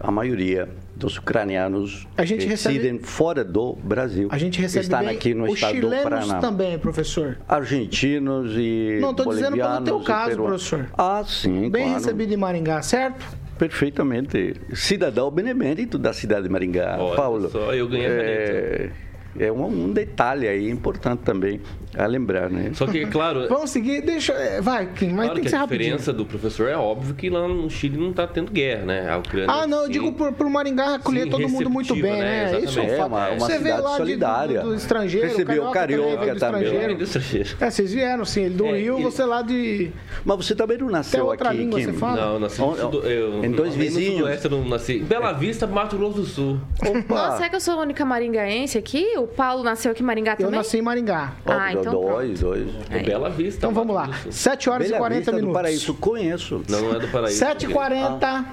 a 0.00 0.10
maioria 0.10 0.68
dos 0.94 1.16
ucranianos 1.16 2.06
A 2.16 2.24
gente 2.24 2.46
residem 2.46 2.92
recebe- 2.92 3.06
fora 3.06 3.42
do 3.44 3.72
Brasil. 3.82 4.28
A 4.30 4.38
gente 4.38 4.60
recebe 4.60 4.84
estão 4.84 5.00
bem 5.00 5.08
aqui 5.08 5.34
no 5.34 5.44
os 5.46 5.54
estado 5.54 5.74
do 5.74 5.80
chilenos 5.88 6.02
Paraná. 6.04 6.38
também, 6.40 6.78
professor. 6.78 7.38
Argentinos 7.48 8.52
e 8.56 8.98
Não, 9.00 9.12
tô 9.12 9.24
dizendo 9.30 9.56
pelo 9.56 9.56
bolivianos 9.56 9.84
teu 9.88 10.00
caso, 10.00 10.30
peruanos. 10.30 10.68
professor. 10.68 10.92
Ah, 10.96 11.24
sim, 11.26 11.68
Bem 11.70 11.84
claro. 11.86 11.98
recebido 11.98 12.32
em 12.32 12.36
Maringá, 12.36 12.80
certo? 12.82 13.24
Perfeitamente. 13.58 14.54
Cidadão 14.74 15.30
benemérito 15.30 15.98
da 15.98 16.12
cidade 16.12 16.44
de 16.44 16.48
Maringá. 16.48 16.96
Olha 16.98 17.16
Paulo. 17.16 17.48
só, 17.50 17.74
eu 17.74 17.88
ganhei 17.88 18.06
é, 18.06 18.90
é 19.38 19.50
um, 19.50 19.64
um 19.66 19.92
detalhe 19.92 20.46
aí 20.48 20.68
importante 20.70 21.20
também 21.20 21.60
a 21.96 22.06
lembrar, 22.06 22.48
né? 22.50 22.70
Só 22.74 22.86
que, 22.86 23.04
claro, 23.06 23.46
Vamos 23.48 23.70
seguir, 23.70 24.00
deixa. 24.02 24.32
é, 24.32 24.60
Vai, 24.60 24.86
Kim, 24.92 25.08
mas 25.08 25.26
claro 25.26 25.34
tem 25.34 25.34
que 25.34 25.40
que 25.42 25.48
ser 25.50 25.56
a 25.56 25.58
rapidinho. 25.60 25.82
diferença 25.90 26.12
do 26.12 26.24
professor 26.24 26.68
é 26.68 26.76
óbvio 26.76 27.14
que 27.14 27.28
lá 27.28 27.46
no 27.46 27.68
Chile 27.68 27.98
não 27.98 28.10
está 28.10 28.26
tendo 28.26 28.50
guerra, 28.50 28.84
né? 28.86 29.10
A 29.10 29.18
Ucrânia. 29.18 29.50
Ah, 29.50 29.66
não, 29.66 29.80
eu 29.80 29.86
sim. 29.86 29.92
digo 29.92 30.12
pro, 30.12 30.32
pro 30.32 30.48
Maringá 30.50 30.94
acolher 30.96 31.28
todo 31.28 31.48
mundo 31.48 31.68
muito 31.70 31.94
bem, 31.94 32.12
né? 32.12 32.50
né? 32.52 32.60
Isso 32.60 32.80
Exatamente. 32.80 32.92
é, 32.94 32.98
É 32.98 33.04
uma, 33.04 33.28
uma 33.30 33.38
Você 33.40 33.58
vê 33.58 33.72
lá 33.74 33.90
de- 33.90 33.96
solidária. 33.96 34.60
do, 34.60 34.68
do 34.70 34.74
estrangeiro, 34.74 35.28
Recebeu 35.28 35.66
o 35.66 35.70
Carioca 35.70 36.16
veio 36.24 36.34
do 36.34 36.40
também. 36.40 36.62
estrangeiro. 36.62 36.96
Do 36.96 37.04
estrangeiro. 37.04 37.48
É, 37.60 37.70
vocês 37.70 37.92
vieram, 37.92 38.24
sim, 38.24 38.42
ele 38.44 38.54
do 38.54 38.66
É, 38.66 38.78
Rio, 38.78 38.94
ele- 38.96 39.02
você 39.04 39.24
lá 39.24 39.42
de. 39.42 39.90
Mas 40.24 40.36
você 40.36 40.54
também 40.54 40.78
não 40.78 40.88
nasceu 40.88 41.26
outra 41.26 41.48
aqui, 41.50 41.58
língua 41.58 41.78
Kim? 41.78 41.86
você 41.86 41.92
fala? 41.92 42.20
Não, 42.20 42.32
eu 42.34 42.40
nasci 42.40 42.60
no 42.60 42.76
sudo, 42.76 42.98
eu, 43.06 43.44
em 43.44 43.50
dois 43.50 43.74
vizinhos. 43.74 44.20
No 44.20 44.28
eu 44.28 44.50
não 44.50 44.68
nasci. 44.68 44.94
Em 44.98 45.04
Bela 45.04 45.32
Vista, 45.32 45.66
Mato 45.66 45.96
Grosso 45.96 46.16
do 46.20 46.24
Sul. 46.24 46.58
Opa! 46.80 47.14
Nossa, 47.14 47.36
será 47.36 47.48
que 47.50 47.56
eu 47.56 47.60
sou 47.60 47.74
a 47.74 47.82
única 47.82 48.04
maringaense 48.04 48.78
aqui? 48.78 49.06
O 49.22 49.26
Paulo 49.28 49.62
nasceu 49.62 49.92
aqui 49.92 50.02
em 50.02 50.06
Maringá 50.06 50.32
Eu 50.32 50.36
também? 50.38 50.52
nasci 50.52 50.78
em 50.78 50.82
Maringá. 50.82 51.32
Ó, 51.46 51.52
Ah, 51.52 51.72
então 51.72 51.92
dois, 51.92 52.40
dois. 52.40 52.68
É 52.90 52.98
Bela 53.02 53.30
Vista. 53.30 53.58
Então 53.58 53.72
vamos 53.72 53.94
lá. 53.94 54.02
Mato 54.02 54.12
Grosso 54.12 54.28
do 54.28 54.32
Sul. 54.32 54.42
7 54.42 54.70
horas 54.70 54.86
Bela 54.88 54.96
e 54.96 54.98
40 54.98 55.18
Vista 55.18 55.30
do 55.30 55.36
minutos. 55.36 55.54
Paraíso, 55.54 55.94
conheço. 55.94 56.62
Não, 56.68 56.80
não 56.80 56.96
é 56.96 56.98
do 56.98 57.08
Paraíso. 57.08 57.38
7 57.38 57.66
h 57.66 57.72
40 57.74 58.44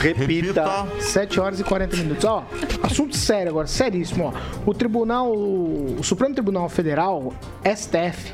Repita. 0.00 0.64
Repita. 0.64 0.86
7 1.00 1.40
horas 1.40 1.60
e 1.60 1.64
40 1.64 1.96
minutos. 1.96 2.24
Ó, 2.24 2.44
assunto 2.82 3.16
sério 3.16 3.50
agora, 3.50 3.66
seríssimo. 3.66 4.32
Ó. 4.34 4.70
O 4.70 4.72
Tribunal, 4.74 5.30
o 5.32 5.98
Supremo 6.02 6.34
Tribunal 6.34 6.68
Federal, 6.68 7.32
STF, 7.64 8.32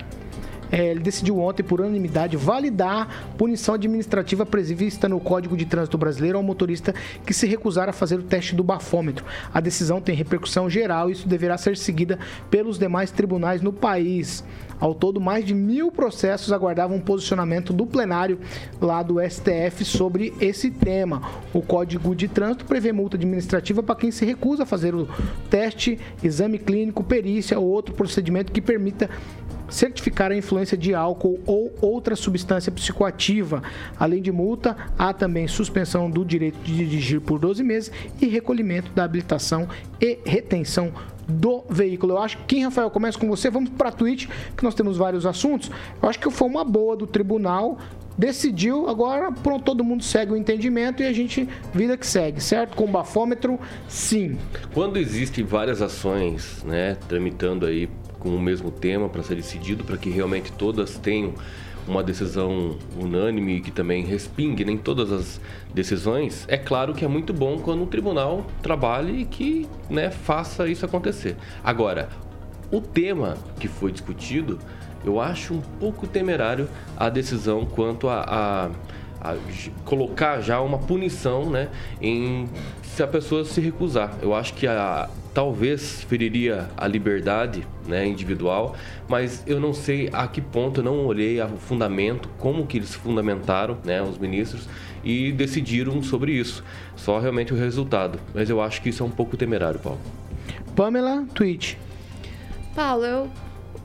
é, 0.71 0.91
ele 0.91 1.01
decidiu 1.01 1.39
ontem, 1.39 1.63
por 1.63 1.81
unanimidade, 1.81 2.37
validar 2.37 3.35
punição 3.37 3.75
administrativa 3.75 4.45
prevista 4.45 5.09
no 5.09 5.21
Código 5.21 5.57
de 5.57 5.65
Trânsito 5.65 5.99
Brasileiro 5.99 6.39
ao 6.39 6.45
motorista 6.45 6.95
que 7.25 7.33
se 7.33 7.47
recusar 7.47 7.89
a 7.89 7.93
fazer 7.93 8.19
o 8.19 8.23
teste 8.23 8.55
do 8.55 8.65
bafômetro. 8.65 9.25
A 9.53 9.61
decisão 9.61 10.01
tem 10.01 10.15
repercussão 10.15 10.69
geral 10.69 11.09
e 11.09 11.13
isso 11.13 11.29
deverá 11.29 11.57
ser 11.57 11.77
seguida 11.77 12.19
pelos 12.51 12.79
demais 12.79 13.11
tribunais 13.11 13.63
no 13.63 13.73
país. 13.73 14.45
Ao 14.79 14.95
todo, 14.95 15.21
mais 15.21 15.45
de 15.45 15.55
mil 15.55 15.91
processos 15.91 16.53
aguardavam 16.53 17.01
posicionamento 17.01 17.73
do 17.73 17.87
plenário 17.87 18.39
lá 18.81 19.03
do 19.03 19.17
STF 19.21 19.85
sobre 19.85 20.35
esse 20.39 20.71
tema. 20.71 21.23
O 21.55 21.63
Código 21.63 22.15
de 22.15 22.29
Trânsito 22.29 22.67
prevê 22.67 22.93
multa 22.93 23.17
administrativa 23.17 23.83
para 23.83 23.95
quem 23.95 24.11
se 24.11 24.27
recusa 24.27 24.65
a 24.65 24.67
fazer 24.67 24.95
o 24.95 25.09
teste, 25.49 25.99
exame 26.23 26.59
clínico, 26.59 27.03
perícia 27.03 27.59
ou 27.59 27.67
outro 27.67 27.95
procedimento 27.95 28.53
que 28.53 28.61
permita 28.61 29.09
certificar 29.69 30.31
a 30.31 30.37
influência 30.37 30.77
de 30.77 30.95
álcool 30.95 31.41
ou 31.47 31.73
outra 31.81 32.17
substância 32.17 32.73
psicoativa. 32.73 33.63
Além 33.99 34.23
de 34.23 34.33
multa, 34.33 34.77
há 34.99 35.13
também 35.13 35.49
suspensão 35.49 36.11
do 36.11 36.25
direito 36.25 36.59
de 36.61 36.77
dirigir 36.77 37.21
por 37.21 37.39
12 37.39 37.63
meses 37.63 37.93
e 38.21 38.27
recolhimento 38.27 38.91
da 38.93 39.05
habilitação 39.05 39.69
e 40.01 40.19
retenção 40.25 40.93
do 41.29 41.65
veículo. 41.69 42.15
Eu 42.15 42.19
acho 42.19 42.39
que, 42.39 42.45
quem, 42.45 42.65
Rafael, 42.65 42.91
começa 42.91 43.19
com 43.19 43.27
você. 43.27 43.51
Vamos 43.51 43.71
para 43.71 43.89
a 43.89 43.93
Twitch, 43.93 44.29
que 44.57 44.63
nós 44.63 44.75
temos 44.75 44.97
vários 44.97 45.27
assuntos. 45.27 45.71
Eu 46.01 46.09
acho 46.09 46.19
que 46.19 46.31
foi 46.31 46.49
uma 46.49 46.65
boa 46.65 46.97
do 46.97 47.07
tribunal. 47.07 47.79
Decidiu, 48.19 48.89
agora 48.89 49.31
pronto, 49.31 49.63
todo 49.63 49.85
mundo 49.85 50.03
segue 50.03 50.33
o 50.33 50.37
entendimento 50.37 51.03
e 51.03 51.07
a 51.07 51.13
gente 51.13 51.47
vida 51.75 51.99
que 51.99 52.07
segue, 52.07 52.41
certo? 52.41 52.75
Com 52.75 52.91
bafômetro, 52.91 53.61
sim. 53.87 54.39
Quando 54.73 54.97
existem 54.97 55.45
várias 55.45 55.83
ações, 55.83 56.65
né, 56.65 56.97
tramitando 57.07 57.67
aí 57.67 57.91
com 58.27 58.35
o 58.35 58.41
mesmo 58.41 58.73
tema 58.73 59.09
para 59.09 59.23
ser 59.23 59.37
decidido, 59.37 59.85
para 59.85 59.97
que 59.97 60.11
realmente 60.11 60.51
todas 60.51 60.99
tenham 60.99 61.33
uma 61.87 62.03
decisão 62.03 62.77
unânime 63.01 63.59
e 63.59 63.61
que 63.61 63.71
também 63.71 64.05
respingue 64.05 64.65
em 64.69 64.77
todas 64.77 65.13
as 65.13 65.41
decisões, 65.73 66.45
é 66.49 66.57
claro 66.59 66.93
que 66.93 67.05
é 67.05 67.09
muito 67.09 67.33
bom 67.33 67.59
quando 67.61 67.85
o 67.85 67.87
tribunal 67.87 68.45
trabalhe 68.61 69.21
e 69.21 69.25
que 69.25 69.69
né, 69.89 70.11
faça 70.11 70.67
isso 70.67 70.85
acontecer. 70.85 71.37
Agora, 71.63 72.09
o 72.73 72.81
tema 72.81 73.37
que 73.61 73.69
foi 73.69 73.93
discutido, 73.93 74.59
eu 75.05 75.21
acho 75.21 75.55
um 75.55 75.61
pouco 75.61 76.09
temerário 76.09 76.69
a 76.97 77.09
decisão 77.09 77.65
quanto 77.65 78.09
a, 78.09 78.23
a- 78.23 78.71
a 79.31 79.37
colocar 79.85 80.41
já 80.41 80.61
uma 80.61 80.79
punição, 80.79 81.49
né, 81.49 81.69
em 82.03 82.49
se 82.83 83.01
a 83.01 83.07
pessoa 83.07 83.45
se 83.45 83.61
recusar. 83.61 84.17
Eu 84.21 84.35
acho 84.35 84.55
que 84.55 84.67
a, 84.67 85.09
talvez 85.37 86.03
feriria 86.05 86.67
a 86.79 86.89
liberdade, 86.89 87.63
né, 87.87 88.07
individual, 88.07 88.75
mas 89.07 89.45
eu 89.47 89.61
não 89.61 89.75
sei 89.75 90.09
a 90.11 90.27
que 90.27 90.41
ponto, 90.41 90.81
eu 90.81 90.85
não 90.85 91.05
olhei 91.05 91.39
o 91.43 91.59
fundamento, 91.59 92.27
como 92.39 92.67
que 92.67 92.79
eles 92.79 92.95
fundamentaram, 92.95 93.77
né, 93.85 94.01
os 94.01 94.17
ministros 94.17 94.67
e 95.05 95.31
decidiram 95.33 96.03
sobre 96.03 96.33
isso. 96.33 96.65
Só 96.97 97.19
realmente 97.19 97.53
o 97.53 97.57
resultado. 97.57 98.19
Mas 98.35 98.49
eu 98.49 98.63
acho 98.63 98.81
que 98.81 98.89
isso 98.89 99.03
é 99.03 99.07
um 99.07 99.11
pouco 99.11 99.37
temerário, 99.37 99.79
Paulo. 99.79 100.01
Pamela, 100.75 101.27
tweet. 101.35 101.77
Paulo, 102.75 103.05
eu, 103.05 103.31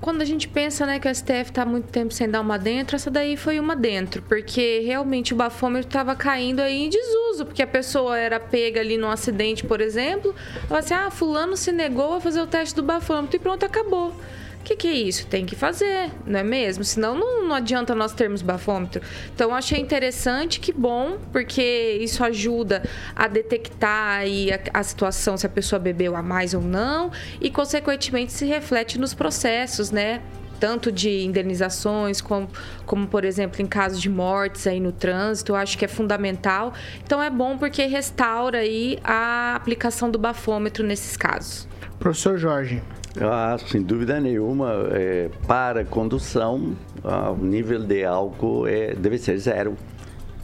quando 0.01 0.21
a 0.21 0.25
gente 0.25 0.47
pensa 0.47 0.85
né, 0.85 0.99
que 0.99 1.07
o 1.07 1.13
STF 1.13 1.51
está 1.51 1.63
muito 1.63 1.87
tempo 1.89 2.11
sem 2.11 2.27
dar 2.27 2.41
uma 2.41 2.57
dentro, 2.57 2.95
essa 2.95 3.11
daí 3.11 3.37
foi 3.37 3.59
uma 3.59 3.75
dentro, 3.75 4.23
porque 4.23 4.81
realmente 4.83 5.31
o 5.31 5.37
bafômetro 5.37 5.87
estava 5.87 6.15
caindo 6.15 6.59
aí 6.59 6.85
em 6.85 6.89
desuso, 6.89 7.45
porque 7.45 7.61
a 7.61 7.67
pessoa 7.67 8.17
era 8.17 8.39
pega 8.39 8.81
ali 8.81 8.97
num 8.97 9.09
acidente, 9.09 9.63
por 9.63 9.79
exemplo, 9.79 10.33
ela 10.67 10.79
assim, 10.79 10.95
ah, 10.95 11.11
fulano 11.11 11.55
se 11.55 11.71
negou 11.71 12.15
a 12.15 12.19
fazer 12.19 12.41
o 12.41 12.47
teste 12.47 12.75
do 12.75 12.81
bafômetro 12.81 13.35
e 13.35 13.39
pronto, 13.39 13.63
acabou. 13.63 14.13
O 14.61 14.63
que, 14.63 14.75
que 14.75 14.87
é 14.87 14.93
isso? 14.93 15.25
Tem 15.25 15.43
que 15.43 15.55
fazer, 15.55 16.11
não 16.23 16.39
é 16.39 16.43
mesmo? 16.43 16.83
Senão 16.83 17.15
não, 17.15 17.47
não 17.47 17.55
adianta 17.55 17.95
nós 17.95 18.13
termos 18.13 18.43
bafômetro. 18.43 19.01
Então 19.33 19.55
achei 19.55 19.79
interessante, 19.79 20.59
que 20.59 20.71
bom, 20.71 21.17
porque 21.31 21.97
isso 21.99 22.23
ajuda 22.23 22.83
a 23.15 23.27
detectar 23.27 24.19
aí 24.19 24.51
a, 24.53 24.59
a 24.71 24.83
situação 24.83 25.35
se 25.35 25.47
a 25.47 25.49
pessoa 25.49 25.79
bebeu 25.79 26.15
a 26.15 26.21
mais 26.21 26.53
ou 26.53 26.61
não 26.61 27.11
e 27.41 27.49
consequentemente 27.49 28.31
se 28.33 28.45
reflete 28.45 28.99
nos 28.99 29.15
processos, 29.15 29.89
né? 29.89 30.21
Tanto 30.59 30.91
de 30.91 31.23
indenizações, 31.23 32.21
como, 32.21 32.47
como 32.85 33.07
por 33.07 33.25
exemplo 33.25 33.63
em 33.63 33.65
casos 33.65 33.99
de 33.99 34.11
mortes 34.11 34.67
aí 34.67 34.79
no 34.79 34.91
trânsito, 34.91 35.53
eu 35.53 35.55
acho 35.55 35.75
que 35.75 35.85
é 35.85 35.87
fundamental. 35.87 36.71
Então 37.03 37.21
é 37.21 37.31
bom 37.31 37.57
porque 37.57 37.83
restaura 37.87 38.59
aí 38.59 38.99
a 39.03 39.55
aplicação 39.55 40.11
do 40.11 40.19
bafômetro 40.19 40.85
nesses 40.85 41.17
casos. 41.17 41.67
Professor 41.97 42.37
Jorge. 42.37 42.83
Ah, 43.19 43.57
sem 43.67 43.81
dúvida 43.81 44.21
nenhuma, 44.21 44.71
é, 44.91 45.29
para 45.45 45.83
condução, 45.83 46.73
ah, 47.03 47.31
o 47.31 47.43
nível 47.43 47.83
de 47.83 48.05
álcool 48.05 48.65
é, 48.67 48.93
deve 48.93 49.17
ser 49.17 49.37
zero. 49.37 49.75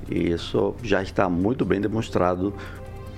E 0.09 0.32
isso 0.32 0.76
já 0.84 1.01
está 1.01 1.30
muito 1.30 1.63
bem 1.63 1.80
demonstrado 1.80 2.53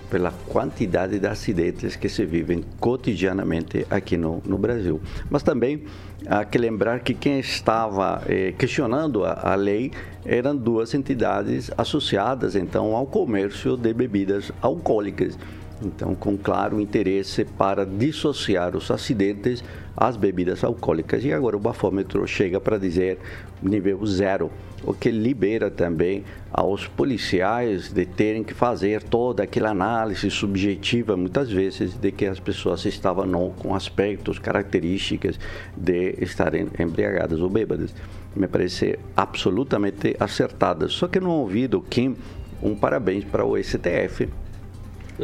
pela 0.10 0.32
quantidade 0.48 1.20
de 1.20 1.28
acidentes 1.28 1.96
que 1.96 2.10
se 2.10 2.26
vivem 2.26 2.64
cotidianamente 2.80 3.86
aqui 3.90 4.18
no, 4.18 4.42
no 4.46 4.58
Brasil. 4.58 5.00
Mas 5.30 5.44
também 5.44 5.84
há 6.28 6.44
que 6.44 6.58
lembrar 6.58 7.02
que 7.02 7.14
quem 7.14 7.40
estava 7.40 8.24
eh, 8.28 8.54
questionando 8.58 9.24
a, 9.24 9.52
a 9.52 9.56
lei 9.56 9.92
eram 10.26 10.56
duas 10.56 10.94
entidades 10.94 11.70
associadas 11.78 12.56
então 12.56 12.96
ao 12.96 13.06
comércio 13.06 13.78
de 13.78 13.94
bebidas 13.94 14.52
alcoólicas. 14.62 15.38
Então, 15.82 16.14
com 16.14 16.38
claro 16.38 16.80
interesse 16.80 17.46
para 17.46 17.86
dissociar 17.86 18.76
os 18.76 18.92
acidentes 18.92 19.64
às 19.96 20.18
bebidas 20.18 20.64
alcoólicas. 20.64 21.24
E 21.24 21.32
agora 21.32 21.56
o 21.56 21.60
bafômetro 21.60 22.26
chega 22.28 22.60
para 22.60 22.78
dizer 22.78 23.18
nível 23.62 24.06
zero, 24.06 24.52
o 24.84 24.94
que 24.94 25.12
libera 25.12 25.70
também 25.70 26.24
aos 26.52 26.88
policiais 26.88 27.92
de 27.92 28.06
terem 28.06 28.44
que 28.44 28.54
fazer 28.54 29.04
toda 29.04 29.44
aquela 29.44 29.70
análise 29.70 30.30
subjetiva, 30.30 31.18
muitas 31.18 31.52
vezes, 31.52 31.94
de 31.94 32.12
que 32.12 32.26
as 32.26 32.40
pessoas 32.40 32.86
estavam 32.86 33.26
não 33.26 33.50
com 33.52 33.76
aspectos, 33.76 34.40
características 34.40 35.40
de 35.76 36.16
estarem 36.20 36.68
embriagadas 36.80 37.40
ou 37.40 37.50
bêbadas. 37.50 37.94
Me 38.36 38.48
parece 38.48 38.98
absolutamente 39.16 40.16
acertada. 40.20 40.88
Só 40.88 41.08
que 41.08 41.20
não 41.20 41.32
ouvi 41.32 41.68
do 41.68 41.82
Kim 41.82 42.16
um 42.62 42.76
parabéns 42.76 43.24
para 43.24 43.46
o 43.46 43.62
STF 43.62 44.30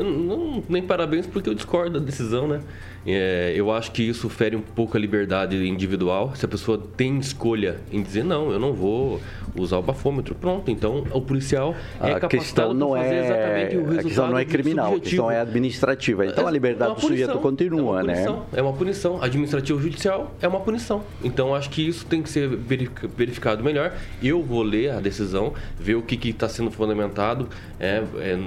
Não, 0.03 0.63
nem 0.67 0.81
parabéns 0.83 1.25
porque 1.25 1.49
eu 1.49 1.53
discordo 1.53 1.99
da 1.99 2.05
decisão, 2.05 2.47
né? 2.47 2.61
É, 3.07 3.53
eu 3.55 3.71
acho 3.71 3.91
que 3.91 4.01
isso 4.01 4.27
fere 4.29 4.55
um 4.55 4.61
pouco 4.61 4.97
a 4.97 4.99
liberdade 4.99 5.55
individual. 5.67 6.35
Se 6.35 6.43
a 6.43 6.47
pessoa 6.47 6.81
tem 6.97 7.17
escolha 7.19 7.77
em 7.91 8.01
dizer 8.01 8.23
não, 8.23 8.51
eu 8.51 8.59
não 8.59 8.73
vou 8.73 9.21
usar 9.55 9.77
o 9.77 9.81
bafômetro, 9.81 10.33
pronto. 10.33 10.69
Então 10.71 11.03
o 11.11 11.21
policial 11.21 11.75
é 12.01 12.13
a 12.13 12.19
capacitado 12.19 12.27
questão 12.29 12.73
não 12.73 12.91
para 12.91 13.03
fazer 13.03 13.15
é 13.15 13.25
exatamente 13.25 13.77
o 13.77 13.79
resultado 13.85 13.99
a 13.99 14.03
questão 14.03 14.27
não 14.29 14.37
é 14.39 14.45
criminal, 14.45 14.95
a 14.95 14.99
questão 14.99 15.31
é 15.31 15.39
administrativa. 15.39 16.25
Então 16.25 16.45
É 16.45 16.47
a 16.47 16.51
liberdade 16.51 16.91
uma 16.91 16.95
do 16.95 17.01
sujeito 17.01 17.27
punição, 17.27 17.41
continua, 17.41 17.99
é 17.99 18.03
né? 18.03 18.13
punição, 18.13 18.45
É 18.53 18.61
uma 18.61 18.73
punição. 18.73 19.21
Administrativo 19.21 19.79
judicial 19.79 20.31
é 20.41 20.47
uma 20.47 20.59
punição. 20.59 21.03
Então 21.23 21.53
acho 21.53 21.69
que 21.69 21.87
isso 21.87 22.05
tem 22.07 22.23
que 22.23 22.29
ser 22.29 22.47
verific- 22.49 23.07
verificado 23.15 23.63
melhor. 23.63 23.93
Eu 24.21 24.41
vou 24.41 24.63
ler 24.63 24.89
a 24.91 24.99
decisão, 24.99 25.53
ver 25.79 25.95
o 25.95 26.01
que 26.01 26.15
está 26.29 26.49
sendo 26.49 26.71
fundamentado. 26.71 27.47
É, 27.79 28.03
é, 28.17 28.39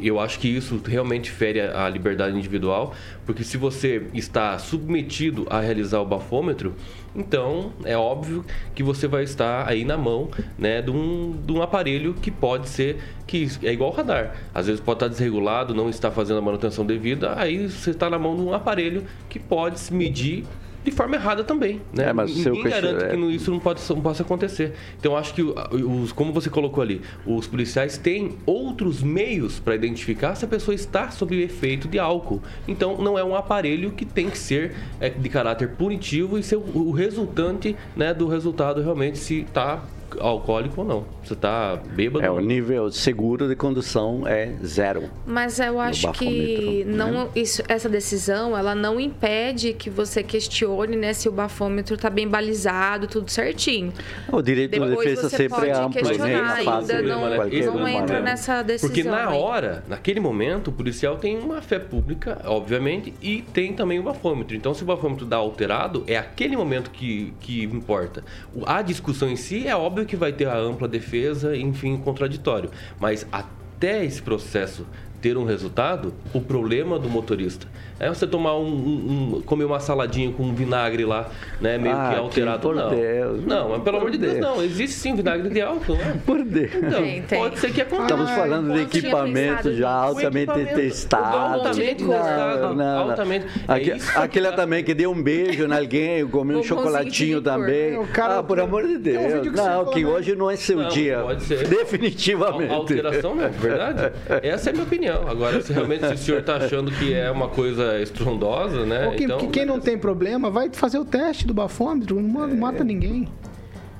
eu 0.00 0.18
acho 0.18 0.38
que 0.38 0.48
isso 0.48 0.80
realmente 0.84 1.30
fere 1.30 1.60
a, 1.60 1.88
liberdade 1.88 2.36
individual, 2.36 2.94
porque 3.26 3.44
se 3.44 3.56
você 3.56 4.06
está 4.14 4.58
submetido 4.58 5.46
a 5.50 5.60
realizar 5.60 6.00
o 6.00 6.06
bafômetro, 6.06 6.74
então 7.14 7.72
é 7.84 7.96
óbvio 7.96 8.44
que 8.74 8.82
você 8.82 9.06
vai 9.06 9.22
estar 9.24 9.68
aí 9.68 9.84
na 9.84 9.98
mão 9.98 10.30
né, 10.58 10.80
de, 10.80 10.90
um, 10.90 11.32
de 11.44 11.52
um 11.52 11.60
aparelho 11.60 12.14
que 12.14 12.30
pode 12.30 12.68
ser 12.68 12.98
que 13.26 13.48
é 13.62 13.72
igual 13.72 13.90
ao 13.90 13.96
radar. 13.96 14.34
Às 14.54 14.66
vezes 14.66 14.80
pode 14.80 14.96
estar 14.96 15.08
desregulado, 15.08 15.74
não 15.74 15.88
está 15.88 16.10
fazendo 16.10 16.38
a 16.38 16.42
manutenção 16.42 16.84
devida, 16.86 17.34
aí 17.38 17.68
você 17.68 17.90
está 17.90 18.08
na 18.08 18.18
mão 18.18 18.34
de 18.36 18.42
um 18.42 18.54
aparelho 18.54 19.04
que 19.28 19.38
pode 19.38 19.78
se 19.78 19.92
medir 19.92 20.44
de 20.84 20.90
forma 20.90 21.16
errada 21.16 21.44
também. 21.44 21.80
Né? 21.92 22.10
É, 22.10 22.12
mas 22.12 22.34
Ninguém 22.34 22.64
garante 22.64 23.04
que 23.06 23.16
isso 23.34 23.50
não, 23.50 23.60
pode, 23.60 23.80
não 23.88 24.00
possa 24.00 24.22
acontecer. 24.22 24.74
Então, 24.98 25.16
acho 25.16 25.34
que, 25.34 25.42
os, 25.42 26.12
como 26.12 26.32
você 26.32 26.50
colocou 26.50 26.82
ali, 26.82 27.00
os 27.26 27.46
policiais 27.46 27.96
têm 27.96 28.36
outros 28.44 29.02
meios 29.02 29.58
para 29.58 29.74
identificar 29.74 30.34
se 30.34 30.44
a 30.44 30.48
pessoa 30.48 30.74
está 30.74 31.10
sob 31.10 31.40
efeito 31.40 31.88
de 31.88 31.98
álcool. 31.98 32.42
Então, 32.66 32.98
não 32.98 33.18
é 33.18 33.24
um 33.24 33.34
aparelho 33.34 33.92
que 33.92 34.04
tem 34.04 34.28
que 34.28 34.38
ser 34.38 34.74
é, 35.00 35.08
de 35.08 35.28
caráter 35.28 35.70
punitivo 35.70 36.38
e 36.38 36.42
ser 36.42 36.56
o, 36.56 36.64
o 36.74 36.90
resultante 36.90 37.76
né, 37.96 38.12
do 38.12 38.26
resultado 38.26 38.82
realmente 38.82 39.18
se 39.18 39.40
está 39.40 39.82
alcoólico 40.20 40.80
ou 40.80 40.86
não. 40.86 41.04
Você 41.22 41.34
está 41.34 41.76
bêbado. 41.76 42.24
É, 42.24 42.30
o 42.30 42.40
nível 42.40 42.90
seguro 42.90 43.48
de 43.48 43.56
condução 43.56 44.26
é 44.26 44.52
zero. 44.64 45.08
Mas 45.26 45.58
eu 45.58 45.80
acho 45.80 46.10
que 46.12 46.84
né? 46.84 46.96
não, 46.96 47.28
isso, 47.34 47.62
essa 47.68 47.88
decisão 47.88 48.56
ela 48.56 48.74
não 48.74 48.98
impede 48.98 49.72
que 49.72 49.90
você 49.90 50.22
questione 50.22 50.96
né, 50.96 51.12
se 51.12 51.28
o 51.28 51.32
bafômetro 51.32 51.94
está 51.94 52.10
bem 52.10 52.26
balizado, 52.28 53.06
tudo 53.06 53.30
certinho. 53.30 53.92
O 54.30 54.42
direito 54.42 54.78
de 54.78 54.96
defesa 54.96 55.28
sempre 55.28 55.68
é 55.68 55.72
amplo, 55.72 56.18
né? 56.18 56.34
Ainda 56.56 57.02
não, 57.02 57.78
não 57.78 57.88
entra 57.88 58.20
nessa 58.20 58.62
decisão. 58.62 58.88
Porque 58.88 59.04
na 59.04 59.28
aí. 59.28 59.38
hora, 59.38 59.84
naquele 59.88 60.20
momento, 60.20 60.68
o 60.68 60.72
policial 60.72 61.16
tem 61.16 61.38
uma 61.38 61.60
fé 61.62 61.78
pública, 61.78 62.40
obviamente, 62.44 63.14
e 63.20 63.42
tem 63.42 63.72
também 63.72 63.98
o 63.98 64.02
bafômetro. 64.02 64.56
Então, 64.56 64.74
se 64.74 64.82
o 64.82 64.86
bafômetro 64.86 65.26
dá 65.26 65.36
alterado, 65.36 66.04
é 66.06 66.16
aquele 66.16 66.56
momento 66.56 66.90
que, 66.90 67.32
que 67.40 67.64
importa. 67.64 68.24
A 68.66 68.82
discussão 68.82 69.28
em 69.28 69.36
si 69.36 69.66
é 69.66 69.76
óbvio 69.76 70.01
que 70.04 70.16
vai 70.16 70.32
ter 70.32 70.48
a 70.48 70.56
ampla 70.56 70.88
defesa, 70.88 71.56
enfim, 71.56 71.96
contraditório. 71.96 72.70
Mas 73.00 73.26
até 73.30 74.04
esse 74.04 74.22
processo 74.22 74.86
ter 75.22 75.38
um 75.38 75.44
resultado, 75.44 76.12
o 76.34 76.40
problema 76.40 76.98
do 76.98 77.08
motorista 77.08 77.68
é 78.02 78.08
você 78.08 78.26
tomar 78.26 78.56
um, 78.56 78.66
um, 78.66 79.36
um 79.36 79.42
comer 79.42 79.64
uma 79.64 79.78
saladinha 79.78 80.32
com 80.32 80.42
um 80.42 80.52
vinagre 80.52 81.04
lá, 81.04 81.30
né, 81.60 81.78
meio 81.78 81.94
ah, 81.94 82.10
que 82.12 82.18
alterado 82.18 82.60
por 82.60 82.74
não. 82.74 82.90
Deus, 82.90 83.46
não, 83.46 83.68
mas 83.68 83.82
pelo 83.84 83.98
amor 83.98 84.10
de 84.10 84.18
Deus, 84.18 84.38
não, 84.38 84.60
existe 84.60 84.96
sim 84.96 85.14
vinagre 85.14 85.48
de 85.48 85.60
álcool, 85.60 85.94
né? 85.94 86.20
Por 86.26 86.42
Deus. 86.42 86.74
Então, 86.74 87.00
tem, 87.00 87.22
tem. 87.22 87.38
pode 87.38 87.60
ser 87.60 87.72
que 87.72 87.80
aconteça. 87.80 88.02
Estamos 88.02 88.30
falando 88.32 88.72
de 88.72 88.80
equipamento 88.80 89.72
já 89.74 89.88
altamente 89.88 90.50
equipamento, 90.50 90.74
testado. 90.74 91.36
Altamente 91.36 92.04
testado, 92.04 92.60
não, 92.60 92.74
não, 92.74 93.10
altamente. 93.10 93.46
É 93.68 94.18
aquele 94.18 94.48
é 94.48 94.52
também 94.52 94.82
que 94.82 94.94
deu 94.94 95.12
um 95.12 95.22
beijo 95.22 95.64
em 95.64 95.72
alguém, 95.72 96.26
comeu 96.26 96.58
um 96.58 96.62
chocolatinho 96.64 97.40
também. 97.40 97.96
O 97.96 98.08
cara, 98.08 98.40
ah, 98.40 98.42
por 98.42 98.58
amor 98.58 98.84
de 98.84 98.98
Deus. 98.98 99.46
Um 99.46 99.52
não, 99.52 99.84
que 99.92 100.04
hoje 100.04 100.34
não 100.34 100.50
é 100.50 100.56
seu 100.56 100.78
não, 100.78 100.88
dia. 100.88 101.20
Pode 101.20 101.44
ser. 101.44 101.68
Definitivamente. 101.70 102.72
A 102.72 102.74
alteração 102.74 103.36
não, 103.36 103.44
é 103.44 103.48
verdade. 103.48 104.12
Essa 104.42 104.70
é 104.70 104.72
a 104.72 104.72
minha 104.72 104.84
opinião. 104.84 105.11
Agora, 105.26 105.60
se 105.60 105.72
realmente 105.72 106.06
se 106.08 106.14
o 106.14 106.18
senhor 106.18 106.40
está 106.40 106.56
achando 106.56 106.90
que 106.90 107.12
é 107.12 107.30
uma 107.30 107.48
coisa 107.48 108.00
estrondosa, 108.00 108.84
né? 108.86 109.16
Então, 109.18 109.38
que 109.38 109.46
quem 109.48 109.66
não 109.66 109.80
tem 109.80 109.98
problema 109.98 110.50
vai 110.50 110.70
fazer 110.72 110.98
o 110.98 111.04
teste 111.04 111.46
do 111.46 111.54
bafômetro, 111.54 112.20
não 112.20 112.48
mata 112.56 112.82
é. 112.82 112.84
ninguém. 112.84 113.28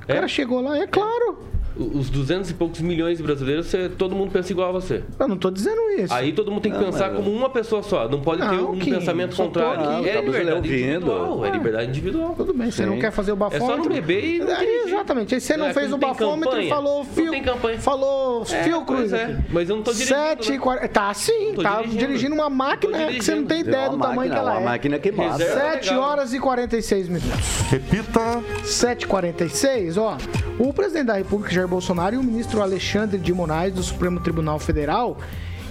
O 0.03 0.07
cara 0.07 0.25
é? 0.25 0.29
chegou 0.29 0.61
lá, 0.61 0.79
é 0.79 0.87
claro 0.87 1.52
os 1.77 2.11
200 2.11 2.51
e 2.51 2.55
poucos 2.55 2.81
milhões 2.81 3.19
de 3.19 3.25
brasileiros, 3.25 3.67
você, 3.67 3.89
todo 3.89 4.15
mundo 4.15 4.31
pensa 4.31 4.53
igual 4.53 4.69
a 4.69 4.73
você. 4.73 5.03
Eu 5.19 5.29
não 5.29 5.37
estou 5.37 5.51
dizendo 5.51 5.81
isso. 5.99 6.13
Aí 6.13 6.33
todo 6.33 6.51
mundo 6.51 6.63
tem 6.63 6.73
que 6.73 6.79
não, 6.79 6.87
pensar 6.87 7.11
como 7.11 7.31
uma 7.31 7.49
pessoa 7.51 7.83
só. 7.83 8.09
Não 8.09 8.21
pode 8.21 8.41
não, 8.41 8.51
ter 8.51 8.63
um 8.63 8.79
pensamento 8.79 9.37
contrário. 9.37 9.99
Aqui, 9.99 10.09
é 10.09 10.21
liberdade 10.21 10.69
individual. 10.69 11.45
É 11.45 11.51
liberdade 11.51 11.89
individual. 11.89 12.35
Tudo 12.37 12.55
bem, 12.55 12.71
você 12.71 12.87
não 12.87 12.99
quer 12.99 13.11
fazer 13.11 13.33
o 13.33 13.37
bafômetro. 13.37 13.73
É 13.73 13.77
só 13.77 13.83
não 13.83 13.89
beber 13.89 14.25
e 14.25 14.39
não 14.39 14.53
é, 14.53 14.83
Exatamente. 14.85 15.35
Aí 15.35 15.41
você 15.41 15.57
não 15.57 15.67
é, 15.67 15.75
fez 15.75 15.93
o 15.93 15.99
bafômetro 15.99 16.61
e 16.61 16.69
falou 16.69 17.05
fio. 17.05 17.25
Não 17.25 17.33
tem 17.33 17.43
campanha. 17.43 17.79
Falou 17.79 18.43
é, 18.43 18.63
fio 18.65 18.83
cruz. 18.85 19.13
É. 19.13 19.39
Mas 19.51 19.69
eu 19.69 19.77
não 19.77 19.83
estou 19.83 19.95
dirigindo. 19.95 20.21
7 20.21 20.53
né? 20.53 20.89
Tá 20.89 21.15
sim, 21.15 21.55
tá 21.55 21.77
dirigindo. 21.83 22.07
dirigindo 22.07 22.35
uma 22.35 22.51
máquina 22.51 22.99
dirigindo. 22.99 23.19
que 23.19 23.25
você 23.25 23.35
não 23.35 23.47
tem 23.47 23.61
ideia 23.61 23.89
do 23.89 23.99
tamanho 23.99 24.31
que 24.31 24.39
ela 24.39 24.55
é. 24.55 24.59
Uma 24.59 24.71
máquina 24.71 24.99
queimada. 24.99 25.45
7 25.45 25.95
horas 25.95 26.33
e 26.33 26.39
46 26.39 27.09
minutos. 27.09 27.61
Repita. 27.71 28.43
7h46, 28.65 29.97
ó. 29.99 30.17
O 30.59 30.73
presidente 30.73 31.07
da 31.07 31.15
República, 31.15 31.53
Jair 31.63 31.69
Bolsonaro, 31.69 32.15
e 32.15 32.19
o 32.19 32.23
ministro 32.23 32.61
Alexandre 32.61 33.19
de 33.19 33.33
Moraes, 33.33 33.73
do 33.73 33.83
Supremo 33.83 34.21
Tribunal 34.21 34.59
Federal, 34.59 35.19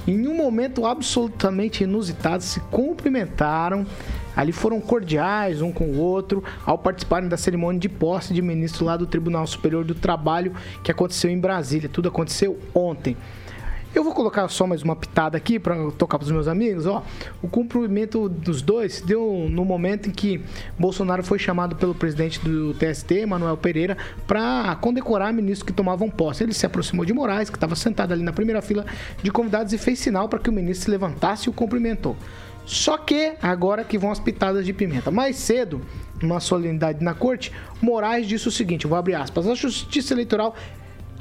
em 0.08 0.28
um 0.28 0.36
momento 0.36 0.86
absolutamente 0.86 1.84
inusitado, 1.84 2.44
se 2.44 2.60
cumprimentaram. 2.72 3.86
Ali 4.36 4.54
foram 4.54 4.80
cordiais 4.80 5.62
um 5.62 5.72
com 5.72 5.86
o 5.86 6.00
outro 6.00 6.42
ao 6.66 6.78
participarem 6.78 7.28
da 7.28 7.36
cerimônia 7.36 7.80
de 7.80 7.90
posse 7.90 8.34
de 8.34 8.42
ministro 8.42 8.86
lá 8.86 8.96
do 8.96 9.06
Tribunal 9.06 9.46
Superior 9.46 9.84
do 9.84 9.94
Trabalho 9.94 10.54
que 10.82 10.90
aconteceu 10.90 11.30
em 11.30 11.38
Brasília. 11.38 11.90
Tudo 11.90 12.08
aconteceu 12.08 12.58
ontem. 12.74 13.18
Eu 13.94 14.06
vou 14.06 14.14
colocar 14.14 14.48
só 14.48 14.66
mais 14.66 14.84
uma 14.84 14.96
pitada 14.96 15.36
aqui 15.38 15.60
para 15.60 15.76
tocar 15.92 16.18
para 16.18 16.26
os 16.26 16.32
meus 16.32 16.48
amigos. 16.48 16.86
Ó, 16.86 17.04
o 17.42 17.48
cumprimento 17.50 18.30
dos 18.30 18.62
dois 18.62 19.02
deu 19.02 19.48
no 19.50 19.66
momento 19.66 20.08
em 20.08 20.12
que 20.14 20.42
Bolsonaro 20.80 21.22
foi 21.24 21.38
chamado 21.38 21.76
pelo 21.76 21.94
presidente 21.94 22.40
do 22.40 22.74
TST, 22.74 23.26
Manuel 23.26 23.58
Pereira, 23.58 23.98
para 24.26 24.78
condecorar 24.78 25.34
ministros 25.34 25.68
que 25.68 25.74
tomavam 25.74 26.10
posse. 26.10 26.42
Ele 26.42 26.54
se 26.54 26.66
aproximou 26.66 27.04
de 27.04 27.12
Moraes, 27.12 27.50
que 27.50 27.58
estava 27.58 27.76
sentado 27.76 28.14
ali 28.14 28.24
na 28.24 28.32
primeira 28.32 28.62
fila 28.62 28.86
de 29.22 29.30
convidados, 29.30 29.74
e 29.74 29.78
fez 29.78 30.00
sinal 30.00 30.30
para 30.30 30.40
que 30.40 30.50
o 30.50 30.54
ministro 30.54 30.86
se 30.86 30.92
levantasse 30.92 31.48
e 31.48 31.50
o 31.50 31.54
cumprimentou. 31.54 32.16
Só 32.66 32.98
que 32.98 33.34
agora 33.42 33.84
que 33.84 33.98
vão 33.98 34.10
as 34.10 34.20
pitadas 34.20 34.66
de 34.66 34.72
pimenta. 34.72 35.12
Mais 35.12 35.36
cedo, 35.36 35.82
numa 36.22 36.40
solenidade 36.40 37.04
na 37.04 37.14
corte, 37.14 37.52
Moraes 37.82 38.26
disse 38.26 38.48
o 38.48 38.52
seguinte: 38.52 38.88
vou 38.88 38.98
abrir 38.98 39.16
aspas. 39.16 39.48
A 39.48 39.56
justiça 39.56 40.14
eleitoral 40.14 40.56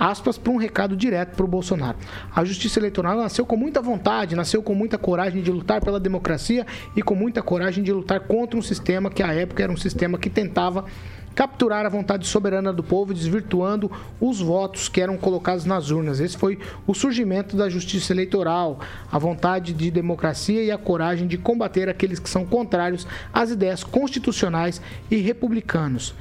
aspas, 0.01 0.38
para 0.38 0.51
um 0.51 0.57
recado 0.57 0.96
direto 0.96 1.36
para 1.36 1.44
o 1.44 1.48
Bolsonaro. 1.48 1.98
A 2.34 2.42
justiça 2.42 2.80
eleitoral 2.80 3.18
nasceu 3.18 3.44
com 3.44 3.57
muita 3.57 3.82
vontade, 3.82 4.34
nasceu 4.34 4.62
com 4.62 4.74
muita 4.74 4.96
coragem 4.96 5.42
de 5.42 5.51
lutar 5.53 5.84
pela 5.84 6.01
democracia 6.01 6.66
e 6.96 7.03
com 7.03 7.14
muita 7.14 7.42
coragem 7.42 7.84
de 7.84 7.92
lutar 7.92 8.20
contra 8.20 8.59
um 8.59 8.62
sistema 8.62 9.11
que 9.11 9.22
à 9.22 9.34
época 9.34 9.62
era 9.62 9.70
um 9.70 9.76
sistema 9.76 10.16
que 10.16 10.30
tentava 10.30 10.86
capturar 11.34 11.86
a 11.86 11.88
vontade 11.88 12.26
soberana 12.26 12.72
do 12.72 12.82
povo, 12.82 13.14
desvirtuando 13.14 13.90
os 14.20 14.40
votos 14.40 14.88
que 14.88 15.01
eram 15.01 15.16
colocados 15.16 15.64
nas 15.64 15.90
urnas. 15.90 16.20
Esse 16.20 16.36
foi 16.36 16.59
o 16.86 16.94
surgimento 16.94 17.57
da 17.57 17.68
justiça 17.68 18.12
eleitoral, 18.12 18.80
a 19.11 19.18
vontade 19.18 19.72
de 19.72 19.90
democracia 19.90 20.62
e 20.62 20.70
a 20.70 20.78
coragem 20.78 21.26
de 21.26 21.38
combater 21.38 21.88
aqueles 21.88 22.18
que 22.18 22.28
são 22.28 22.44
contrários 22.44 23.07
às 23.32 23.51
ideias 23.51 23.84
constitucionais 23.84 24.80
e 25.11 25.16
republicanos 25.16 26.14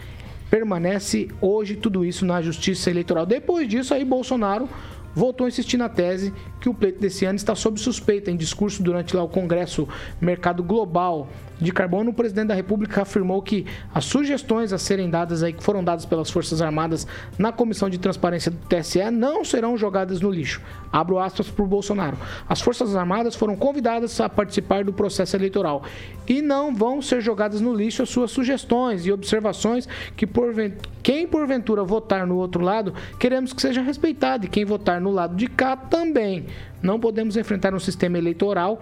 permanece 0.49 1.27
hoje 1.39 1.75
tudo 1.75 2.03
isso 2.03 2.25
na 2.25 2.41
justiça 2.41 2.89
eleitoral. 2.89 3.25
Depois 3.25 3.67
disso, 3.67 3.93
aí 3.93 4.03
Bolsonaro 4.03 4.67
voltou 5.13 5.45
a 5.45 5.47
insistir 5.49 5.77
na 5.77 5.89
tese 5.89 6.33
que 6.59 6.69
o 6.69 6.73
pleito 6.73 6.99
desse 6.99 7.25
ano 7.25 7.35
está 7.35 7.55
sob 7.55 7.79
suspeita. 7.79 8.31
Em 8.31 8.37
discurso 8.37 8.81
durante 8.81 9.15
lá 9.15 9.23
o 9.23 9.29
Congresso 9.29 9.87
Mercado 10.19 10.63
Global 10.63 11.27
de 11.59 11.71
Carbono, 11.71 12.11
o 12.11 12.13
presidente 12.13 12.47
da 12.47 12.53
República 12.53 13.01
afirmou 13.01 13.41
que 13.41 13.65
as 13.93 14.05
sugestões 14.05 14.71
a 14.71 14.77
serem 14.77 15.09
dadas 15.09 15.43
aí, 15.43 15.51
que 15.51 15.63
foram 15.63 15.83
dadas 15.83 16.05
pelas 16.05 16.29
Forças 16.29 16.61
Armadas 16.61 17.05
na 17.37 17.51
Comissão 17.51 17.89
de 17.89 17.97
Transparência 17.97 18.49
do 18.49 18.57
TSE, 18.67 19.11
não 19.11 19.43
serão 19.43 19.77
jogadas 19.77 20.21
no 20.21 20.29
lixo. 20.29 20.61
Abro 20.91 21.19
aspas 21.19 21.49
para 21.49 21.63
o 21.63 21.67
Bolsonaro. 21.67 22.17
As 22.47 22.61
Forças 22.61 22.95
Armadas 22.95 23.35
foram 23.35 23.55
convidadas 23.55 24.19
a 24.21 24.29
participar 24.29 24.83
do 24.83 24.93
processo 24.93 25.35
eleitoral 25.35 25.83
e 26.27 26.41
não 26.41 26.73
vão 26.73 27.01
ser 27.01 27.21
jogadas 27.21 27.59
no 27.59 27.73
lixo 27.73 28.03
as 28.03 28.09
suas 28.09 28.31
sugestões 28.31 29.05
e 29.05 29.11
observações 29.11 29.87
que 30.15 30.25
porventura, 30.25 30.89
quem 31.03 31.27
porventura 31.27 31.83
votar 31.83 32.25
no 32.27 32.37
outro 32.37 32.63
lado, 32.63 32.93
queremos 33.19 33.51
que 33.51 33.61
seja 33.61 33.81
respeitado 33.81 34.45
e 34.45 34.49
quem 34.49 34.63
votar 34.63 35.01
no 35.01 35.11
lado 35.11 35.35
de 35.35 35.47
cá 35.47 35.75
também. 35.75 36.45
Não 36.81 36.99
podemos 36.99 37.35
enfrentar 37.35 37.73
um 37.73 37.79
sistema 37.79 38.17
eleitoral 38.17 38.79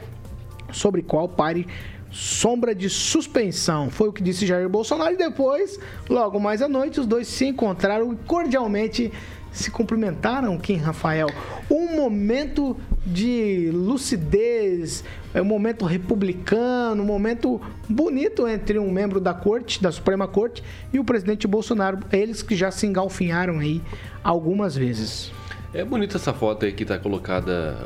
sobre 0.71 1.01
qual 1.01 1.27
pare 1.27 1.67
sombra 2.11 2.73
de 2.73 2.89
suspensão. 2.89 3.89
Foi 3.89 4.09
o 4.09 4.13
que 4.13 4.23
disse 4.23 4.45
Jair 4.45 4.69
Bolsonaro 4.69 5.13
e 5.13 5.17
depois, 5.17 5.79
logo 6.09 6.39
mais 6.39 6.61
à 6.61 6.67
noite, 6.67 6.99
os 6.99 7.05
dois 7.05 7.27
se 7.27 7.45
encontraram 7.45 8.13
e 8.13 8.15
cordialmente 8.15 9.11
se 9.51 9.71
cumprimentaram, 9.71 10.57
Kim 10.57 10.77
Rafael. 10.77 11.29
Um 11.69 11.95
momento 11.95 12.77
de 13.05 13.71
lucidez, 13.73 15.03
é 15.33 15.41
um 15.41 15.45
momento 15.45 15.85
republicano, 15.85 17.01
um 17.01 17.05
momento 17.05 17.59
bonito 17.89 18.47
entre 18.47 18.77
um 18.77 18.91
membro 18.91 19.19
da 19.19 19.33
corte, 19.33 19.81
da 19.81 19.91
Suprema 19.91 20.27
Corte, 20.27 20.63
e 20.93 20.99
o 20.99 21.03
presidente 21.03 21.47
Bolsonaro, 21.47 21.99
eles 22.11 22.41
que 22.41 22.55
já 22.55 22.69
se 22.71 22.85
engalfinharam 22.85 23.59
aí 23.59 23.81
algumas 24.23 24.75
vezes. 24.75 25.31
É 25.73 25.83
bonita 25.83 26.17
essa 26.17 26.33
foto 26.33 26.65
aí 26.65 26.71
que 26.71 26.85
tá 26.85 26.97
colocada, 26.97 27.77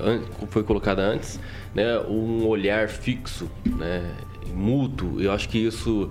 foi 0.49 0.63
colocada 0.63 1.01
antes, 1.01 1.39
né? 1.73 1.99
Um 1.99 2.45
olhar 2.47 2.87
fixo, 2.87 3.49
né? 3.65 4.11
Mútuo. 4.53 5.19
Eu 5.19 5.31
acho 5.31 5.49
que 5.49 5.57
isso 5.57 6.09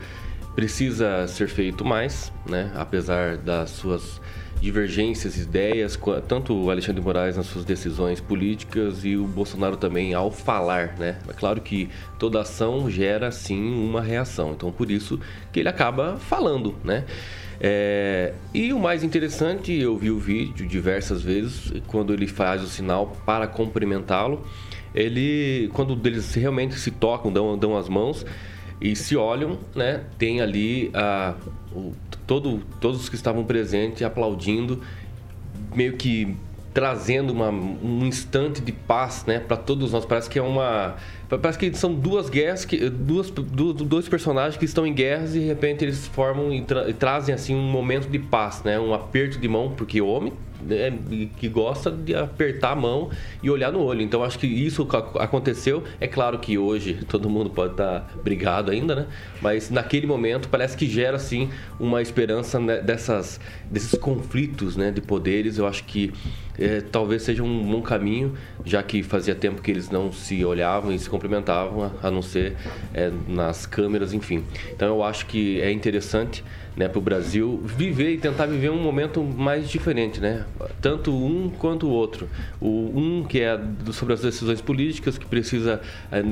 precisa 0.55 1.27
ser 1.29 1.49
feito 1.49 1.85
mais, 1.85 2.33
né? 2.49 2.73
Apesar 2.75 3.37
das 3.37 3.71
suas 3.71 4.21
divergências, 4.61 5.39
ideias, 5.39 5.99
tanto 6.29 6.55
o 6.55 6.71
Alexandre 6.71 7.01
Moraes 7.01 7.37
nas 7.37 7.47
suas 7.47 7.65
decisões 7.65 8.21
políticas 8.21 9.05
e 9.05 9.17
o 9.17 9.25
Bolsonaro 9.25 9.77
também 9.77 10.13
ao 10.13 10.31
falar, 10.31 10.97
né? 10.99 11.19
É 11.29 11.33
claro 11.33 11.61
que 11.61 11.89
toda 12.19 12.41
ação 12.41 12.91
gera 12.91 13.31
sim 13.31 13.73
uma 13.73 14.03
reação, 14.03 14.53
então 14.53 14.71
por 14.71 14.91
isso 14.91 15.19
que 15.51 15.61
ele 15.61 15.69
acaba 15.69 16.17
falando, 16.17 16.75
né? 16.85 17.07
É, 17.63 18.33
e 18.55 18.73
o 18.73 18.79
mais 18.79 19.05
interessante, 19.05 19.71
eu 19.73 19.97
vi 19.99 20.11
o 20.11 20.19
vídeo 20.19 20.67
diversas 20.67 21.23
vezes, 21.23 21.73
quando 21.87 22.13
ele 22.15 22.27
faz 22.27 22.63
o 22.63 22.67
sinal 22.67 23.15
para 23.27 23.47
cumprimentá-lo, 23.47 24.47
ele, 24.95 25.71
quando 25.75 25.99
eles 26.07 26.35
realmente 26.35 26.75
se 26.77 26.91
tocam, 26.91 27.31
dão, 27.31 27.59
dão 27.59 27.77
as 27.77 27.89
mãos 27.89 28.25
e 28.81 28.97
se 28.97 29.15
olham, 29.15 29.59
né? 29.75 30.05
Tem 30.17 30.41
ali 30.41 30.91
a, 30.95 31.35
o, 31.73 31.93
todo, 32.27 32.63
todos 32.81 33.03
os 33.03 33.09
que 33.09 33.15
estavam 33.15 33.45
presentes 33.45 34.03
aplaudindo, 34.03 34.81
meio 35.75 35.97
que 35.99 36.35
trazendo 36.73 37.33
uma, 37.33 37.49
um 37.51 38.05
instante 38.07 38.61
de 38.61 38.73
paz, 38.73 39.25
né, 39.27 39.41
para 39.41 39.57
todos 39.57 39.93
nós. 39.93 40.05
Parece 40.05 40.31
que 40.31 40.39
é 40.39 40.43
uma, 40.43 40.97
parece 41.29 41.59
que 41.59 41.73
são 41.75 41.93
duas 41.95 42.31
guerras, 42.31 42.65
que, 42.65 42.89
duas, 42.89 43.31
du- 43.31 43.73
dois 43.73 44.09
personagens 44.09 44.57
que 44.57 44.65
estão 44.65 44.87
em 44.87 44.95
guerras 44.95 45.35
e 45.35 45.41
de 45.41 45.47
repente 45.47 45.85
eles 45.85 46.07
formam 46.07 46.53
e, 46.53 46.63
tra- 46.63 46.89
e 46.89 46.93
trazem 46.95 47.35
assim 47.35 47.55
um 47.55 47.63
momento 47.71 48.09
de 48.09 48.19
paz, 48.19 48.63
né, 48.65 48.79
um 48.79 48.95
aperto 48.95 49.39
de 49.39 49.49
mão, 49.49 49.73
porque 49.77 50.01
o 50.01 50.07
homem 50.07 50.33
né, 50.63 50.93
que 51.39 51.49
gosta 51.49 51.91
de 51.91 52.15
apertar 52.15 52.73
a 52.73 52.77
mão 52.77 53.09
e 53.43 53.49
olhar 53.51 53.73
no 53.73 53.81
olho. 53.83 54.03
Então 54.03 54.23
acho 54.23 54.39
que 54.39 54.47
isso 54.47 54.87
ac- 54.93 55.19
aconteceu. 55.19 55.83
É 55.99 56.07
claro 56.07 56.39
que 56.39 56.59
hoje 56.59 56.99
todo 57.09 57.31
mundo 57.31 57.49
pode 57.49 57.73
estar 57.73 58.07
brigado 58.23 58.71
ainda, 58.71 58.95
né? 58.95 59.07
Mas 59.41 59.71
naquele 59.71 60.07
momento 60.07 60.51
parece 60.51 60.77
que 60.77 60.85
gera 60.87 61.17
assim 61.17 61.49
uma 61.81 62.03
esperança 62.03 62.61
né, 62.61 62.77
dessas 62.83 63.41
desses 63.71 63.99
conflitos, 63.99 64.77
né, 64.77 64.91
de 64.91 65.01
poderes. 65.01 65.57
Eu 65.57 65.67
acho 65.67 65.83
que 65.85 66.13
é, 66.59 66.81
talvez 66.81 67.23
seja 67.23 67.43
um 67.43 67.63
bom 67.71 67.83
caminho, 67.83 68.35
já 68.65 68.83
que 68.83 69.03
fazia 69.03 69.35
tempo 69.35 69.63
que 69.63 69.71
eles 69.71 69.91
não 69.91 70.13
se 70.13 70.45
olhavam 70.45 70.93
e 70.93 70.99
se 70.99 71.09
cumprimentavam, 71.09 71.93
a, 72.03 72.11
não 72.11 72.23
ser 72.23 72.57
é, 72.93 73.11
nas 73.29 73.67
câmeras, 73.67 74.13
enfim. 74.13 74.45
Então 74.73 74.89
eu 74.89 75.03
acho 75.03 75.27
que 75.27 75.61
é 75.61 75.71
interessante 75.71 76.45
né, 76.77 76.89
para 76.89 76.99
o 76.99 77.03
Brasil 77.03 77.61
viver 77.65 78.13
e 78.13 78.19
tentar 78.19 78.47
viver 78.47 78.71
um 78.71 78.81
momento 78.83 79.23
mais 79.23 79.69
diferente, 79.69 80.21
né? 80.21 80.45
Tanto 80.81 81.13
um 81.13 81.51
quanto 81.51 81.87
o 81.87 81.91
outro. 81.91 82.29
O 82.61 82.93
um 82.95 83.25
que 83.25 83.41
é 83.41 83.59
sobre 83.93 84.15
as 84.15 84.21
decisões 84.21 84.61
políticas, 84.61 85.19
que 85.19 85.27
precisa, 85.27 85.81
é, 86.11 86.23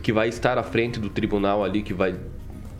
que 0.00 0.12
vai 0.12 0.28
estar 0.28 0.58
à 0.58 0.62
frente 0.62 1.00
do 1.00 1.08
tribunal 1.08 1.64
ali, 1.64 1.82
que 1.82 1.94
vai 1.94 2.14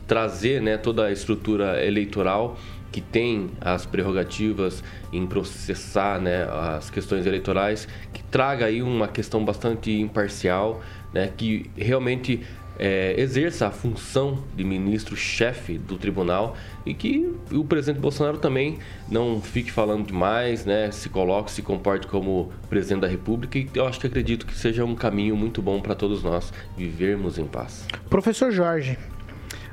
trazer 0.07 0.61
né, 0.61 0.77
toda 0.77 1.05
a 1.05 1.11
estrutura 1.11 1.85
eleitoral 1.85 2.57
que 2.91 3.01
tem 3.01 3.49
as 3.61 3.85
prerrogativas 3.85 4.83
em 5.11 5.25
processar 5.25 6.19
né, 6.19 6.47
as 6.75 6.89
questões 6.89 7.25
eleitorais, 7.25 7.87
que 8.13 8.23
traga 8.23 8.65
aí 8.65 8.81
uma 8.81 9.07
questão 9.07 9.43
bastante 9.43 9.91
imparcial, 9.91 10.81
né, 11.13 11.31
que 11.35 11.69
realmente 11.75 12.41
é, 12.79 13.15
exerça 13.19 13.67
a 13.67 13.71
função 13.71 14.43
de 14.55 14.63
ministro-chefe 14.63 15.77
do 15.77 15.97
tribunal 15.97 16.55
e 16.85 16.93
que 16.93 17.33
o 17.51 17.63
presidente 17.63 17.99
Bolsonaro 17.99 18.37
também 18.37 18.77
não 19.09 19.41
fique 19.41 19.71
falando 19.71 20.07
demais, 20.07 20.65
né, 20.65 20.91
se 20.91 21.09
coloque, 21.09 21.51
se 21.51 21.61
comporte 21.61 22.07
como 22.07 22.51
presidente 22.69 23.01
da 23.01 23.07
República 23.07 23.57
e 23.57 23.67
eu 23.73 23.87
acho 23.87 23.99
que 23.99 24.07
acredito 24.07 24.45
que 24.45 24.55
seja 24.55 24.85
um 24.85 24.95
caminho 24.95 25.35
muito 25.35 25.61
bom 25.61 25.81
para 25.81 25.95
todos 25.95 26.23
nós 26.23 26.53
vivermos 26.77 27.37
em 27.37 27.45
paz. 27.45 27.87
Professor 28.09 28.51
Jorge. 28.51 28.97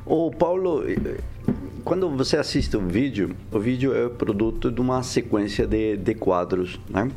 Ô 0.07 0.31
Paulo, 0.31 0.83
quando 1.83 2.11
você 2.11 2.37
assiste 2.37 2.77
um 2.77 2.87
vídeo, 2.87 3.35
o 3.51 3.59
vídeo 3.59 3.95
é 3.95 4.07
produto 4.11 4.71
de 4.71 4.79
uma 4.79 5.03
sequência 5.03 5.67
de, 5.67 5.97
de 5.97 6.15
quadros, 6.15 6.79
né? 6.91 7.11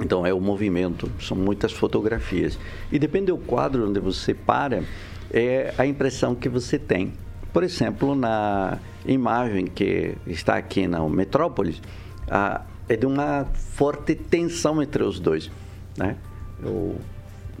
Então 0.00 0.24
é 0.24 0.32
o 0.32 0.40
movimento, 0.40 1.10
são 1.20 1.36
muitas 1.36 1.70
fotografias. 1.70 2.58
E 2.90 2.98
depende 2.98 3.26
do 3.26 3.36
quadro 3.36 3.86
onde 3.86 4.00
você 4.00 4.32
para, 4.32 4.82
é 5.30 5.74
a 5.76 5.84
impressão 5.84 6.34
que 6.34 6.48
você 6.48 6.78
tem. 6.78 7.12
Por 7.52 7.62
exemplo, 7.62 8.14
na 8.14 8.78
imagem 9.04 9.66
que 9.66 10.14
está 10.26 10.56
aqui 10.56 10.86
na 10.86 11.06
Metrópolis, 11.10 11.82
é 12.88 12.96
de 12.96 13.04
uma 13.04 13.44
forte 13.54 14.14
tensão 14.14 14.82
entre 14.82 15.02
os 15.02 15.20
dois, 15.20 15.50
né? 15.98 16.16
O 16.64 16.96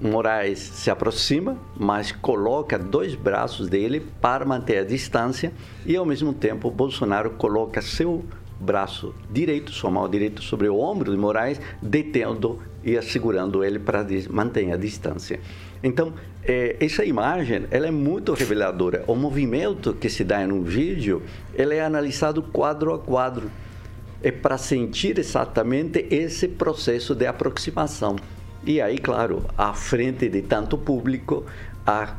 Moraes 0.00 0.58
se 0.58 0.90
aproxima, 0.90 1.56
mas 1.76 2.12
coloca 2.12 2.78
dois 2.78 3.14
braços 3.14 3.68
dele 3.68 4.06
para 4.20 4.44
manter 4.44 4.78
a 4.78 4.84
distância 4.84 5.52
e 5.84 5.96
ao 5.96 6.06
mesmo 6.06 6.32
tempo 6.32 6.70
Bolsonaro 6.70 7.30
coloca 7.30 7.82
seu 7.82 8.24
braço 8.60 9.14
direito, 9.30 9.72
sua 9.72 9.90
mão 9.90 10.08
direita 10.08 10.42
sobre 10.42 10.68
o 10.68 10.78
ombro 10.78 11.10
de 11.10 11.16
Moraes, 11.16 11.60
detendo 11.80 12.60
e 12.84 12.96
assegurando 12.96 13.62
ele 13.64 13.78
para 13.78 14.06
manter 14.30 14.72
a 14.72 14.76
distância. 14.76 15.40
Então, 15.82 16.12
eh, 16.44 16.76
essa 16.80 17.04
imagem 17.04 17.66
ela 17.70 17.86
é 17.86 17.90
muito 17.90 18.32
reveladora. 18.32 19.04
O 19.06 19.14
movimento 19.14 19.92
que 19.92 20.08
se 20.08 20.24
dá 20.24 20.42
em 20.42 20.50
um 20.50 20.62
vídeo, 20.62 21.22
ele 21.54 21.74
é 21.74 21.84
analisado 21.84 22.42
quadro 22.42 22.94
a 22.94 22.98
quadro 22.98 23.50
é 24.22 24.32
para 24.32 24.58
sentir 24.58 25.18
exatamente 25.18 26.06
esse 26.10 26.48
processo 26.48 27.14
de 27.14 27.26
aproximação. 27.26 28.16
E 28.68 28.82
aí, 28.82 28.98
claro, 28.98 29.46
à 29.56 29.72
frente 29.72 30.28
de 30.28 30.42
tanto 30.42 30.76
público, 30.76 31.46
há, 31.86 32.14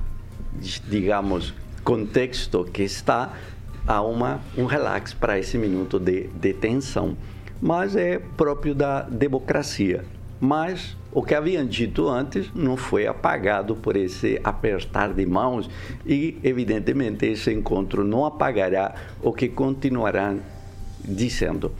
digamos, 0.89 1.53
contexto 1.83 2.63
que 2.63 2.81
está, 2.81 3.33
há 3.85 4.01
uma, 4.01 4.39
um 4.57 4.65
relax 4.65 5.13
para 5.13 5.37
esse 5.37 5.59
minuto 5.59 5.99
de, 5.99 6.23
de 6.29 6.53
tensão. 6.55 7.15
Mas 7.61 7.95
é 7.95 8.17
próprio 8.17 8.73
da 8.73 9.03
democracia. 9.03 10.03
Mas 10.41 10.97
o 11.11 11.21
que 11.21 11.35
haviam 11.35 11.63
dito 11.67 12.09
antes 12.09 12.51
não 12.55 12.75
foi 12.75 13.05
apagado 13.05 13.75
por 13.75 13.95
esse 13.95 14.41
apertar 14.43 15.13
de 15.13 15.27
mãos 15.27 15.69
e, 16.03 16.35
evidentemente, 16.43 17.27
esse 17.27 17.53
encontro 17.53 18.03
não 18.03 18.25
apagará 18.25 18.95
o 19.21 19.31
que 19.31 19.49
continuarão 19.49 20.39
dizendo. 21.05 21.71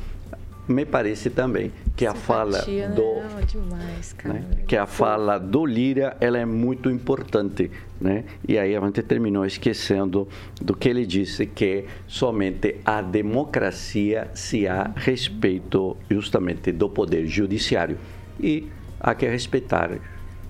Me 0.70 0.86
parece 0.86 1.32
também 1.32 1.72
que 1.98 2.06
a 2.06 2.14
fala 2.14 2.64
né? 2.68 2.90
do 2.90 3.02
Não, 3.02 3.42
demais, 3.42 4.14
cara. 4.14 4.36
né? 4.36 4.46
que 4.68 4.78
a 4.78 4.86
fala 4.86 5.40
do 5.40 5.66
Lira 5.66 6.16
ela 6.22 6.38
é 6.38 6.46
muito 6.46 6.92
importante, 6.92 7.72
né? 8.00 8.24
E 8.48 8.56
aí 8.56 8.76
a 8.76 8.80
gente 8.80 9.02
terminou 9.02 9.44
esquecendo 9.48 10.28
do 10.62 10.76
que 10.76 10.88
ele 10.88 11.08
disse 11.08 11.48
que 11.48 11.86
somente 12.08 12.76
a 12.86 13.02
democracia 13.02 14.30
se 14.36 14.68
há 14.68 14.92
respeito 14.96 15.98
justamente 16.08 16.72
do 16.72 16.88
poder 16.88 17.26
judiciário 17.26 17.98
e 18.40 18.68
há 19.00 19.16
que 19.16 19.28
respeitar 19.28 19.98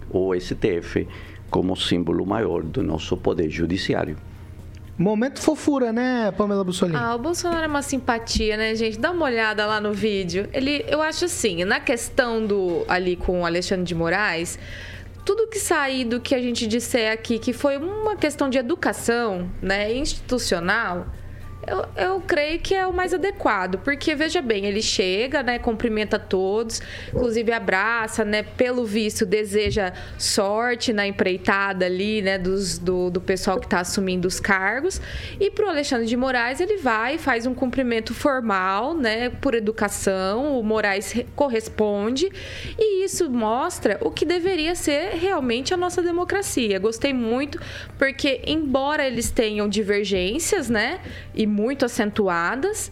o 0.09 0.35
STF 0.37 1.07
como 1.49 1.77
símbolo 1.77 2.25
maior 2.25 2.61
do 2.61 2.83
nosso 2.83 3.15
poder 3.15 3.49
judiciário. 3.49 4.17
Momento 4.99 5.41
fofura, 5.41 5.93
né, 5.93 6.29
Pamela 6.33 6.61
Bussolini? 6.61 6.97
Ah, 6.97 7.15
o 7.15 7.17
Bolsonaro 7.17 7.63
é 7.63 7.67
uma 7.67 7.81
simpatia, 7.81 8.57
né, 8.57 8.75
gente? 8.75 8.99
Dá 8.99 9.11
uma 9.11 9.23
olhada 9.23 9.65
lá 9.65 9.79
no 9.79 9.93
vídeo. 9.93 10.49
Ele, 10.51 10.83
eu 10.89 11.01
acho 11.01 11.23
assim, 11.23 11.63
na 11.63 11.79
questão 11.79 12.45
do 12.45 12.83
ali 12.85 13.15
com 13.15 13.39
o 13.39 13.45
Alexandre 13.45 13.85
de 13.85 13.95
Moraes, 13.95 14.59
tudo 15.25 15.47
que 15.47 15.57
sair 15.57 16.03
do 16.03 16.19
que 16.19 16.35
a 16.35 16.41
gente 16.41 16.67
disser 16.67 17.13
aqui, 17.13 17.39
que 17.39 17.53
foi 17.53 17.77
uma 17.77 18.17
questão 18.17 18.49
de 18.49 18.57
educação, 18.57 19.49
né, 19.61 19.89
institucional, 19.93 21.07
eu, 21.69 21.85
eu 21.95 22.21
creio 22.21 22.59
que 22.59 22.73
é 22.73 22.85
o 22.87 22.93
mais 22.93 23.13
adequado, 23.13 23.77
porque 23.79 24.15
veja 24.15 24.41
bem, 24.41 24.65
ele 24.65 24.81
chega, 24.81 25.43
né, 25.43 25.59
cumprimenta 25.59 26.17
todos, 26.17 26.81
inclusive 27.13 27.51
abraça, 27.51 28.25
né, 28.25 28.43
pelo 28.43 28.85
visto 28.85 29.25
deseja 29.25 29.93
sorte 30.17 30.91
na 30.91 31.05
empreitada 31.07 31.85
ali, 31.85 32.21
né, 32.21 32.37
dos, 32.37 32.77
do, 32.77 33.09
do 33.09 33.21
pessoal 33.21 33.59
que 33.59 33.65
está 33.65 33.79
assumindo 33.79 34.27
os 34.27 34.39
cargos. 34.39 35.01
E 35.39 35.49
para 35.51 35.65
o 35.65 35.69
Alexandre 35.69 36.05
de 36.05 36.17
Moraes 36.17 36.59
ele 36.59 36.77
vai 36.77 37.15
e 37.15 37.17
faz 37.17 37.45
um 37.45 37.53
cumprimento 37.53 38.13
formal, 38.13 38.93
né, 38.93 39.29
por 39.29 39.53
educação. 39.53 40.59
O 40.59 40.63
Moraes 40.63 41.11
re- 41.11 41.25
corresponde 41.35 42.29
e 42.77 43.03
isso 43.03 43.29
mostra 43.29 43.97
o 44.01 44.11
que 44.11 44.25
deveria 44.25 44.75
ser 44.75 45.11
realmente 45.13 45.73
a 45.73 45.77
nossa 45.77 46.01
democracia. 46.01 46.79
Gostei 46.79 47.13
muito 47.13 47.59
porque 47.97 48.41
embora 48.45 49.05
eles 49.05 49.29
tenham 49.31 49.67
divergências, 49.69 50.69
né, 50.69 50.99
e 51.33 51.45
muito 51.59 51.85
acentuadas, 51.85 52.89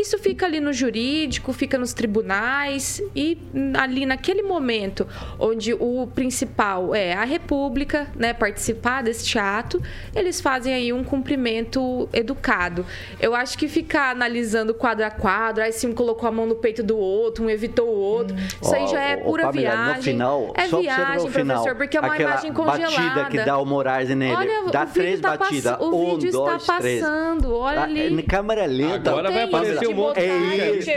isso 0.00 0.18
fica 0.18 0.46
ali 0.46 0.60
no 0.60 0.72
jurídico, 0.72 1.52
fica 1.52 1.76
nos 1.78 1.92
tribunais 1.92 3.02
e 3.14 3.38
hum, 3.54 3.72
ali 3.76 4.06
naquele 4.06 4.42
momento 4.42 5.06
onde 5.38 5.74
o 5.74 6.06
principal 6.14 6.94
é 6.94 7.12
a 7.12 7.24
República, 7.24 8.08
né, 8.16 8.32
participar 8.32 9.02
deste 9.02 9.38
ato, 9.38 9.80
eles 10.14 10.40
fazem 10.40 10.74
aí 10.74 10.92
um 10.92 11.04
cumprimento 11.04 12.08
educado. 12.12 12.84
Eu 13.20 13.34
acho 13.34 13.56
que 13.58 13.68
ficar 13.68 14.10
analisando 14.10 14.72
quadro 14.74 15.04
a 15.04 15.10
quadro, 15.10 15.62
aí 15.62 15.72
se 15.72 15.86
um 15.86 15.92
colocou 15.92 16.28
a 16.28 16.32
mão 16.32 16.46
no 16.46 16.54
peito 16.54 16.82
do 16.82 16.96
outro, 16.96 17.44
um 17.44 17.50
evitou 17.50 17.88
o 17.88 17.98
outro, 17.98 18.36
isso 18.60 18.74
aí 18.74 18.86
já 18.86 19.00
é 19.00 19.16
ó, 19.16 19.24
pura 19.24 19.42
Pamela, 19.44 19.70
viagem. 19.70 19.96
No 19.96 20.02
final, 20.02 20.52
é 20.56 20.68
só 20.68 20.80
viagem, 20.80 21.26
o 21.26 21.30
final, 21.30 21.56
professor, 21.62 21.76
porque 21.76 21.96
é 21.96 22.00
uma 22.00 22.14
aquela 22.14 22.30
imagem 22.30 22.52
congelada. 22.52 22.90
batida 22.90 23.24
que 23.26 23.44
dá 23.44 23.58
o 23.58 23.66
Moraes 23.66 24.08
nele. 24.08 24.34
Olha, 24.34 24.70
dá 24.70 24.86
três 24.86 25.20
tá 25.20 25.36
batidas. 25.36 25.76
o 25.80 25.88
um, 25.88 26.14
vídeo 26.14 26.32
dois, 26.32 26.60
está 26.60 26.78
três. 26.78 27.00
passando, 27.00 27.54
olha 27.54 27.80
Ah, 27.80 27.84
ali. 27.84 28.12
Em 28.12 28.22
câmera 28.22 28.66
lenta. 28.66 29.10
Agora 29.10 29.30
vai 29.30 29.44
aparecer. 29.44 29.89
Um 29.92 29.96
monte 29.96 30.20
de- 30.20 30.30
aí, 30.30 30.78
isso. 30.78 30.90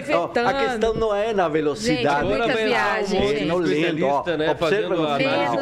A 0.48 0.54
questão 0.54 0.94
não 0.94 1.16
é 1.16 1.34
na 1.34 1.48
velocidade. 1.48 2.28
Gente, 2.28 2.34
é 2.34 2.38
muita 2.38 2.56
viagem, 2.68 3.22
um 3.22 3.28
gente. 3.28 3.46
No 3.46 3.58
lento, 3.58 4.06
ó. 4.06 4.24
né, 4.38 4.52
Observa 4.52 4.96
no 4.96 5.08
a 5.08 5.18
final. 5.18 5.34
análise 5.34 5.58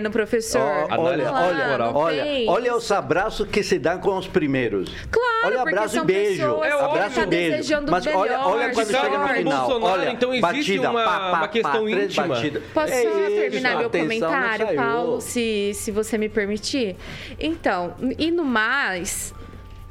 Menos 0.00 0.10
professor. 0.10 0.60
Ó, 0.90 1.00
olha, 1.02 1.32
olha, 1.32 1.90
olha, 1.92 1.92
olha 1.94 2.38
isso. 2.68 2.76
os 2.76 2.92
abraços 2.92 3.48
que 3.48 3.62
se 3.62 3.78
dão 3.78 3.98
com 3.98 4.16
os 4.16 4.26
primeiros. 4.26 4.90
Claro, 5.10 5.28
olha 5.44 5.56
porque 5.58 5.68
abraço 5.70 5.98
e 5.98 6.04
beijo. 6.04 6.42
pessoas 6.42 6.66
É 6.68 6.72
abraço 6.84 7.14
tá 7.16 7.22
e 7.22 7.26
beijo. 7.26 7.50
desejando 7.56 7.90
Mas 7.92 8.06
olha, 8.06 8.18
melhor. 8.32 8.46
olha 8.54 8.72
quando 8.72 8.86
chega 8.90 9.18
no 9.18 9.28
final. 9.28 9.82
Olha, 9.82 10.10
então 10.10 10.30
existe 10.34 10.42
batida, 10.52 10.90
uma- 10.90 11.04
pá, 11.04 11.18
pá, 11.30 11.36
uma 11.38 11.48
questão 11.48 11.84
pá, 11.84 11.90
íntima. 11.90 12.26
batidas. 12.28 12.62
Posso 12.74 12.92
É 12.92 13.02
só 13.02 13.10
terminar 13.10 13.76
meu 13.78 13.86
atenção 13.86 14.30
não 14.30 14.38
comentário. 14.38 14.76
Paulo, 14.76 15.20
se, 15.20 15.72
se 15.74 15.90
você 15.90 16.18
me 16.18 16.28
permitir? 16.28 16.96
Então, 17.38 17.94
e 18.18 18.30
no 18.30 18.44
mais, 18.44 19.34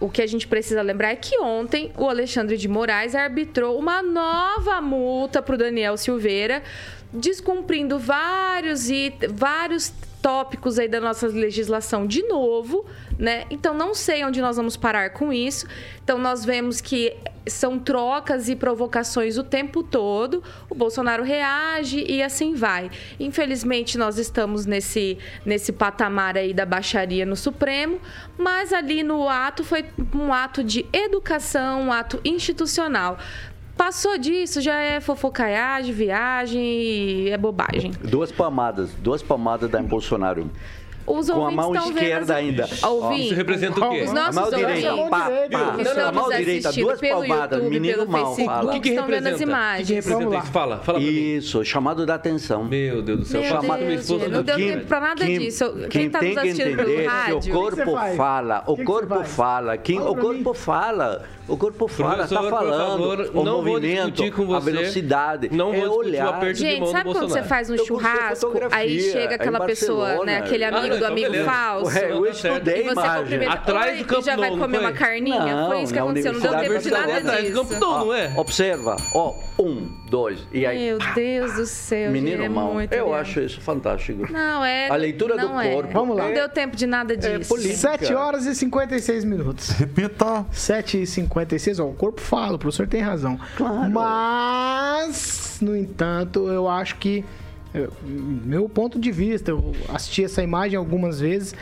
o 0.01 0.09
que 0.09 0.21
a 0.21 0.27
gente 0.27 0.47
precisa 0.47 0.81
lembrar 0.81 1.11
é 1.11 1.15
que 1.15 1.39
ontem 1.39 1.93
o 1.95 2.09
Alexandre 2.09 2.57
de 2.57 2.67
Moraes 2.67 3.13
arbitrou 3.13 3.79
uma 3.79 4.01
nova 4.01 4.81
multa 4.81 5.41
para 5.41 5.55
o 5.55 5.57
Daniel 5.57 5.95
Silveira, 5.95 6.63
descumprindo 7.13 7.99
vários, 7.99 8.89
e, 8.89 9.13
vários 9.29 9.93
tópicos 10.21 10.77
aí 10.77 10.87
da 10.87 11.01
nossa 11.01 11.27
legislação 11.27 12.05
de 12.05 12.21
novo, 12.23 12.85
né? 13.17 13.45
Então 13.49 13.73
não 13.73 13.93
sei 13.93 14.23
onde 14.23 14.39
nós 14.39 14.55
vamos 14.55 14.77
parar 14.77 15.09
com 15.11 15.33
isso. 15.33 15.65
Então 16.03 16.17
nós 16.17 16.45
vemos 16.45 16.79
que 16.79 17.15
são 17.47 17.79
trocas 17.79 18.47
e 18.47 18.55
provocações 18.55 19.37
o 19.37 19.43
tempo 19.43 19.81
todo. 19.81 20.43
O 20.69 20.75
Bolsonaro 20.75 21.23
reage 21.23 22.05
e 22.07 22.21
assim 22.21 22.53
vai. 22.53 22.91
Infelizmente 23.19 23.97
nós 23.97 24.17
estamos 24.17 24.65
nesse 24.65 25.17
nesse 25.45 25.71
patamar 25.71 26.37
aí 26.37 26.53
da 26.53 26.65
baixaria 26.65 27.25
no 27.25 27.35
Supremo, 27.35 27.99
mas 28.37 28.71
ali 28.71 29.03
no 29.03 29.27
ato 29.27 29.63
foi 29.63 29.85
um 30.13 30.31
ato 30.31 30.63
de 30.63 30.85
educação, 30.93 31.81
um 31.81 31.91
ato 31.91 32.19
institucional. 32.23 33.17
Passou 33.81 34.15
disso, 34.15 34.61
já 34.61 34.79
é 34.79 34.99
fofocaiagem, 35.01 35.91
viagem 35.91 37.29
é 37.31 37.35
bobagem. 37.35 37.89
Duas 37.99 38.31
palmadas, 38.31 38.91
duas 38.93 39.23
palmadas 39.23 39.71
da 39.71 39.81
Bolsonaro. 39.81 40.51
Os 41.11 41.29
Com 41.29 41.45
a 41.47 41.51
mão 41.51 41.73
estão 41.73 41.87
vendo 41.89 41.97
esquerda 41.97 42.33
as- 42.33 42.39
ainda. 42.39 42.69
Ouvintes, 42.87 43.25
Isso 43.25 43.35
representa 43.35 43.79
o 43.85 43.89
quê? 43.91 44.01
Os 44.03 44.09
A 44.09 44.13
nossos 44.13 44.35
mão 44.35 44.43
ouvintes 44.45 44.67
direita, 44.67 44.95
mão 44.95 45.09
pá, 45.09 45.19
pá. 45.19 45.31
que 45.31 45.99
A 46.01 46.11
mão 46.11 46.29
direita, 46.29 46.71
duas 46.73 47.01
palmadas, 47.01 47.57
YouTube, 47.59 47.79
menino 47.79 48.05
mal 48.07 48.25
Facebook, 48.35 48.45
fala. 48.45 48.69
O 48.69 48.73
que, 48.73 48.79
que 48.79 48.89
estão 48.89 49.05
vendo 49.07 49.23
representa? 49.23 49.29
as 49.29 49.35
O 49.35 49.37
que, 49.39 49.45
que 49.45 49.49
imagens. 49.51 49.89
representa 49.89 50.17
Vamos 50.23 50.33
lá. 50.33 50.39
isso? 50.43 50.51
Fala, 50.51 50.77
fala 50.79 50.99
pra 50.99 51.07
mim. 51.07 51.35
Isso, 51.35 51.65
chamado 51.65 52.05
da 52.05 52.15
atenção. 52.15 52.63
Meu 52.63 53.01
Deus 53.01 53.19
do 53.19 53.25
céu. 53.25 53.41
Meu 53.41 53.49
pra 53.49 53.59
Deus, 53.61 53.79
minha 53.87 53.99
esposa 53.99 54.27
não 54.29 54.43
deu 54.43 54.55
tempo 54.55 54.85
pra 54.87 54.99
nada 54.99 55.25
quem, 55.25 55.39
disso. 55.39 55.71
Quem 55.73 55.89
Quem 55.89 56.09
tá 56.09 56.19
tem 56.19 56.33
nos 56.33 56.41
que 56.43 56.49
assistindo 56.49 56.75
pelo 56.77 56.89
entender 56.91 57.07
rádio? 57.07 57.39
que 57.41 57.51
o 57.51 57.53
corpo 57.53 57.91
fala, 58.15 58.63
o 58.67 58.77
corpo 58.83 59.23
fala, 59.25 59.77
quem, 59.77 59.99
o 59.99 60.15
corpo 60.15 60.53
fala, 60.53 61.23
o 61.47 61.57
corpo 61.57 61.87
fala, 61.87 62.27
tá 62.27 62.43
falando, 62.43 62.91
favor, 62.91 63.31
o 63.33 63.43
movimento, 63.43 64.23
a 64.55 64.59
velocidade, 64.59 65.49
Não 65.51 65.73
é 65.73 65.87
olhar. 65.87 66.39
mão 66.41 66.53
Gente, 66.53 66.89
sabe 66.89 67.11
quando 67.11 67.29
você 67.29 67.43
faz 67.43 67.69
um 67.69 67.77
churrasco, 67.77 68.51
aí 68.71 68.99
chega 68.99 69.31
em 69.31 69.35
aquela 69.35 69.65
pessoa, 69.65 70.25
né? 70.25 70.37
Aquele 70.37 70.63
amigo 70.63 70.97
do 71.01 71.05
então 71.05 71.11
amigo 71.11 71.31
beleza. 71.31 71.51
falso. 71.51 71.85
Ué, 71.87 72.11
eu 72.11 72.23
tá 72.23 72.29
estudei 72.29 72.83
você 72.83 72.91
imagem. 72.91 73.45
Atrás 73.47 73.97
do 73.97 74.05
Camp 74.05 74.21
e 74.21 74.25
já 74.25 74.35
vai 74.35 74.49
comer 74.51 74.67
não 74.67 74.79
uma 74.79 74.91
carninha. 74.91 75.55
Não, 75.55 75.67
foi 75.67 75.81
isso 75.81 75.93
que 75.93 75.99
aconteceu. 75.99 76.33
Não 76.33 76.39
deu 76.39 76.51
tempo 76.59 76.79
de 76.79 76.91
nada 76.91 77.21
disso. 77.21 77.79
Não 77.79 78.13
é? 78.13 78.33
Observa, 78.35 78.95
ó, 79.13 79.33
um, 79.59 79.89
dois, 80.09 80.47
e 80.51 80.65
aí, 80.65 80.85
Meu 80.85 80.99
Deus 81.13 81.53
do 81.53 81.65
céu, 81.65 82.11
menino 82.11 82.43
é 82.43 82.49
mal. 82.49 82.73
muito 82.73 82.93
Eu 82.93 83.13
acho 83.13 83.39
isso 83.39 83.61
fantástico. 83.61 84.31
Não, 84.31 84.63
é. 84.63 84.89
A 84.89 84.95
leitura 84.95 85.37
do 85.37 85.59
é. 85.59 85.73
corpo. 85.73 85.93
Vamos 85.93 86.17
lá. 86.17 86.25
Não 86.25 86.33
deu 86.33 86.49
tempo 86.49 86.75
de 86.75 86.85
nada 86.85 87.15
disso. 87.15 87.49
política. 87.49 87.75
7 87.75 88.13
horas 88.13 88.45
e 88.45 88.55
56 88.55 89.25
minutos. 89.25 89.69
Repita. 89.69 90.45
7 90.51 91.01
e 91.01 91.07
56 91.07 91.79
ó, 91.79 91.85
o 91.85 91.93
corpo 91.93 92.21
fala, 92.21 92.55
o 92.55 92.59
professor 92.59 92.87
tem 92.87 93.01
razão. 93.01 93.39
Claro. 93.55 93.91
Mas, 93.91 95.59
no 95.61 95.75
entanto, 95.75 96.47
eu 96.49 96.67
acho 96.67 96.95
que, 96.97 97.23
eh, 97.73 97.87
meu 98.03 98.67
ponto 98.67 98.99
de 98.99 99.11
vista, 99.11 99.51
eu 99.51 99.73
assisti 99.89 100.23
essa 100.23 100.43
imagem 100.43 100.77
algumas 100.77 101.19
vezes, 101.19 101.55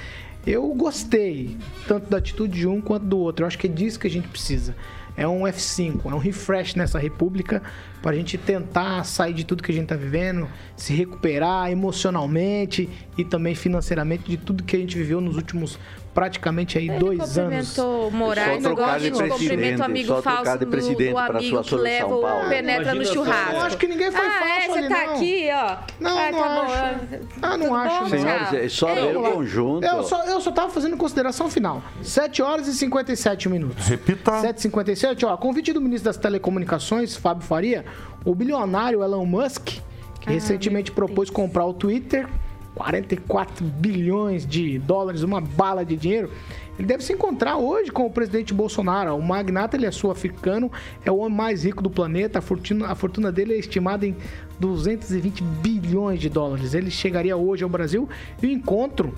eu 0.45 0.67
gostei, 0.73 1.57
tanto 1.87 2.09
da 2.09 2.17
atitude 2.17 2.59
de 2.59 2.67
um 2.67 2.81
quanto 2.81 3.05
do 3.05 3.19
outro. 3.19 3.43
Eu 3.43 3.47
acho 3.47 3.57
que 3.57 3.67
é 3.67 3.69
disso 3.69 3.99
que 3.99 4.07
a 4.07 4.09
gente 4.09 4.27
precisa. 4.27 4.75
É 5.17 5.27
um 5.27 5.41
F5, 5.41 6.05
é 6.05 6.15
um 6.15 6.17
refresh 6.17 6.75
nessa 6.75 6.97
república 6.97 7.61
para 8.01 8.11
a 8.11 8.15
gente 8.15 8.37
tentar 8.37 9.03
sair 9.03 9.33
de 9.33 9.43
tudo 9.43 9.61
que 9.61 9.71
a 9.71 9.73
gente 9.73 9.83
está 9.83 9.95
vivendo, 9.95 10.47
se 10.77 10.93
recuperar 10.93 11.69
emocionalmente 11.69 12.89
e 13.17 13.25
também 13.25 13.53
financeiramente 13.53 14.23
de 14.23 14.37
tudo 14.37 14.63
que 14.63 14.77
a 14.77 14.79
gente 14.79 14.97
viveu 14.97 15.19
nos 15.19 15.35
últimos 15.35 15.77
praticamente 16.19 16.77
aí 16.77 16.89
Ele 16.89 16.99
dois 16.99 17.37
anos. 17.37 17.69
cumprimentou 17.69 18.11
Moraes, 18.11 18.61
Só 18.61 18.69
trocar 18.69 18.99
de 18.99 19.11
presidente, 19.11 19.81
amigo 19.81 20.07
só 20.07 20.21
trocar 20.21 20.43
falso 20.43 20.59
de 20.59 20.65
presidente 20.65 21.17
amigo 21.17 21.63
sua 21.63 21.63
que 21.63 21.75
leva 21.75 22.15
o 22.15 22.21
Paulo. 22.21 22.49
penetra 22.49 22.93
no 22.93 23.01
Imagina 23.01 23.13
churrasco. 23.13 23.53
Eu 23.53 23.61
acho 23.61 23.77
que 23.77 23.87
ninguém 23.87 24.11
foi 24.11 24.25
ah, 24.25 24.31
falso 24.31 24.53
é, 24.53 24.67
você 24.67 24.79
ali, 24.79 24.89
tá 24.89 25.05
não. 25.05 25.13
aqui, 25.13 25.49
ó. 25.53 25.77
Não, 25.97 26.17
ah, 26.17 26.31
não 26.31 26.39
tá 26.39 26.49
bom. 26.49 26.61
acho. 26.61 27.25
Ah, 27.41 27.57
não 27.57 27.65
Tudo 27.67 27.75
acho, 27.75 28.03
bom? 28.03 28.09
Senhores, 28.09 28.53
é 28.53 28.69
só 28.69 28.93
ver 28.93 29.15
o 29.17 29.31
conjunto. 29.31 29.85
Eu 29.85 30.03
só, 30.03 30.25
eu 30.25 30.41
só 30.41 30.51
tava 30.51 30.69
fazendo 30.69 30.97
consideração 30.97 31.49
final. 31.49 31.81
7 32.01 32.41
horas 32.41 32.67
e 32.67 32.73
57 32.73 33.47
minutos. 33.47 33.87
Repita. 33.87 34.31
7h57, 34.41 35.25
ó. 35.25 35.37
Convite 35.37 35.71
do 35.71 35.79
ministro 35.79 36.09
das 36.09 36.17
Telecomunicações, 36.17 37.15
Fábio 37.15 37.45
Faria, 37.45 37.85
o 38.25 38.35
bilionário 38.35 39.01
Elon 39.01 39.25
Musk, 39.25 39.79
que 40.19 40.29
recentemente 40.29 40.91
propôs 40.91 41.29
comprar 41.29 41.65
o 41.65 41.73
Twitter, 41.73 42.27
44 42.75 43.65
bilhões 43.65 44.45
de 44.45 44.79
dólares, 44.79 45.23
uma 45.23 45.41
bala 45.41 45.83
de 45.83 45.95
dinheiro. 45.95 46.29
Ele 46.77 46.87
deve 46.87 47.03
se 47.03 47.11
encontrar 47.11 47.57
hoje 47.57 47.91
com 47.91 48.05
o 48.05 48.09
presidente 48.09 48.53
Bolsonaro. 48.53 49.13
O 49.15 49.21
magnata, 49.21 49.75
ele 49.75 49.85
é 49.85 49.91
sul-africano, 49.91 50.71
é 51.03 51.11
o 51.11 51.17
homem 51.17 51.37
mais 51.37 51.65
rico 51.65 51.83
do 51.83 51.89
planeta. 51.89 52.39
A 52.39 52.41
fortuna, 52.41 52.87
a 52.87 52.95
fortuna 52.95 53.31
dele 53.31 53.53
é 53.53 53.57
estimada 53.57 54.07
em 54.07 54.15
220 54.59 55.43
bilhões 55.43 56.21
de 56.21 56.29
dólares. 56.29 56.73
Ele 56.73 56.89
chegaria 56.89 57.35
hoje 57.35 57.65
ao 57.65 57.69
Brasil 57.69 58.07
e 58.41 58.47
o 58.47 58.49
encontro 58.49 59.13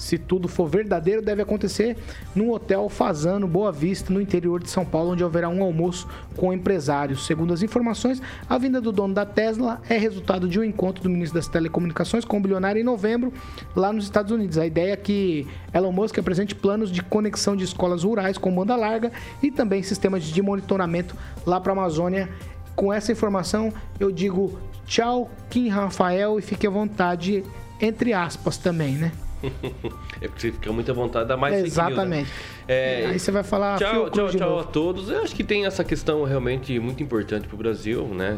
se 0.00 0.16
tudo 0.16 0.48
for 0.48 0.66
verdadeiro, 0.66 1.20
deve 1.20 1.42
acontecer 1.42 1.94
num 2.34 2.50
hotel 2.50 2.88
Fazano 2.88 3.46
Boa 3.46 3.70
Vista, 3.70 4.10
no 4.12 4.20
interior 4.20 4.62
de 4.62 4.70
São 4.70 4.82
Paulo, 4.82 5.10
onde 5.10 5.22
haverá 5.22 5.48
um 5.48 5.62
almoço 5.62 6.08
com 6.36 6.52
empresários. 6.54 7.26
Segundo 7.26 7.52
as 7.52 7.62
informações, 7.62 8.20
a 8.48 8.56
vinda 8.56 8.80
do 8.80 8.90
dono 8.90 9.12
da 9.12 9.26
Tesla 9.26 9.80
é 9.90 9.98
resultado 9.98 10.48
de 10.48 10.58
um 10.58 10.64
encontro 10.64 11.02
do 11.02 11.10
ministro 11.10 11.38
das 11.38 11.48
Telecomunicações 11.48 12.24
com 12.24 12.38
o 12.38 12.40
bilionário 12.40 12.80
em 12.80 12.84
novembro, 12.84 13.30
lá 13.76 13.92
nos 13.92 14.04
Estados 14.04 14.32
Unidos. 14.32 14.56
A 14.56 14.66
ideia 14.66 14.94
é 14.94 14.96
que 14.96 15.46
Elon 15.74 15.92
Musk 15.92 16.18
apresente 16.18 16.54
planos 16.54 16.90
de 16.90 17.02
conexão 17.02 17.54
de 17.54 17.64
escolas 17.64 18.02
rurais 18.02 18.38
com 18.38 18.54
banda 18.54 18.74
larga 18.76 19.12
e 19.42 19.50
também 19.50 19.82
sistemas 19.82 20.24
de 20.24 20.40
monitoramento 20.40 21.14
lá 21.44 21.60
para 21.60 21.72
a 21.72 21.76
Amazônia. 21.76 22.26
Com 22.74 22.90
essa 22.90 23.12
informação, 23.12 23.70
eu 23.98 24.10
digo 24.10 24.58
tchau, 24.86 25.30
Kim 25.50 25.68
Rafael, 25.68 26.38
e 26.38 26.42
fique 26.42 26.66
à 26.66 26.70
vontade, 26.70 27.44
entre 27.78 28.14
aspas 28.14 28.56
também, 28.56 28.94
né? 28.94 29.12
É 30.20 30.28
porque 30.28 30.40
você 30.40 30.52
fica 30.52 30.72
muito 30.72 30.90
à 30.90 30.94
vontade, 30.94 31.28
dá 31.28 31.36
mais 31.36 31.54
fake 31.54 31.68
news, 31.68 31.76
né? 31.76 31.86
Exatamente. 31.86 32.30
É, 32.68 33.06
Aí 33.06 33.18
você 33.18 33.32
vai 33.32 33.42
falar 33.42 33.78
Tchau, 33.78 34.10
tchau, 34.10 34.28
tchau 34.28 34.58
a 34.60 34.64
todos. 34.64 35.08
Eu 35.08 35.22
acho 35.22 35.34
que 35.34 35.42
tem 35.42 35.66
essa 35.66 35.82
questão 35.82 36.24
realmente 36.24 36.78
muito 36.78 37.02
importante 37.02 37.48
para 37.48 37.54
o 37.54 37.58
Brasil, 37.58 38.06
né? 38.08 38.36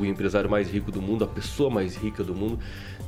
O 0.00 0.04
empresário 0.04 0.50
mais 0.50 0.68
rico 0.70 0.90
do 0.90 1.00
mundo, 1.00 1.24
a 1.24 1.28
pessoa 1.28 1.70
mais 1.70 1.96
rica 1.96 2.24
do 2.24 2.34
mundo, 2.34 2.58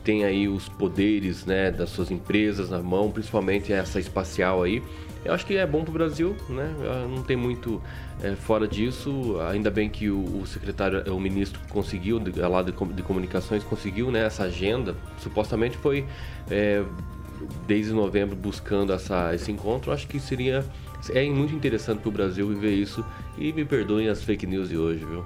tem 0.04 0.24
aí 0.24 0.46
os 0.46 0.68
poderes, 0.68 1.44
né, 1.44 1.72
das 1.72 1.90
suas 1.90 2.12
empresas 2.12 2.70
na 2.70 2.78
mão, 2.78 3.10
principalmente 3.10 3.72
essa 3.72 3.98
espacial 3.98 4.62
aí. 4.62 4.80
Eu 5.24 5.34
acho 5.34 5.44
que 5.44 5.56
é 5.56 5.66
bom 5.66 5.82
para 5.82 5.90
o 5.90 5.92
Brasil, 5.92 6.36
né? 6.48 6.72
Não 7.10 7.24
tem 7.24 7.36
muito 7.36 7.82
é, 8.22 8.36
fora 8.36 8.68
disso. 8.68 9.36
Ainda 9.50 9.68
bem 9.68 9.88
que 9.88 10.08
o, 10.08 10.42
o 10.42 10.46
secretário, 10.46 11.02
o 11.12 11.18
ministro 11.18 11.60
conseguiu, 11.68 12.22
lá 12.48 12.62
de, 12.62 12.70
de 12.70 13.02
comunicações, 13.02 13.64
conseguiu, 13.64 14.12
né, 14.12 14.24
essa 14.24 14.44
agenda. 14.44 14.94
Supostamente 15.18 15.76
foi 15.76 16.06
é, 16.48 16.84
desde 17.66 17.92
novembro 17.92 18.34
buscando 18.36 18.92
essa, 18.92 19.34
esse 19.34 19.50
encontro. 19.50 19.92
Acho 19.92 20.06
que 20.06 20.18
seria 20.20 20.64
é 21.10 21.24
muito 21.28 21.54
interessante 21.54 22.00
para 22.00 22.08
o 22.08 22.12
Brasil 22.12 22.48
viver 22.48 22.74
isso. 22.74 23.04
E 23.38 23.52
me 23.52 23.64
perdoem 23.64 24.08
as 24.08 24.22
fake 24.22 24.46
news 24.46 24.68
de 24.68 24.76
hoje, 24.76 25.04
viu? 25.04 25.24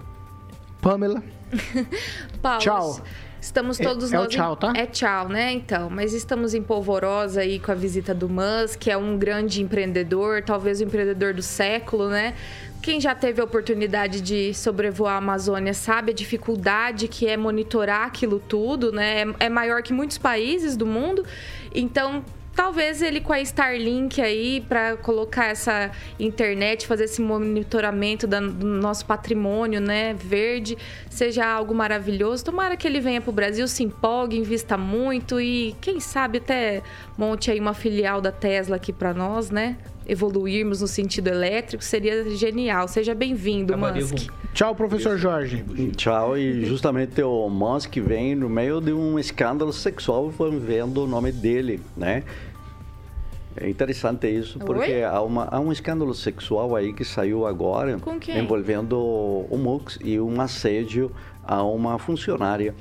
Pamela. 0.80 1.22
Paulo, 2.42 2.60
Tchau. 2.60 3.00
Estamos 3.40 3.80
É- 3.80 3.84
todos 3.84 4.12
é 4.12 4.18
o 4.18 4.22
nós. 4.24 4.32
em- 4.34 4.36
tchau, 4.36 4.56
tá? 4.56 4.72
É 4.76 4.84
tchau, 4.84 5.28
né? 5.28 5.50
Então, 5.52 5.88
mas 5.88 6.12
estamos 6.12 6.52
em 6.52 6.62
polvorosa 6.62 7.40
aí 7.40 7.58
com 7.58 7.72
a 7.72 7.74
visita 7.74 8.12
do 8.14 8.28
Musk, 8.28 8.78
que 8.80 8.90
é 8.90 8.96
um 8.96 9.16
grande 9.16 9.62
empreendedor, 9.62 10.42
talvez 10.42 10.80
o 10.80 10.84
empreendedor 10.84 11.32
do 11.32 11.42
século, 11.42 12.10
né? 12.10 12.34
Quem 12.82 13.00
já 13.00 13.14
teve 13.14 13.40
a 13.40 13.44
oportunidade 13.44 14.20
de 14.20 14.52
sobrevoar 14.54 15.14
a 15.14 15.18
Amazônia 15.18 15.72
sabe 15.74 16.12
a 16.12 16.14
dificuldade 16.14 17.08
que 17.08 17.26
é 17.26 17.36
monitorar 17.36 18.06
aquilo 18.06 18.38
tudo, 18.38 18.92
né? 18.92 19.22
É 19.38 19.46
é 19.46 19.48
maior 19.48 19.82
que 19.82 19.92
muitos 19.92 20.18
países 20.18 20.76
do 20.76 20.86
mundo. 20.86 21.24
Então, 21.74 22.24
talvez 22.54 23.00
ele 23.00 23.20
com 23.20 23.32
a 23.32 23.40
Starlink 23.40 24.20
aí 24.20 24.60
para 24.68 24.96
colocar 24.96 25.46
essa 25.46 25.90
internet, 26.18 26.86
fazer 26.86 27.04
esse 27.04 27.20
monitoramento 27.20 28.26
do 28.26 28.40
nosso 28.40 29.06
patrimônio, 29.06 29.80
né, 29.80 30.14
verde, 30.14 30.76
seja 31.08 31.46
algo 31.46 31.74
maravilhoso. 31.74 32.44
Tomara 32.44 32.76
que 32.76 32.86
ele 32.86 33.00
venha 33.00 33.20
para 33.20 33.30
o 33.30 33.32
Brasil, 33.32 33.66
se 33.66 33.82
empolgue, 33.82 34.36
invista 34.36 34.76
muito 34.76 35.40
e 35.40 35.74
quem 35.80 36.00
sabe 36.00 36.38
até 36.38 36.82
monte 37.16 37.50
aí 37.50 37.58
uma 37.58 37.74
filial 37.74 38.20
da 38.20 38.32
Tesla 38.32 38.76
aqui 38.76 38.92
para 38.92 39.14
nós, 39.14 39.50
né? 39.50 39.76
Evoluirmos 40.10 40.80
no 40.80 40.88
sentido 40.88 41.28
elétrico, 41.28 41.84
seria 41.84 42.28
genial. 42.30 42.88
Seja 42.88 43.14
bem-vindo, 43.14 43.78
Musk. 43.78 44.28
Tchau, 44.52 44.74
professor 44.74 45.16
Jorge. 45.16 45.64
Tchau, 45.96 46.36
e 46.36 46.64
justamente 46.64 47.22
o 47.22 47.48
Musk 47.48 47.96
vem 47.98 48.34
no 48.34 48.48
meio 48.48 48.80
de 48.80 48.92
um 48.92 49.18
escândalo 49.20 49.72
sexual 49.72 50.26
envolvendo 50.26 51.04
o 51.04 51.06
nome 51.06 51.30
dele, 51.30 51.80
né? 51.96 52.24
É 53.56 53.68
interessante 53.68 54.26
isso, 54.28 54.58
porque 54.58 54.90
Oi? 54.90 55.04
há, 55.04 55.20
uma- 55.20 55.44
há 55.50 55.60
um 55.60 55.70
escândalo 55.70 56.14
sexual 56.14 56.74
aí 56.74 56.92
que 56.92 57.04
saiu 57.04 57.46
agora 57.46 57.98
Com 57.98 58.18
quem? 58.18 58.38
envolvendo 58.38 58.96
o 58.98 59.56
Musk 59.58 60.00
e 60.04 60.18
um 60.20 60.40
assédio 60.40 61.10
a 61.44 61.62
uma 61.62 61.98
funcionária. 61.98 62.74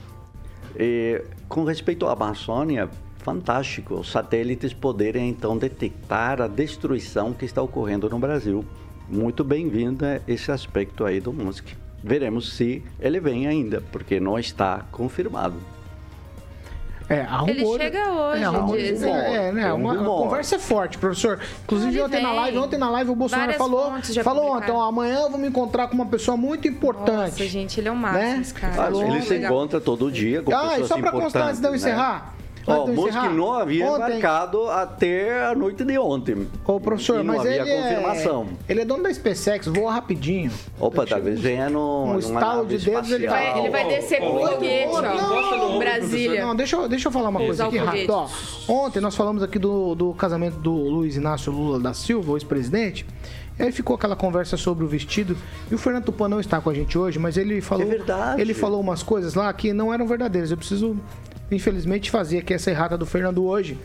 E, 0.77 1.21
com 1.47 1.63
respeito 1.63 2.07
à 2.07 2.13
Amazônia, 2.13 2.89
fantástico, 3.19 3.95
os 3.95 4.11
satélites 4.11 4.73
poderem 4.73 5.29
então 5.29 5.57
detectar 5.57 6.41
a 6.41 6.47
destruição 6.47 7.33
que 7.33 7.45
está 7.45 7.61
ocorrendo 7.61 8.09
no 8.09 8.19
Brasil. 8.19 8.65
Muito 9.07 9.43
bem-vinda 9.43 10.21
esse 10.27 10.51
aspecto 10.51 11.05
aí 11.05 11.19
do 11.19 11.33
Musk. 11.33 11.67
Veremos 12.03 12.53
se 12.53 12.83
ele 12.99 13.19
vem 13.19 13.47
ainda, 13.47 13.81
porque 13.91 14.19
não 14.19 14.37
está 14.39 14.85
confirmado. 14.91 15.55
É, 17.09 17.21
há 17.27 17.43
Ele 17.47 17.65
chega 17.65 18.07
hoje, 18.11 18.43
é, 18.43 18.91
dizem. 18.91 19.11
é, 19.11 19.51
né, 19.51 19.73
um 19.73 19.77
uma, 19.77 19.93
a 19.93 19.97
rumor. 19.97 20.23
conversa 20.25 20.57
é 20.57 20.59
forte, 20.59 20.99
professor. 20.99 21.39
Inclusive, 21.63 21.91
Ele 21.95 22.03
ontem 22.03 22.21
na 22.21 22.29
vem. 22.29 22.37
live, 22.39 22.57
ontem 22.59 22.77
na 22.77 22.89
live 22.91 23.09
o 23.09 23.15
Bolsonaro 23.15 23.51
Várias 23.51 23.57
falou, 23.57 24.23
falou 24.23 24.55
ontem, 24.57 24.71
ó, 24.71 24.83
amanhã 24.83 25.21
eu 25.21 25.29
vou 25.31 25.39
me 25.39 25.47
encontrar 25.47 25.87
com 25.87 25.95
uma 25.95 26.05
pessoa 26.05 26.37
muito 26.37 26.67
importante. 26.67 27.31
Nossa, 27.31 27.47
gente, 27.47 27.79
ele 27.79 27.87
é 27.87 27.91
o 27.91 27.95
máximo, 27.95 28.29
Né? 28.29 28.45
cara. 28.61 28.73
Falou, 28.73 29.03
ele 29.07 29.21
se 29.23 29.29
legal. 29.31 29.51
encontra 29.51 29.81
todo 29.81 30.11
dia 30.11 30.43
com 30.43 30.55
Ah, 30.55 30.65
e 30.65 30.69
pessoas 30.69 30.87
só 30.87 30.97
pra 30.99 31.09
importantes. 31.09 31.23
constar 31.33 31.47
antes 31.47 31.59
de 31.59 31.65
eu 31.65 31.71
né? 31.71 31.77
encerrar. 31.77 32.35
Ó, 32.67 32.71
antes 32.73 32.85
de 32.85 32.91
o 32.91 32.93
eu 32.93 32.95
Musk 32.95 33.07
encerrar, 33.09 33.33
não 33.33 33.53
havia 33.53 33.85
ontem- 33.87 33.95
embarcado 34.17 34.69
até 34.69 35.45
a 35.45 35.55
noite 35.55 35.83
de 35.83 35.97
ontem. 35.97 36.47
Ô, 36.65 36.79
professor, 36.79 37.15
e 37.15 37.23
não 37.23 37.35
mas 37.35 37.39
havia 37.45 37.61
ele 37.61 37.71
confirmação. 37.81 38.47
é, 38.67 38.71
ele 38.71 38.81
é 38.81 38.85
dono 38.85 39.03
da 39.03 39.13
SpaceX, 39.13 39.67
voa 39.67 39.91
rapidinho. 39.93 40.51
Opa, 40.79 41.05
talvez 41.05 41.39
venha 41.39 41.69
no, 41.69 42.03
um 42.03 42.07
numa 42.07 42.19
estalo 42.19 42.65
de 42.65 42.77
dedos, 42.77 43.11
ele. 43.11 43.27
Vai- 43.27 43.59
ele 43.59 43.69
vai 43.69 43.87
descer 43.87 44.19
com 44.19 44.27
o 44.27 44.43
Ó, 44.43 44.47
foguete, 44.51 44.87
ó, 44.93 45.65
ombro, 45.65 45.79
Brasília. 45.79 46.45
Não, 46.45 46.55
deixa, 46.55 46.75
eu- 46.75 46.87
deixa 46.87 47.07
eu 47.07 47.11
falar 47.11 47.29
uma 47.29 47.39
coisa 47.39 47.65
aqui 47.65 47.77
rápido. 47.77 48.11
Ó, 48.13 48.27
ontem 48.67 48.99
nós 48.99 49.15
falamos 49.15 49.41
aqui 49.41 49.57
do, 49.57 49.95
do 49.95 50.13
casamento 50.13 50.57
do 50.57 50.71
Luiz 50.73 51.15
Inácio 51.15 51.51
Lula 51.51 51.79
da 51.79 51.93
Silva, 51.93 52.31
o 52.31 52.37
ex-presidente. 52.37 53.05
E 53.57 53.63
aí 53.63 53.71
ficou 53.73 53.93
aquela 53.95 54.15
conversa 54.15 54.55
sobre 54.55 54.85
o 54.85 54.87
vestido. 54.87 55.35
E 55.69 55.75
o 55.75 55.77
Fernando 55.77 56.05
Tupan 56.05 56.29
não 56.29 56.39
está 56.39 56.61
com 56.61 56.69
a 56.69 56.73
gente 56.73 56.97
hoje, 56.97 57.19
mas 57.19 57.35
ele 57.35 57.59
falou. 57.59 57.83
É 57.83 57.89
verdade. 57.89 58.41
Ele 58.41 58.53
falou 58.53 58.79
umas 58.79 59.03
coisas 59.03 59.33
lá 59.33 59.51
que 59.51 59.73
não 59.73 59.93
eram 59.93 60.07
verdadeiras. 60.07 60.49
Eu 60.49 60.55
preciso, 60.55 60.95
infelizmente, 61.51 62.11
fazer 62.11 62.39
aqui 62.39 62.53
essa 62.53 62.69
errata 62.71 62.97
do 62.97 63.05
Fernando 63.05 63.43
hoje. 63.45 63.77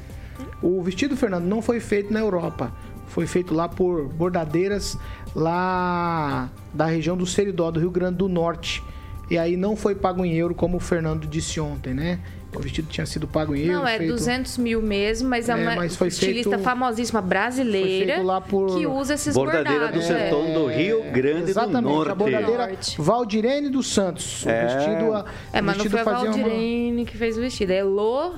O 0.63 0.83
vestido 0.83 1.15
do 1.15 1.17
Fernando 1.17 1.45
não 1.45 1.61
foi 1.61 1.81
feito 1.81 2.13
na 2.13 2.21
Europa. 2.21 2.73
Foi 3.07 3.27
feito 3.27 3.55
lá 3.55 3.69
por 3.69 4.09
bordadeiras 4.09 4.99
lá 5.35 6.51
da 6.73 6.87
região 6.87 7.17
do 7.17 7.27
Seridó, 7.27 7.71
do 7.71 7.81
Rio 7.81 7.91
Grande 7.91 8.17
do 8.17 8.29
Norte. 8.29 8.83
E 9.31 9.39
aí 9.39 9.57
não 9.57 9.77
foi 9.77 9.95
pago 9.95 10.25
em 10.25 10.35
euro, 10.35 10.55
como 10.55 10.77
o 10.77 10.81
Fernando 10.81 11.27
disse 11.27 11.61
ontem, 11.61 11.95
né? 11.95 12.21
O 12.55 12.61
vestido 12.61 12.89
tinha 12.89 13.05
sido 13.07 13.27
pago 13.27 13.55
em 13.55 13.63
euro. 13.67 13.73
Não, 13.73 13.87
é 13.89 13.99
feito... 13.99 14.11
200 14.13 14.59
mil 14.59 14.81
mesmo, 14.81 15.29
mas 15.29 15.49
é 15.49 15.53
É, 15.53 15.55
uma 15.57 15.75
mas 15.77 15.97
foi 15.97 16.09
estilista 16.09 16.51
feito- 16.51 16.63
famosíssima 16.65 17.21
brasileira 17.21 18.07
foi 18.07 18.15
feito 18.15 18.27
lá 18.27 18.41
por- 18.41 18.79
que 18.79 18.87
usa 18.87 19.15
esses 19.15 19.35
Bordadeira 19.35 19.89
do 19.89 19.93
bordados. 19.95 20.05
é. 20.05 20.19
sertão 20.19 20.53
do 20.53 20.67
Rio 20.67 21.03
Grande 21.13 21.51
Exatamente, 21.51 21.83
do 21.83 21.89
Norte. 21.89 22.11
a 22.11 22.15
bordadeira 22.15 22.67
Norte. 22.69 23.01
Valdirene 23.01 23.69
dos 23.69 23.93
Santos. 23.93 24.45
O 24.45 24.49
É. 24.49 24.67
vestido, 24.67 25.13
a- 25.15 25.25
É, 25.53 25.61
mas 25.61 25.77
não 25.79 25.85
foi 25.87 26.01
a 26.01 26.05
fazia 26.05 26.31
uma- 26.31 26.39
Valdirene 26.39 27.05
que 27.05 27.17
fez 27.17 27.37
o 27.37 27.41
vestido. 27.41 27.71
É 27.73 27.79
Elô, 27.79 28.33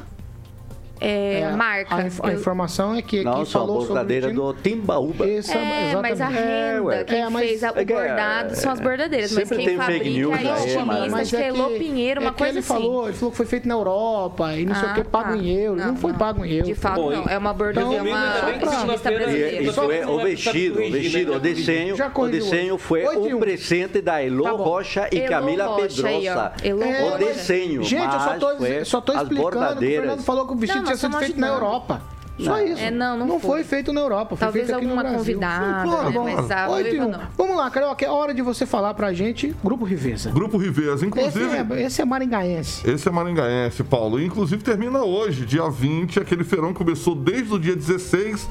é, 1.00 1.40
É, 1.40 1.50
marca. 1.50 1.94
A, 1.94 2.02
inf- 2.06 2.20
a 2.24 2.32
informação 2.32 2.94
é 2.94 3.02
que 3.02 3.22
Não, 3.22 3.34
quem 3.36 3.44
só 3.44 3.58
a 3.58 3.60
falou 3.62 3.80
sobre 3.80 3.84
o 3.84 3.94
bordadeira 3.94 4.32
do 4.32 4.54
Timbaúba. 4.54 5.28
Essa- 5.28 5.58
É, 5.58 5.94
mas 5.96 6.20
a 6.20 6.30
exatamente. 6.30 6.42
renda, 6.42 6.94
É, 6.96 7.04
quem 7.04 7.20
É, 7.22 7.28
mas- 7.28 7.46
fez 7.48 7.64
a- 7.64 7.72
o 7.72 7.78
É 7.78 7.84
que, 7.84 7.92
é, 7.92 7.96
bordado 7.96 8.56
são 8.56 8.72
as 8.72 8.80
bordadeiras. 8.80 9.32
Mas 9.32 9.48
quem 9.48 9.58
tem 9.58 9.66
fake 9.66 9.78
fabrica 9.78 10.04
news 10.10 10.32
é 10.32 10.42
estilista, 10.42 10.84
mas- 10.84 11.14
acho 11.14 11.30
que 11.36 11.42
é 11.42 11.48
Elô 11.48 11.70
Pinheiro, 11.70 12.20
uma 12.20 12.28
é 12.30 12.32
que 12.32 12.38
coisa 12.38 12.52
ele 12.52 12.58
assim. 12.60 12.68
falou, 12.68 13.04
ele 13.08 13.16
falou 13.16 13.30
que 13.30 13.36
foi 13.36 13.46
feito 13.46 13.68
na 13.68 13.74
Europa 13.74 14.54
e 14.54 14.64
não 14.66 14.74
sei 14.74 14.88
o 14.88 14.94
que, 14.94 15.00
Ah, 15.00 15.04
pago 15.04 15.30
tá. 15.30 15.36
em 15.36 15.50
euro. 15.58 15.80
Não, 15.80 15.86
Não, 15.88 15.96
foi 15.96 16.12
pago 16.12 16.44
em 16.44 16.52
euro. 16.52 16.66
De 16.66 16.74
fato, 16.74 16.94
Bom, 17.00 17.10
não. 17.10 17.24
É 17.26 17.38
uma 17.38 17.52
bordadora, 17.52 17.96
é 17.96 17.98
Então, 18.00 18.12
uma 18.12 18.98
que 18.98 19.10
brasileira. 19.10 19.72
foi 19.72 20.00
não 20.00 20.16
o 20.16 20.20
é 20.20 20.24
vestido, 20.24 20.80
o 20.80 20.90
vestido, 20.90 21.34
o 21.34 21.40
desenho, 21.40 21.96
o 22.14 22.28
desenho 22.28 22.78
foi 22.78 23.06
um. 23.06 23.38
presente 23.38 24.00
da 24.00 24.22
Elô 24.22 24.44
Tá. 24.44 24.50
Rocha 24.52 25.08
e 25.12 25.20
Camila. 25.22 25.76
Pedrosa. 25.76 26.52
É, 26.62 26.72
o 26.74 27.18
desenho, 27.18 27.82
Gente, 27.82 28.02
eu 28.02 28.84
só 28.84 29.00
tô, 29.00 29.12
as 29.12 29.22
explicando 29.22 29.28
que 29.28 29.34
o 29.34 29.42
bordadeiras. 29.42 30.00
Fernando 30.06 30.22
falou 30.24 30.46
que 30.46 30.52
o 30.52 30.56
vestido 30.56 30.85
tinha 30.86 30.96
sido 30.96 31.18
feito 31.18 31.40
na. 31.40 31.48
Europa. 31.48 32.02
Só 32.38 32.50
Não. 32.50 32.66
isso. 32.66 32.82
É, 32.82 32.90
não, 32.90 33.16
não 33.16 33.28
foi. 33.40 33.40
foi. 33.40 33.64
feito 33.64 33.94
na 33.94 34.00
Europa, 34.02 34.36
foi 34.36 34.38
Talvez 34.46 34.66
feito 34.66 34.76
aqui 34.76 34.84
no 34.86 34.92
alguma 34.92 35.08
Brasil. 35.10 35.34
convidada, 35.40 35.88
Claro, 35.88 36.10
né? 36.24 36.34
Mas 36.36 36.50
a 36.50 36.68
Oito 36.68 36.94
e 36.94 37.00
um. 37.00 37.08
não. 37.08 37.20
Vamos 37.38 37.56
lá, 37.56 37.70
Carioca, 37.70 38.04
é 38.04 38.10
hora 38.10 38.34
de 38.34 38.42
você 38.42 38.66
falar 38.66 38.92
pra 38.92 39.10
gente, 39.14 39.56
Grupo 39.64 39.86
Riveza. 39.86 40.30
Grupo 40.32 40.58
Riveza, 40.58 40.96
Esse 40.96 41.06
inclusive. 41.06 41.56
é, 41.74 41.82
esse 41.82 42.02
é 42.02 42.04
maringaense. 42.04 42.90
Esse 42.90 43.08
é 43.08 43.10
maringaense, 43.10 43.82
Paulo. 43.84 44.20
Inclusive 44.20 44.62
termina 44.62 45.02
hoje, 45.02 45.46
dia 45.46 45.66
20. 45.70 46.20
Aquele 46.20 46.44
feirão 46.44 46.74
começou 46.74 47.14
desde 47.14 47.54
o 47.54 47.58
dia 47.58 47.74
16 47.74 48.46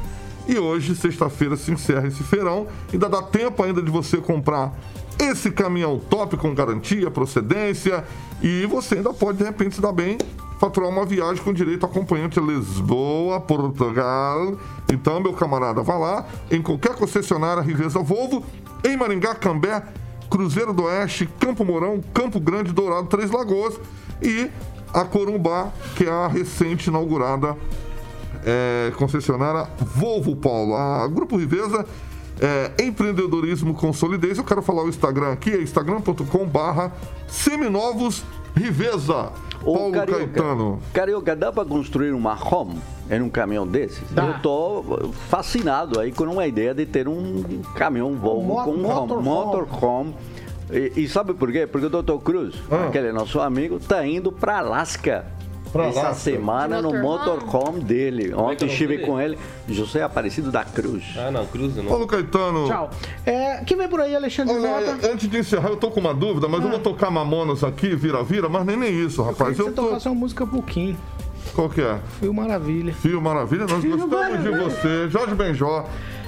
e 0.47 0.57
hoje, 0.57 0.95
sexta-feira, 0.95 1.55
se 1.55 1.71
encerra 1.71 2.07
esse 2.07 2.23
feirão. 2.23 2.65
Ainda 2.91 3.07
dá 3.07 3.21
tempo 3.21 3.61
ainda 3.61 3.83
de 3.83 3.91
você 3.91 4.17
comprar 4.17 4.73
esse 5.19 5.51
caminhão 5.51 5.99
top 6.09 6.35
com 6.37 6.55
garantia, 6.55 7.11
procedência 7.11 8.03
e 8.41 8.65
você 8.65 8.95
ainda 8.95 9.13
pode, 9.13 9.37
de 9.37 9.43
repente, 9.43 9.75
se 9.75 9.81
dar 9.81 9.91
bem, 9.91 10.17
faturar 10.59 10.89
uma 10.89 11.05
viagem 11.05 11.43
com 11.43 11.53
direito 11.53 11.85
a 11.85 11.89
acompanhante 11.89 12.39
Lisboa, 12.39 13.39
Portugal. 13.39 14.57
Então, 14.91 15.19
meu 15.19 15.33
camarada, 15.33 15.81
vá 15.81 15.97
lá 15.97 16.25
em 16.49 16.61
qualquer 16.61 16.95
concessionária 16.95 17.61
Riveza 17.61 17.99
Volvo, 17.99 18.43
em 18.83 18.95
Maringá, 18.95 19.35
Cambé, 19.35 19.83
Cruzeiro 20.29 20.73
do 20.73 20.83
Oeste, 20.83 21.29
Campo 21.39 21.63
Mourão, 21.63 22.01
Campo 22.13 22.39
Grande, 22.39 22.71
Dourado, 22.71 23.07
Três 23.07 23.31
Lagoas 23.31 23.79
e 24.21 24.49
a 24.93 25.03
Corumbá, 25.03 25.71
que 25.95 26.05
é 26.05 26.09
a 26.09 26.27
recente 26.27 26.89
inaugurada 26.89 27.55
é, 28.45 28.91
concessionária 28.95 29.67
Volvo 29.79 30.35
Paulo. 30.35 30.75
A 30.75 31.07
Grupo 31.07 31.37
Riveza 31.37 31.85
é 32.39 32.83
empreendedorismo 32.83 33.73
com 33.73 33.91
solidez. 33.91 34.37
Eu 34.37 34.43
quero 34.43 34.61
falar 34.61 34.83
o 34.83 34.89
Instagram 34.89 35.31
aqui, 35.33 35.51
é 35.51 35.61
instagram.com 35.61 36.45
barra 36.47 36.93
seminovos 37.27 38.23
Riveza. 38.55 39.31
Ô, 39.65 39.73
Paulo 39.73 39.91
Carioca, 39.91 40.19
Caetano. 40.27 40.79
Carioca, 40.93 41.35
dá 41.35 41.51
para 41.51 41.65
construir 41.65 42.11
uma 42.11 42.37
home 42.39 42.79
em 43.09 43.21
um 43.21 43.29
caminhão 43.29 43.65
desses? 43.65 44.03
Dá. 44.11 44.25
Eu 44.27 44.39
tô 44.39 44.83
fascinado 45.29 45.99
aí 45.99 46.11
com 46.11 46.25
uma 46.25 46.45
ideia 46.45 46.73
de 46.73 46.85
ter 46.85 47.07
um 47.07 47.43
caminhão 47.75 48.13
Volvo 48.15 48.47
mo- 48.47 48.63
com 48.63 48.71
um 48.71 48.81
motorhome. 48.83 49.23
motorhome. 49.27 50.15
E, 50.71 51.01
e 51.03 51.07
sabe 51.07 51.33
por 51.33 51.51
quê? 51.51 51.67
Porque 51.67 51.87
o 51.87 51.89
Dr. 52.01 52.17
Cruz, 52.23 52.55
Ah. 52.71 52.87
aquele 52.87 53.11
nosso 53.11 53.39
amigo, 53.39 53.79
tá 53.79 54.05
indo 54.05 54.31
para 54.31 54.59
Alasca. 54.59 55.25
Essa 55.83 56.13
semana 56.13 56.77
De 56.77 56.83
no 56.83 56.93
motorhome? 57.01 57.81
dele. 57.81 58.29
é 58.29 58.31
é 58.31 58.35
Ontem 58.35 58.65
estive 58.67 58.99
com 58.99 59.19
ele, 59.19 59.37
José 59.67 60.01
Aparecido 60.03 60.51
da 60.51 60.63
Cruz. 60.63 61.03
Ah, 61.17 61.31
não, 61.31 61.45
cruza 61.45 61.81
não. 61.81 61.89
Paulo 61.89 62.07
Caetano. 62.07 62.67
Tchau. 62.67 62.89
É, 63.25 63.57
quem 63.65 63.77
vem 63.77 63.87
por 63.87 63.99
aí, 64.01 64.15
Alexandre 64.15 64.55
Olha, 64.55 64.93
Mota? 64.93 65.11
antes 65.11 65.29
de 65.29 65.37
encerrar, 65.37 65.69
eu 65.69 65.77
tô 65.77 65.91
com 65.91 65.99
uma 65.99 66.13
dúvida, 66.13 66.47
mas 66.47 66.63
eu 66.63 66.69
vou 66.69 66.79
tocar 66.79 67.09
Mamonas 67.11 67.63
aqui, 67.63 67.95
vira-vira, 67.95 68.47
mas 68.49 68.65
nem, 68.65 68.77
nem 68.77 68.93
isso, 69.05 69.21
rapaz. 69.21 69.55
Você 69.57 69.63
Eu 69.63 69.73
tô. 69.73 69.83
tocasse 69.83 70.07
uma 70.07 70.15
música 70.15 70.45
Kim. 70.63 70.95
Qual 71.53 71.69
que 71.69 71.81
é? 71.81 71.99
Foi 72.19 72.29
maravilha. 72.31 72.93
Fio 72.93 73.21
Maravilha, 73.21 73.65
nós 73.65 73.81
Fio 73.81 73.97
gostamos 73.97 74.43
de 74.43 74.49
Maravilha. 74.49 74.69
você. 74.69 75.09
Jorge 75.09 75.35
Benjó. 75.35 75.85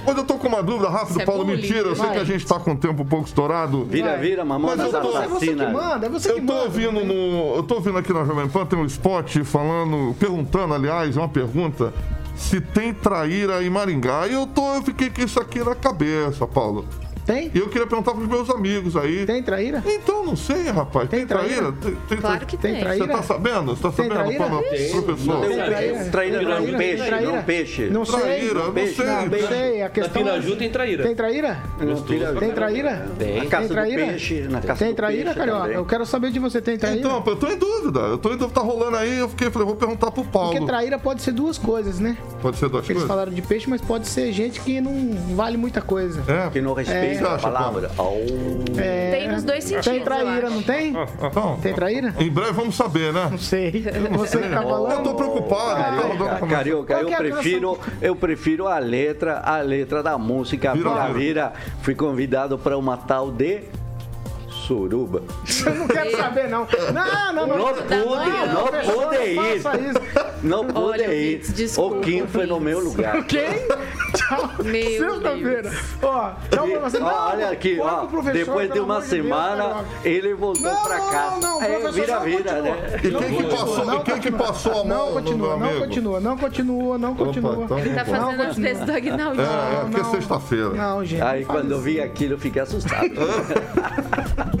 Mas 0.08 0.16
eu 0.18 0.24
tô 0.24 0.34
com 0.34 0.48
uma 0.48 0.62
dúvida 0.62 0.88
rápida, 0.88 1.10
Isso 1.12 1.20
é 1.22 1.24
Paulo. 1.26 1.44
bullying, 1.44 1.60
Mentira, 1.60 1.88
eu 1.88 1.96
sei 1.96 2.10
que 2.10 2.18
a 2.18 2.24
gente 2.24 2.46
tá 2.46 2.58
com 2.58 2.72
o 2.72 2.76
tempo 2.76 3.02
um 3.02 3.06
pouco 3.06 3.26
estourado. 3.26 3.84
Vira, 3.84 4.16
vira, 4.16 4.44
mamãe 4.44 4.76
Mas 4.76 4.92
eu 4.92 5.00
tô- 5.00 5.18
É 5.18 5.28
você 5.28 5.46
que 5.54 5.66
manda, 5.66 6.06
é 6.06 6.08
você 6.08 6.32
que 6.32 6.40
Eu 6.40 6.46
tô 6.46 6.52
manda. 6.52 6.64
ouvindo 6.64 7.04
no. 7.04 7.54
Eu 7.56 7.62
tô 7.62 7.74
ouvindo 7.76 7.98
aqui 7.98 8.12
na 8.12 8.24
Jovem 8.24 8.48
Pan, 8.48 8.66
tem 8.66 8.78
um 8.78 8.84
spot 8.86 9.38
falando, 9.44 10.14
perguntando, 10.18 10.74
aliás, 10.74 11.16
uma 11.16 11.28
pergunta, 11.28 11.92
se 12.36 12.60
tem 12.60 12.92
traíra 12.94 13.62
em 13.62 13.70
Maringá. 13.70 14.26
E 14.26 14.32
eu 14.32 14.46
tô, 14.46 14.74
eu 14.74 14.82
fiquei 14.82 15.10
com 15.10 15.20
isso 15.22 15.38
aqui 15.40 15.58
na 15.62 15.74
cabeça, 15.74 16.46
Paulo. 16.46 16.84
Tem? 17.28 17.50
E 17.54 17.58
eu 17.58 17.68
queria 17.68 17.86
perguntar 17.86 18.12
pros 18.12 18.26
meus 18.26 18.48
amigos 18.48 18.96
aí. 18.96 19.26
Tem 19.26 19.42
traíra? 19.42 19.82
Então, 19.86 20.24
não 20.24 20.34
sei, 20.34 20.62
rapaz. 20.70 21.08
Tem, 21.10 21.18
Tem 21.20 21.28
traíra? 21.28 21.54
traíra? 21.56 21.72
Tem, 21.72 21.94
tem 22.08 22.18
Claro 22.18 22.46
que 22.46 22.56
Tem 22.56 22.72
tem. 22.72 22.80
traíra? 22.80 23.06
Você 23.06 23.12
tá 23.12 23.22
sabendo? 23.22 23.76
Você 23.76 23.82
tá 23.82 23.90
Tem 23.92 24.08
sabendo, 24.08 24.14
traíra? 24.24 24.44
Paulo, 24.46 24.62
professor? 24.62 25.40
Tem 25.46 25.56
traíra? 25.56 26.04
traíra 26.10 26.42
não, 26.42 26.50
traíra? 26.50 26.78
peixe, 26.78 27.04
Traíra? 27.04 27.30
não 27.32 27.42
peixe. 27.42 27.86
Não 27.90 28.04
sei. 28.06 28.20
Traíra, 28.20 28.54
não 28.64 28.72
Peixe, 28.72 28.94
sei. 28.94 29.06
Não, 29.06 29.26
não 29.26 29.48
sei. 29.48 29.80
A 29.82 29.84
Na 29.84 29.90
questão 29.90 30.22
Piraju 30.22 30.56
tem 30.56 30.70
traíra. 30.70 31.02
Tem 31.04 31.14
traíra? 31.14 31.62
Tem 32.38 32.50
traíra? 32.50 33.06
Tem. 33.18 33.36
Na 33.38 33.46
caça 33.46 33.68
Tem 33.74 33.76
do 33.76 33.94
peixe, 34.06 34.40
na 34.48 34.60
caça 34.62 34.78
Tem 34.84 34.92
do 34.92 34.96
traíra, 34.96 35.24
peixe 35.24 35.38
Carioca? 35.38 35.68
Eu 35.68 35.84
quero 35.84 36.06
saber 36.06 36.30
de 36.30 36.38
você. 36.38 36.62
Tem 36.62 36.78
traíra? 36.78 36.98
Então, 36.98 37.22
eu 37.26 37.36
tô 37.36 37.46
em 37.48 37.58
dúvida. 37.58 38.00
Eu 38.00 38.16
tô 38.18 38.32
em 38.32 38.36
dúvida, 38.38 38.54
tá 38.60 38.66
rolando 38.66 38.96
aí. 38.96 39.18
Eu 39.18 39.28
fiquei, 39.28 39.50
falei, 39.50 39.66
vou 39.66 39.76
perguntar 39.76 40.10
pro 40.10 40.24
Paulo. 40.24 40.50
Porque 40.52 40.64
traíra 40.66 40.98
pode 40.98 41.20
ser 41.22 41.32
duas 41.32 41.58
coisas, 41.58 41.98
né? 42.00 42.16
Pode 42.40 42.56
ser 42.56 42.68
duas 42.70 42.84
Eles 42.84 42.92
coisas? 42.94 43.06
falaram 43.08 43.32
de 43.32 43.42
peixe, 43.42 43.68
mas 43.68 43.82
pode 43.82 44.08
ser 44.08 44.32
gente 44.32 44.60
que 44.60 44.80
não 44.80 45.14
vale 45.36 45.58
muita 45.58 45.82
coisa. 45.82 46.22
É. 46.26 46.48
Que 46.50 46.60
não 46.62 46.72
respeita 46.72 47.17
você 47.18 47.26
acha, 47.26 47.50
palavra. 47.50 47.90
É, 48.78 49.10
Tem 49.10 49.28
nos 49.28 49.42
dois 49.44 49.64
sentidos, 49.64 49.86
Tem 49.86 50.00
traíra, 50.04 50.50
não 50.50 50.62
tem? 50.62 50.94
Então, 51.22 51.58
Tem 51.60 51.74
traíra? 51.74 52.14
em 52.18 52.30
breve 52.30 52.52
vamos 52.52 52.76
saber, 52.76 53.12
né? 53.12 53.28
Não 53.30 53.38
sei. 53.38 53.84
Você 54.12 54.38
que 54.38 54.48
tá 54.48 54.62
falando. 54.62 54.92
Eu 54.92 55.02
tô 55.02 55.14
preocupado. 55.14 56.46
Carioca, 56.48 56.94
eu 56.94 57.08
prefiro, 57.08 57.78
eu 58.00 58.16
prefiro 58.16 58.66
a 58.68 58.78
letra, 58.78 59.40
a 59.40 59.58
letra 59.60 60.02
da 60.02 60.16
música 60.18 60.74
vira. 60.74 61.08
Vira. 61.12 61.52
Fui 61.82 61.94
convidado 61.94 62.58
para 62.58 62.76
uma 62.76 62.96
tal 62.96 63.30
de 63.30 63.62
Suruba. 64.68 65.22
Eu 65.64 65.74
não 65.76 65.88
quero 65.88 66.10
saber, 66.14 66.48
não. 66.50 66.66
Não, 66.92 67.32
não, 67.32 67.46
não. 67.46 67.56
Não 67.56 67.74
pude, 67.74 67.94
não 68.52 68.66
pude 68.92 69.24
ir. 69.24 69.62
Não 70.42 70.64
pude 70.66 70.78
Olha, 70.78 71.14
ir. 71.14 71.40
O 71.78 72.00
Kim 72.00 72.26
foi 72.26 72.44
no 72.44 72.60
meu 72.60 72.78
lugar. 72.80 73.24
Quem? 73.24 73.48
Tchau. 74.14 74.50
Meu 74.62 75.14
Sexta-feira. 75.14 75.72
Ó, 76.02 76.30
tchau 76.50 76.66
pra 76.68 76.78
você. 76.80 76.98
Olha 76.98 77.50
aqui, 77.50 77.78
ó, 77.80 78.06
depois 78.30 78.70
de 78.70 78.78
uma 78.78 79.00
semana, 79.00 79.84
ele 80.04 80.34
voltou 80.34 80.62
Não, 80.70 80.82
pra 80.82 80.98
não, 80.98 81.10
casa. 81.10 81.30
não, 81.40 81.40
não, 81.40 81.62
é, 81.62 81.90
vira, 81.90 82.14
não 82.16 82.22
vira, 82.22 82.52
continua. 82.52 82.62
né? 82.62 83.00
E 83.02 83.08
Não 83.08 83.20
quem 83.20 83.36
que 83.36 83.44
passou, 83.44 83.84
não 83.86 83.94
e 83.96 84.00
quem 84.02 84.18
que 84.20 84.30
passou 84.30 84.72
a 84.72 84.84
mão 84.84 85.06
Não 85.06 85.12
continua, 85.14 85.56
não 85.56 85.66
amigo? 85.66 85.80
continua, 85.80 86.20
não 86.20 86.36
continua, 86.36 86.98
não 86.98 87.14
continua. 87.14 87.64
então 87.64 87.78
Ele 87.78 87.94
tá 87.94 88.04
fazendo 88.04 88.42
as 88.42 88.56
vezes 88.56 88.84
do 88.84 88.92
Agnaldo. 88.92 89.40
É, 89.40 89.44
é, 89.44 89.80
porque 89.80 90.00
é 90.00 90.02
não. 90.02 90.10
sexta-feira. 90.10 90.68
Não, 90.70 91.04
gente. 91.04 91.22
Aí 91.22 91.44
quando 91.44 91.70
eu 91.72 91.80
vi 91.80 92.00
aquilo, 92.00 92.34
eu 92.34 92.38
fiquei 92.38 92.60
assustado. 92.62 93.08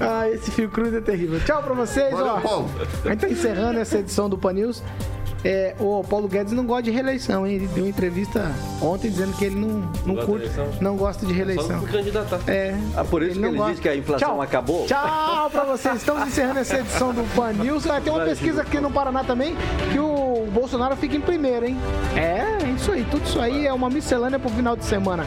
Ah, 0.00 0.28
esse 0.30 0.50
fio 0.50 0.70
cruz 0.70 0.94
é 0.94 1.00
terrível. 1.00 1.38
Tchau 1.44 1.62
pra 1.62 1.74
vocês, 1.74 2.10
Valeu, 2.10 2.26
ó. 2.34 2.40
Paulo. 2.40 2.70
A 3.04 3.08
gente 3.10 3.20
tá 3.20 3.28
encerrando 3.28 3.78
essa 3.78 3.98
edição 3.98 4.28
do 4.30 4.38
Pan 4.38 4.52
News. 4.54 4.82
É, 5.42 5.74
o 5.80 6.04
Paulo 6.04 6.28
Guedes 6.28 6.52
não 6.52 6.66
gosta 6.66 6.82
de 6.82 6.90
reeleição, 6.90 7.46
hein? 7.46 7.54
Ele 7.56 7.66
deu 7.68 7.84
uma 7.84 7.88
entrevista 7.88 8.50
ontem 8.82 9.08
dizendo 9.10 9.32
que 9.36 9.44
ele 9.46 9.56
não, 9.56 9.90
não 10.04 10.14
gosta 10.14 10.26
curte, 10.26 10.50
não 10.82 10.96
gosta 10.96 11.24
de 11.24 11.32
Só 11.32 11.36
reeleição. 11.36 11.76
não 11.80 11.86
candidatar. 11.86 12.40
É. 12.46 12.74
Ah, 12.94 13.04
por 13.04 13.22
isso 13.22 13.32
que 13.34 13.38
não 13.40 13.48
ele 13.48 13.56
gosta. 13.56 13.70
disse 13.72 13.82
que 13.82 13.88
a 13.88 13.96
inflação 13.96 14.28
Tchau. 14.28 14.42
acabou? 14.42 14.86
Tchau 14.86 15.50
pra 15.50 15.64
vocês. 15.64 15.96
Estamos 15.96 16.28
encerrando 16.28 16.58
essa 16.58 16.78
edição 16.78 17.14
do 17.14 17.24
Pan 17.34 17.52
News. 17.52 17.86
Vai 17.86 18.00
ter 18.02 18.10
uma 18.10 18.24
pesquisa 18.24 18.60
aqui 18.60 18.78
no 18.80 18.90
Paraná 18.90 19.24
também 19.24 19.56
que 19.92 19.98
o 19.98 20.46
Bolsonaro 20.52 20.94
fica 20.96 21.16
em 21.16 21.20
primeiro, 21.22 21.66
hein? 21.66 21.76
É, 22.14 22.64
é 22.64 22.68
isso 22.76 22.92
aí. 22.92 23.06
Tudo 23.10 23.24
isso 23.24 23.40
aí 23.40 23.66
é 23.66 23.72
uma 23.72 23.88
miscelânea 23.88 24.38
pro 24.38 24.50
final 24.50 24.76
de 24.76 24.84
semana. 24.84 25.24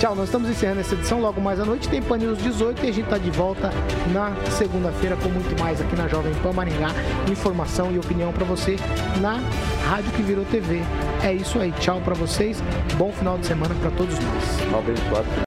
Tchau, 0.00 0.14
nós 0.14 0.26
estamos 0.26 0.48
encerrando 0.48 0.78
essa 0.78 0.94
edição. 0.94 1.20
Logo 1.20 1.40
mais 1.40 1.58
à 1.58 1.64
noite 1.64 1.88
tem 1.88 2.00
Pan 2.00 2.18
News 2.18 2.38
18 2.38 2.84
e 2.84 2.88
a 2.88 2.92
gente 2.92 3.08
tá 3.08 3.18
de 3.18 3.32
volta 3.32 3.72
na 4.12 4.32
segunda-feira 4.52 5.16
com 5.16 5.28
muito 5.28 5.60
mais 5.60 5.80
aqui 5.80 5.96
na 5.96 6.06
Jovem 6.06 6.32
Pan 6.34 6.52
Maringá. 6.52 6.90
Informação 7.28 7.90
e 7.90 7.98
opinião 7.98 8.32
pra 8.32 8.44
você 8.44 8.76
na 9.20 9.40
Rádio 9.88 10.12
que 10.12 10.22
virou 10.22 10.44
TV. 10.44 10.82
É 11.24 11.32
isso 11.32 11.58
aí. 11.58 11.72
Tchau 11.72 12.00
pra 12.00 12.14
vocês. 12.14 12.62
Bom 12.96 13.10
final 13.10 13.38
de 13.38 13.46
semana 13.46 13.74
pra 13.74 13.90
todos 13.90 14.14
nós. 14.20 14.44
Abençoado. 14.72 15.28